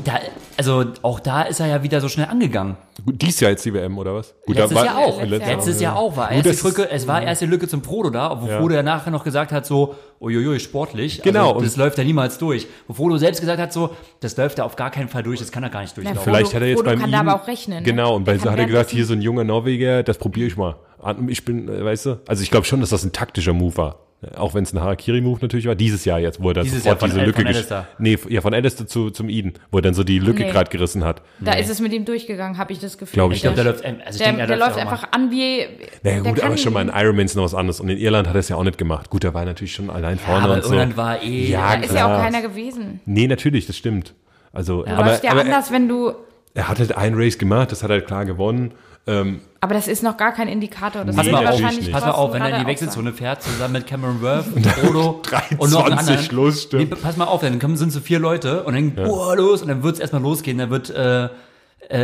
[0.04, 0.18] Da,
[0.56, 2.76] also auch da ist er ja wieder so schnell angegangen.
[3.04, 4.34] Gut, dies Jahr jetzt die Wm, oder was?
[4.46, 5.22] Gut, Letztes war- Jahr auch.
[5.22, 7.82] Letztes Letztes Jahr auch war Gut, erst die Brücke, es war erst die Lücke zum
[7.82, 8.58] Frodo da, wo Ja.
[8.58, 11.22] Frodo ja nachher noch gesagt hat so, uiuiui, sportlich.
[11.22, 12.66] Genau, Also, das läuft ja niemals durch.
[12.88, 13.90] Wo Frodo selbst gesagt hat so,
[14.20, 16.22] das läuft ja auf gar keinen Fall durch, das kann er gar nicht durchlaufen.
[16.22, 17.82] Vielleicht hat er jetzt Frodo beim kann ihm, da aber auch rechnen, ne?
[17.84, 20.56] Genau, und bei so hat er gesagt, hier so ein junger Norweger, das probiere ich
[20.56, 20.76] mal.
[20.98, 23.76] Und Ich bin, äh, weißt du, also ich glaube schon, dass das ein taktischer Move
[23.78, 23.96] war.
[24.36, 27.00] Auch wenn es ein Harakiri-Move natürlich war, dieses Jahr jetzt, wo er dann Dieses sofort
[27.00, 27.84] Jahr von diese Lücke von.
[27.98, 30.50] Nee, ja, von Alistair zu, zum Eden, wo er dann so die Lücke Nee.
[30.50, 31.22] gerade gerissen hat.
[31.40, 33.14] Da ist es mit ihm durchgegangen, habe ich das Gefühl.
[33.14, 34.76] Glaub ich Ich glaube, der der, läuft, also ich der, denke, er der läuft auch
[34.76, 34.82] mal.
[34.82, 35.64] einfach an wie.
[36.02, 37.80] Naja, gut, aber schon mal in Ironman ist noch was anderes.
[37.80, 39.08] Und in Irland hat er es ja auch nicht gemacht.
[39.08, 40.72] Gut, er war natürlich schon allein Ja, vorne aber und so.
[40.74, 43.00] Irland war eh, Ja, Da ist ja auch keiner gewesen.
[43.06, 44.14] Nee, natürlich, das stimmt.
[44.52, 46.12] Also, Du aber, läufst ja aber anders, wenn du.
[46.52, 48.72] er hat halt ein Race gemacht, das hat er klar gewonnen.
[49.06, 51.04] Ähm, Aber das ist noch gar kein Indikator.
[51.04, 51.92] Das mal auf, wahrscheinlich nicht.
[51.92, 54.46] Pass mal auf, wenn er in die Wechselzone fährt, zusammen mit Cameron Worth,
[54.80, 55.20] Frodo
[55.58, 56.36] und noch einen 23 anderen.
[56.36, 56.90] losstürmt.
[56.90, 59.68] Nee, pass mal auf, dann kommen, sind so vier Leute und dann, oh, los, und
[59.68, 60.56] dann wird es erstmal losgehen.
[60.56, 61.28] Dann wird äh, äh,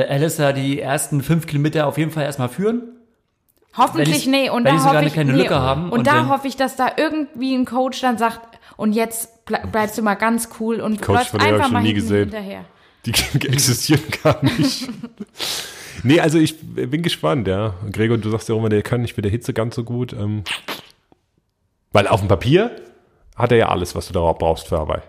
[0.08, 2.82] Alistair die ersten fünf Kilometer auf jeden Fall erstmal führen.
[3.76, 4.50] Hoffentlich nee.
[4.50, 6.56] Und wenn da hoffe ich, kleine nee, Lücke haben Und, und da dann- hoffe ich,
[6.56, 8.40] dass da irgendwie ein Coach dann sagt,
[8.76, 11.60] und jetzt ble bleibst du mal ganz cool und Coach läufst von der hab ich
[11.60, 12.30] einfach noch mal nie hinten gesehen.
[12.30, 12.64] hinterher.
[13.06, 13.12] Die
[13.48, 14.88] existieren gar nicht.
[16.02, 17.74] nee, also ich bin gespannt, ja.
[17.92, 20.12] Gregor, du sagst ja auch immer, der kann nicht mit der Hitze ganz so gut.
[20.12, 20.44] Ähm,
[21.92, 22.70] weil auf dem Papier
[23.36, 25.02] hat er ja alles, was du da brauchst für Hawaii.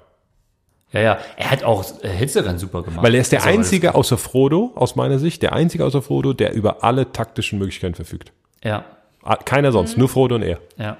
[0.93, 1.17] Ja, ja.
[1.35, 3.03] Er hat auch äh, Hitzerennen super gemacht.
[3.03, 6.33] Weil er ist der alles einzige außer Frodo, aus meiner Sicht, der einzige außer Frodo,
[6.33, 8.31] der über alle taktischen Möglichkeiten verfügt.
[8.63, 8.85] Ja,
[9.23, 10.59] Ah, Keiner sonst, nur Frodo und er.
[10.77, 10.95] ja.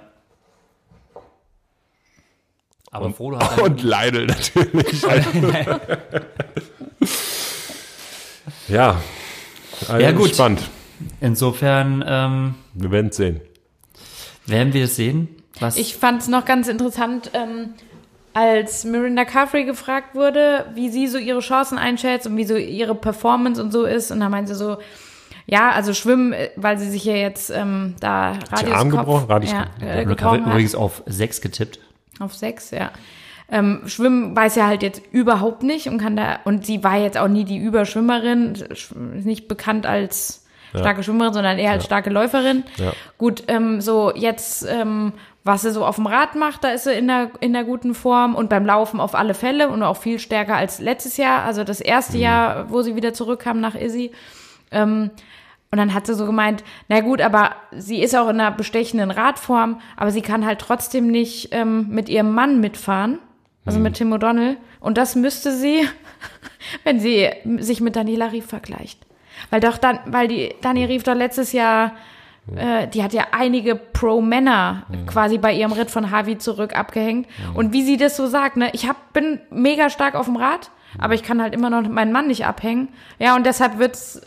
[2.92, 5.02] Aber Frodo hat Und Lionel natürlich.
[8.68, 9.02] ja.
[9.88, 10.30] Also Ja, gut.
[10.32, 10.62] Spannend.
[11.22, 13.42] insofern ähm, Wir werden es sehen.
[14.46, 15.30] werden wir es sehen.
[15.60, 17.70] Was Ich fand es noch ganz interessant, ähm,
[18.34, 22.94] als Mirinda Carfrey gefragt wurde, wie sie so ihre Chancen einschätzt und wie so ihre
[22.94, 24.12] Performance und so ist.
[24.12, 24.78] Und da meinte sie so,
[25.48, 29.26] ja, also schwimmen, äh, weil sie sich ja jetzt ähm, da Radius Arm Kopf- gebrochen?
[29.28, 30.52] Radius- ja, äh, Rebecca gebrochen hat.
[30.54, 31.80] übrigens auf 6 getippt.
[32.20, 32.92] Auf sechs, ja.
[33.50, 37.18] Ähm, Schwimmen weiß ja halt jetzt überhaupt nicht und kann da, und sie war jetzt
[37.18, 40.46] auch nie die Überschwimmerin, ist nicht bekannt als
[40.76, 42.64] starke Schwimmerin, sondern eher als starke Läuferin.
[42.78, 42.92] Ja.
[43.18, 45.14] Gut, ähm, so jetzt, ähm,
[45.44, 47.96] was sie so auf dem Rad macht, da ist sie in der, in der guten
[47.96, 51.64] Form und beim Laufen auf alle Fälle und auch viel stärker als letztes Jahr, also
[51.64, 54.12] das erste Jahr, wo sie wieder zurückkam nach Izzy.
[54.72, 55.12] Ähm,
[55.70, 59.12] und dann hat sie so gemeint, na gut, aber sie ist auch in einer bestechenden
[59.12, 63.20] Radform, aber sie kann halt trotzdem nicht ähm, mit ihrem Mann mitfahren,
[63.68, 64.58] also mit Tim O'Donnell.
[64.80, 65.88] Und das müsste sie,
[66.84, 67.30] wenn sie
[67.60, 69.00] sich mit Daniela Rief vergleicht.
[69.52, 71.92] Weil doch dann, weil die Dani Rief doch letztes Jahr,
[72.56, 77.28] äh, die hat ja einige Pro-Männer quasi bei ihrem Ritt von Harvey zurück abgehängt.
[77.54, 80.72] Und wie sie das so sagt, ne, ich hab, bin mega stark auf dem Rad,
[80.98, 82.88] aber ich kann halt immer noch meinen Mann nicht abhängen.
[83.20, 84.22] Ja, und deshalb wird's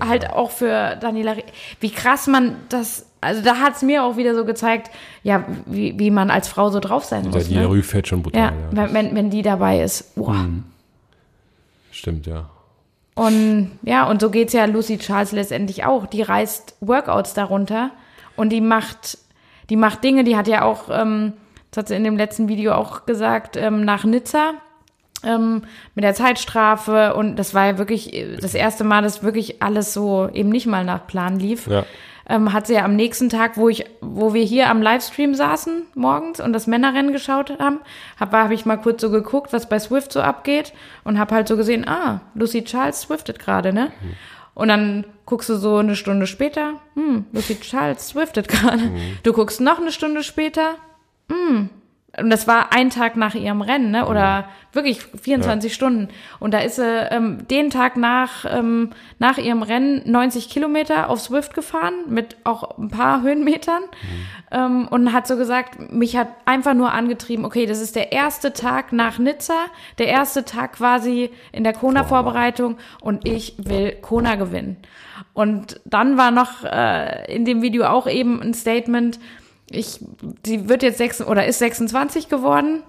[0.00, 1.44] halt auch für Daniela, Rie-
[1.80, 4.90] wie krass man das, also da hat's mir auch wieder so gezeigt,
[5.22, 7.48] ja, wie, wie man als Frau so drauf sein Der muss.
[7.48, 7.68] Dieter Ne?
[7.70, 8.42] Rüff fährt schon brutal.
[8.42, 10.14] Ja, Ja, wenn, wenn, wenn die dabei ist.
[10.14, 10.46] Boah.
[11.90, 12.50] Stimmt, ja.
[13.14, 16.06] Und ja, und so geht's ja Lucy Charles letztendlich auch.
[16.06, 17.90] Die reißt Workouts darunter
[18.36, 19.18] und die macht,
[19.70, 21.34] die macht Dinge, die hat ja auch, ähm,
[21.70, 24.54] das hat sie in dem letzten Video auch gesagt, ähm, nach Nizza
[25.24, 25.62] ähm,
[25.94, 29.94] mit der Zeitstrafe und das war ja wirklich äh, das erste Mal, dass wirklich alles
[29.94, 31.66] so eben nicht mal nach Plan lief.
[31.66, 31.84] Ja.
[32.28, 35.82] Ähm, hat sie ja am nächsten Tag, wo ich, wo wir hier am Livestream saßen
[35.94, 37.80] morgens und das Männerrennen geschaut haben,
[38.18, 40.72] habe hab ich mal kurz so geguckt, was bei Swift so abgeht
[41.04, 43.92] und habe halt so gesehen, ah, Lucy Charles swiftet gerade, ne?
[44.54, 48.90] Und dann guckst du so eine Stunde später, hm, Lucy Charles swiftet gerade.
[49.22, 50.76] Du guckst noch eine Stunde später,
[51.30, 51.68] hm.
[52.18, 54.06] Und das war ein Tag nach ihrem Rennen, ne?
[54.06, 56.08] Oder wirklich 24 Stunden.
[56.40, 61.20] Und da ist sie ähm, den Tag nach, ähm, nach ihrem Rennen 90 Kilometer auf
[61.20, 63.82] Swift gefahren, mit auch ein paar Höhenmetern.
[64.50, 68.52] Ähm, und hat so gesagt, mich hat einfach nur angetrieben, okay, das ist der erste
[68.52, 69.66] Tag nach Nizza,
[69.98, 74.76] der erste Tag quasi in der Kona-Vorbereitung und ich will Kona gewinnen.
[75.32, 79.18] Und dann war noch äh, in dem Video auch eben ein Statement,
[79.70, 80.00] ich,
[80.44, 82.82] sie wird jetzt sechs oder ist 26 geworden.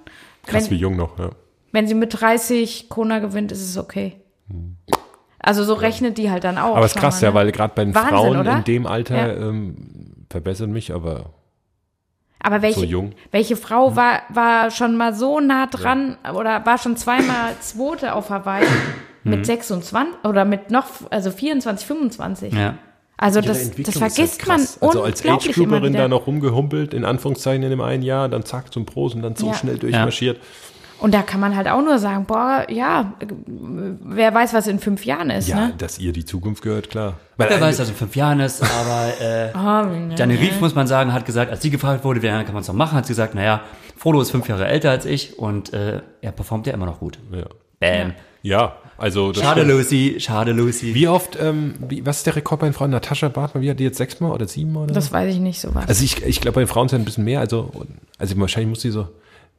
[0.46, 1.30] Krass, wie Wenn, jung noch, ja.
[1.72, 4.18] wenn sie mit 30 Kona gewinnt, ist es okay.
[5.40, 6.76] Also so rechnet die halt dann auch.
[6.76, 7.36] Aber es ist krass, mal, ja, ne?
[7.36, 8.58] weil gerade bei den Wahnsinn, Frauen oder?
[8.58, 9.48] in dem Alter Ja.
[9.50, 11.32] ähm, verbessern mich, aber
[12.40, 13.14] Aber welche, so jung.
[13.32, 18.30] welche Frau war, war schon mal so nah dran oder war schon zweimal Zweite auf
[18.30, 18.66] Hawaii
[19.24, 22.54] mit 26 oder mit noch, also 24, 25?
[22.54, 22.78] Ja.
[23.18, 24.78] Also das, das vergisst man krass.
[24.82, 28.74] Also als unglaublich Age-Grouperin da noch rumgehumpelt, in Anführungszeichen in dem einen Jahr, dann zack
[28.74, 29.54] zum Pros und dann so Ja.
[29.54, 30.40] schnell durchmarschiert.
[30.98, 33.14] Und da kann man halt auch nur sagen, boah, ja,
[33.50, 35.74] wer weiß, was in fünf Jahren ist, Ja, ne?
[35.78, 37.16] dass ihr die Zukunft gehört, klar.
[37.36, 40.88] Weil Wer weiß, was in fünf Jahren ist, aber äh, Oh, Janne Rief, muss man
[40.88, 43.06] sagen, hat gesagt, als sie gefragt wurde, wie lange kann man es noch machen, hat
[43.06, 43.62] sie gesagt, naja,
[43.98, 47.20] Frodo ist fünf Jahre älter als ich und äh, er performt ja immer noch gut.
[47.32, 47.44] Ja.
[47.80, 48.14] Bam.
[48.42, 49.64] ja, also das Schade.
[49.64, 50.96] Lucy, schade, Lucy.
[50.96, 52.92] Wie oft, ähm, wie, was ist der Rekord bei den Frauen?
[52.92, 54.84] Natascha Bartmann, wie hat die jetzt sechsmal oder siebenmal?
[54.84, 54.94] Oder?
[54.94, 55.88] Das weiß ich nicht so was.
[55.88, 57.40] also ich, ich glaube, bei den Frauen sind ein bisschen mehr.
[57.42, 57.72] Also,
[58.18, 59.08] also wahrscheinlich muss die so,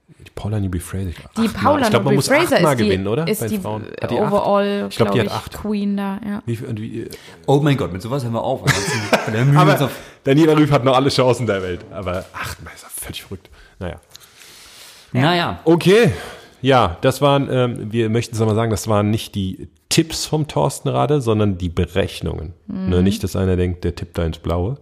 [0.09, 1.11] die Paula Newby Fraser.
[1.37, 3.27] die Paula ich glaube, man Nobby muss Fraser achtmal ist die, gewinnen, oder?
[3.29, 3.83] ist bei die, den Frauen.
[4.01, 4.33] Hat die acht?
[4.33, 5.53] Overall, Ich glaube, die glaub hat acht.
[5.59, 6.43] Queen da, ja.
[6.47, 7.11] Wie, wie, äh,
[7.47, 8.63] Oh mein Gott, mit sowas hören wir auf.
[8.63, 8.73] Uns
[9.57, 9.91] aber
[10.25, 11.85] Daniela Rüff hat noch alle Chancen der Welt.
[11.91, 13.51] Aber achtmal ist ja völlig verrückt.
[13.79, 14.01] Naja.
[15.13, 16.13] Naja, Okay.
[16.63, 20.49] Ja, das waren, ähm, wir möchten es nochmal sagen, das waren nicht die Tipps vom
[20.49, 22.55] Thorsten Rade, sondern die Berechnungen.
[22.67, 24.79] Ne, nicht, dass einer denkt, der tippt da ins Blaue.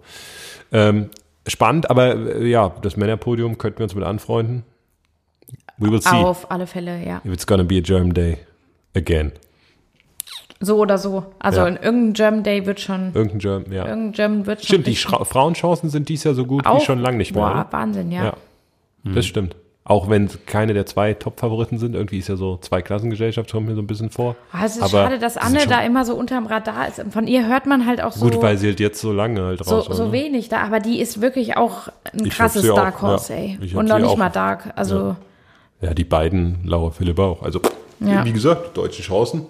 [0.73, 1.11] Ähm,
[1.47, 4.65] spannend, aber äh, ja, das Männerpodium könnten wir uns mit anfreunden.
[5.79, 7.21] We will see Auf alle Fälle, ja.
[7.25, 8.39] if it's gonna be a German day
[8.97, 9.33] again.
[10.61, 11.27] So oder so.
[11.39, 11.67] Also Ja.
[11.67, 13.87] in irgendein German Day wird schon, Irgendein German, ja.
[13.87, 14.83] irgendein German wird schon.
[14.83, 17.43] Stimmt, die Frauenchancen sind dies Jahr so gut auch, wie schon lange nicht mehr.
[17.45, 17.67] Boah?
[17.71, 18.25] Wahnsinn, ja.
[18.25, 18.35] Ja,
[19.05, 19.57] das stimmt.
[19.87, 23.75] Auch wenn keine der zwei Top-Favoriten sind, irgendwie ist ja so zwei Klassengesellschaft, kommt mir
[23.75, 24.35] so ein bisschen vor.
[24.51, 27.05] Ah, es ist Aber schade, dass Anne da immer so unterm Radar ist.
[27.11, 29.63] Von ihr hört man halt auch so, Gut, weil sie halt jetzt so lange halt
[29.63, 30.13] so, raus war, so ne?
[30.13, 33.39] wenig da, aber die ist wirklich auch ein Ich krasses Dark Horse, ja.
[33.41, 33.59] ey.
[33.61, 34.17] Ich Und noch nicht auch.
[34.17, 34.73] mal Dark.
[34.75, 35.17] Also,
[35.83, 37.43] Ja, die beiden, Laura Philipp auch.
[37.43, 37.61] Also,
[38.01, 38.25] Ja.
[38.25, 39.45] wie gesagt, deutsche Chancen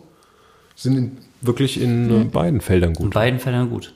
[0.74, 2.22] sind in, wirklich in Mhm.
[2.22, 3.14] äh, beiden Feldern In gut.
[3.14, 3.94] beiden Fällen gut.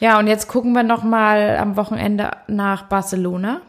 [0.00, 3.60] ja, und jetzt gucken wir noch mal am Wochenende nach Barcelona.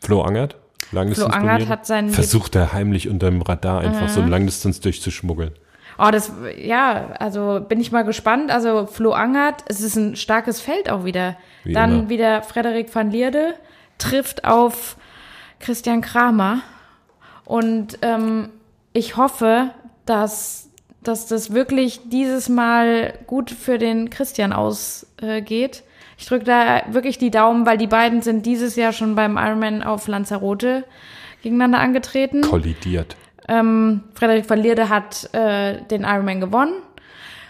[0.00, 0.56] Flo Angert.
[0.90, 5.52] Flo Angert hat seinen- Versucht er heimlich unter dem Radar einfach so ein Langdistanz durchzuschmuggeln.
[5.98, 8.50] Oh, das, ja, also bin ich mal gespannt.
[8.52, 11.36] Also Flo Angert, es ist ein starkes Feld auch wieder.
[11.64, 12.08] Wie Dann immer.
[12.08, 13.54] wieder Frederik van Lierde
[13.98, 14.96] trifft auf
[15.58, 16.60] Christian Kramer.
[17.44, 18.50] Und ähm,
[18.92, 19.70] ich hoffe,
[20.06, 20.68] dass,
[21.02, 25.82] dass das wirklich dieses Mal gut für den Christian ausgeht.
[26.18, 29.84] Ich drücke da wirklich die Daumen, weil die beiden sind dieses Jahr schon beim Ironman
[29.84, 30.84] auf Lanzarote
[31.42, 32.40] gegeneinander angetreten.
[32.42, 33.16] Kollidiert.
[33.46, 36.74] Ähm, Frederik van Lierde hat äh, den Ironman gewonnen,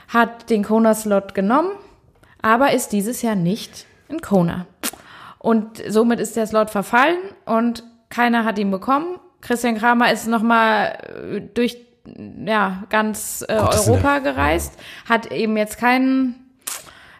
[0.09, 1.71] hat den Kona-Slot genommen,
[2.43, 4.67] aber ist dieses Jahr nicht in Kona.
[5.39, 9.19] Und somit ist der Slot verfallen und keiner hat ihn bekommen.
[9.41, 10.99] Christian Kramer ist nochmal
[11.55, 11.79] durch
[12.45, 14.79] ja, ganz äh, Europa gereist,
[15.09, 16.48] hat eben jetzt keinen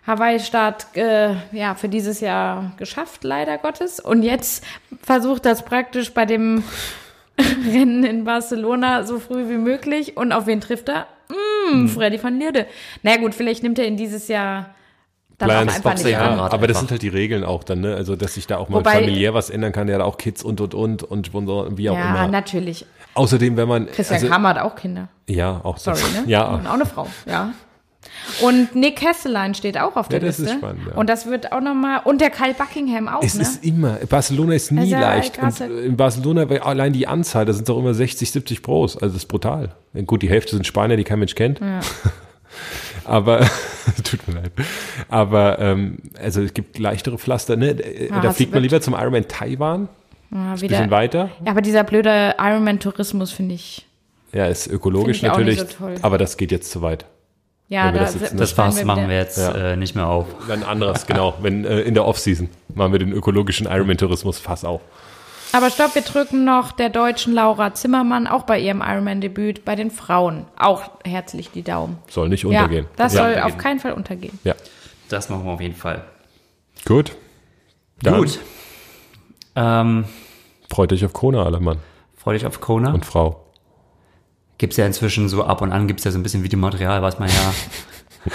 [0.09, 4.01] Hawaii-Start äh, ja, für dieses Jahr geschafft, leider Gottes.
[4.01, 4.65] Und jetzt
[5.03, 6.65] versucht das praktisch bei dem
[7.39, 10.17] Rennen in Barcelona so früh wie möglich.
[10.17, 11.07] Und auf wen trifft er?
[11.73, 12.67] Mm, Freddy van Lierde.
[13.03, 14.71] Na gut, vielleicht nimmt er ihn dieses Jahr
[15.37, 16.39] dann Plan auch einfach nicht an.
[16.41, 16.81] Rad aber das einfach.
[16.81, 17.95] sind halt die Regeln auch dann, ne?
[17.95, 19.87] Also, dass sich da auch mal Wobei- familiär was ändern kann.
[19.87, 22.27] Der hat auch Kids und und und und und wie auch Ja, immer.
[22.29, 22.87] natürlich.
[23.15, 23.87] Außerdem, wenn man.
[23.87, 25.09] Christian also, Kramer hat auch Kinder.
[25.29, 26.13] Ja, auch Sorry, das.
[26.15, 26.23] ne?
[26.27, 27.53] Ja, Und auch eine Frau, ja.
[28.43, 30.59] Und Nick Kesselein steht auch auf der Ja, das ist Liste.
[30.59, 30.95] spannend, ja.
[30.97, 33.43] Und das wird auch nochmal, und der Kyle Buckingham auch, Es ne?
[33.43, 35.39] ist immer, Barcelona ist nie ist ja leicht.
[35.39, 38.95] Und in Barcelona, allein die Anzahl, da sind doch immer 60, 70 Pros.
[38.97, 39.71] Also das ist brutal.
[40.07, 41.61] Gut, die Hälfte sind Spanier, die kein Mensch kennt.
[43.05, 43.41] Aber,
[44.05, 44.53] tut mir leid.
[45.09, 47.77] Aber, ähm, also es gibt leichtere Pflaster, ne?
[48.11, 49.89] Ja, da fliegt man lieber zum Ironman Taiwan,
[50.31, 51.31] ja, ein bisschen weiter.
[51.45, 53.87] Ja, aber dieser blöde Ironman-Tourismus finde ich,
[54.33, 55.67] Ja, ist ökologisch natürlich, so
[56.03, 57.07] aber das geht jetzt zu weit.
[57.69, 59.73] Ja, Wenn wir da das jetzt- Das Fass machen wir jetzt Ja.
[59.73, 60.27] äh, nicht mehr auf.
[60.49, 61.35] Dann anderes, genau.
[61.41, 64.81] Wenn äh, in der Offseason machen wir den ökologischen Ironman-Tourismus Fass auf.
[65.53, 69.91] Aber stopp, wir drücken noch der deutschen Laura Zimmermann, auch bei ihrem Ironman-Debüt, bei den
[69.91, 70.45] Frauen.
[70.59, 71.97] Auch herzlich die Daumen.
[72.09, 72.87] Soll nicht Ja, untergehen.
[72.97, 73.23] das ja.
[73.23, 74.39] soll auf keinen Fall untergehen.
[74.45, 74.55] Ja.
[75.09, 76.05] Das machen wir auf jeden Fall.
[76.85, 77.13] Gut.
[78.03, 78.39] Dann Gut.
[79.57, 80.05] Ähm,
[80.71, 81.79] freut euch auf Kona, alle Mann
[82.17, 82.93] freu dich auf Kona.
[82.93, 83.45] und Frau.
[84.59, 87.29] Gibt's ja inzwischen so ab und an gibt's ja so ein bisschen Videomaterial, was man
[87.29, 87.55] ja.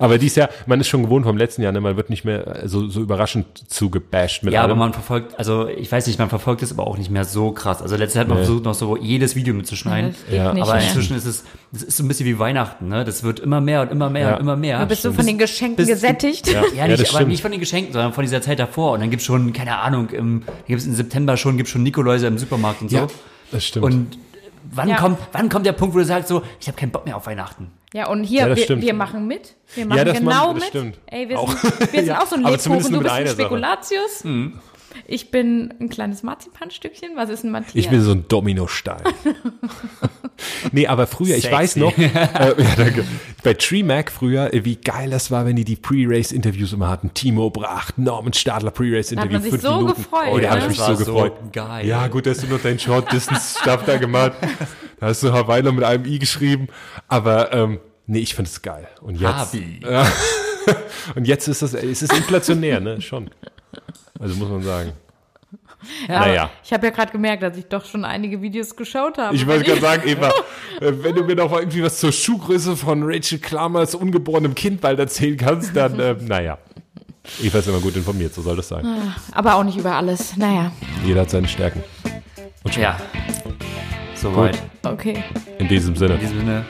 [0.00, 1.80] Aber dies Jahr, man ist schon gewohnt vom letzten Jahr, ne?
[1.80, 4.78] man wird nicht mehr äh, so, so überraschend zugebasht mit ja, aber allem.
[4.80, 7.80] man verfolgt, also ich weiß nicht, man verfolgt es aber auch nicht mehr so krass.
[7.80, 8.44] Also letztes Jahr hat man Nee.
[8.44, 10.16] versucht, noch so jedes Video mitzuschneiden.
[10.26, 10.82] Das Ja, nicht aber mehr.
[10.82, 13.04] inzwischen ist es, es ist so ein bisschen wie Weihnachten, ne?
[13.04, 14.34] Das wird immer mehr und immer mehr Ja.
[14.34, 14.80] und immer mehr.
[14.80, 16.48] Du bist so von den Geschenken bis- gesättigt.
[16.48, 17.30] Ja, Ja, ja, nicht, das aber stimmt.
[17.30, 18.92] nicht von den Geschenken, sondern von dieser Zeit davor.
[18.94, 22.36] Und dann gibt's schon, keine Ahnung, im, gibt's im September schon, gibt's schon Nikoläuse im
[22.36, 22.96] Supermarkt und so.
[22.96, 23.06] Ja,
[23.52, 23.84] das stimmt.
[23.84, 24.18] Und
[24.74, 24.96] wann Ja.
[24.96, 27.26] kommt, wann kommt der Punkt, wo du sagst so, ich habe keinen Bock mehr auf
[27.26, 27.70] Weihnachten?
[27.92, 29.54] Ja, und hier, Ja, wir, wir machen mit.
[29.74, 30.68] Wir machen das genau machen- das mit.
[30.70, 30.98] stimmt.
[31.06, 31.48] Ey, wir Auch.
[31.56, 32.92] sind, wir sind Ja, auch so ein Lebkuchen.
[32.92, 33.36] Du bist ein einer Sache.
[35.06, 37.10] Ich bin ein kleines Marzipanstückchen.
[37.16, 37.74] Was ist ein Matthias?
[37.74, 39.02] Ich bin so ein Dominostein.
[40.72, 41.52] nee, aber früher, ich Sexy.
[41.56, 43.04] weiß noch, äh, ja, danke.
[43.42, 47.12] bei Tree Mac früher, äh, wie geil das war, wenn die die Pre-Race-Interviews immer hatten.
[47.14, 49.30] Timo Bracht, Norman Stadler Pre-Race-Interview.
[49.30, 50.02] Da hat man sich fünf so Minuten.
[50.02, 51.52] gefreut, Oh, da habe ich mich so war so gefreut.
[51.52, 51.86] geil.
[51.86, 54.32] Ja, gut, dass du noch deinen Short-Distance-Stuff da gemacht
[55.00, 56.68] Da hast du Hawaii noch mit einem I geschrieben.
[57.08, 58.88] Aber, ähm, nee, ich finde es geil.
[59.00, 59.54] Und jetzt,
[61.14, 63.28] und jetzt ist es, es ist inflationär, ne, schon.
[64.20, 64.92] Also muss man sagen.
[66.08, 66.50] ja, naja.
[66.62, 69.34] Ich habe ja gerade gemerkt, dass ich doch schon einige Videos geschaut habe.
[69.34, 70.32] Ich wollte gerade sagen, Eva,
[70.80, 74.98] wenn du mir noch mal irgendwie was zur Schuhgröße von Rachel Klamers ungeborenem Kind bald
[74.98, 76.58] erzählen kannst, dann, äh, naja.
[77.42, 79.14] Eva ist immer gut informiert, so soll das sein.
[79.32, 80.36] Aber auch nicht über alles.
[80.36, 80.72] Naja,
[81.04, 81.82] Jeder hat seine Stärken.
[82.76, 82.98] Ja.
[84.14, 84.62] Soweit.
[84.84, 85.24] okay.
[85.58, 86.64] In diesem Sinne, In diesem Sinne,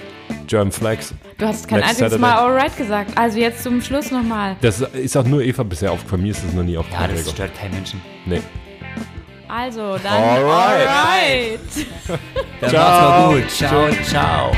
[0.47, 1.15] German Flags.
[1.39, 2.21] Du hast kein Next einziges Saturday.
[2.21, 3.17] Mal alright gesagt.
[3.17, 4.57] Also jetzt zum Schluss nochmal.
[4.61, 6.23] Das ist auch nur Eva bisher aufgefallen.
[6.23, 7.11] Mir ist das noch nie ja, aufgefallen.
[7.11, 7.33] das Gregor.
[7.35, 8.01] stört keinen Menschen.
[8.27, 8.41] nee.
[9.47, 10.89] Also, dann Alright.
[10.89, 11.61] alright.
[12.61, 13.33] Dann Ciao.
[13.33, 14.03] macht's mal gut.
[14.03, 14.53] Ciao, ciao.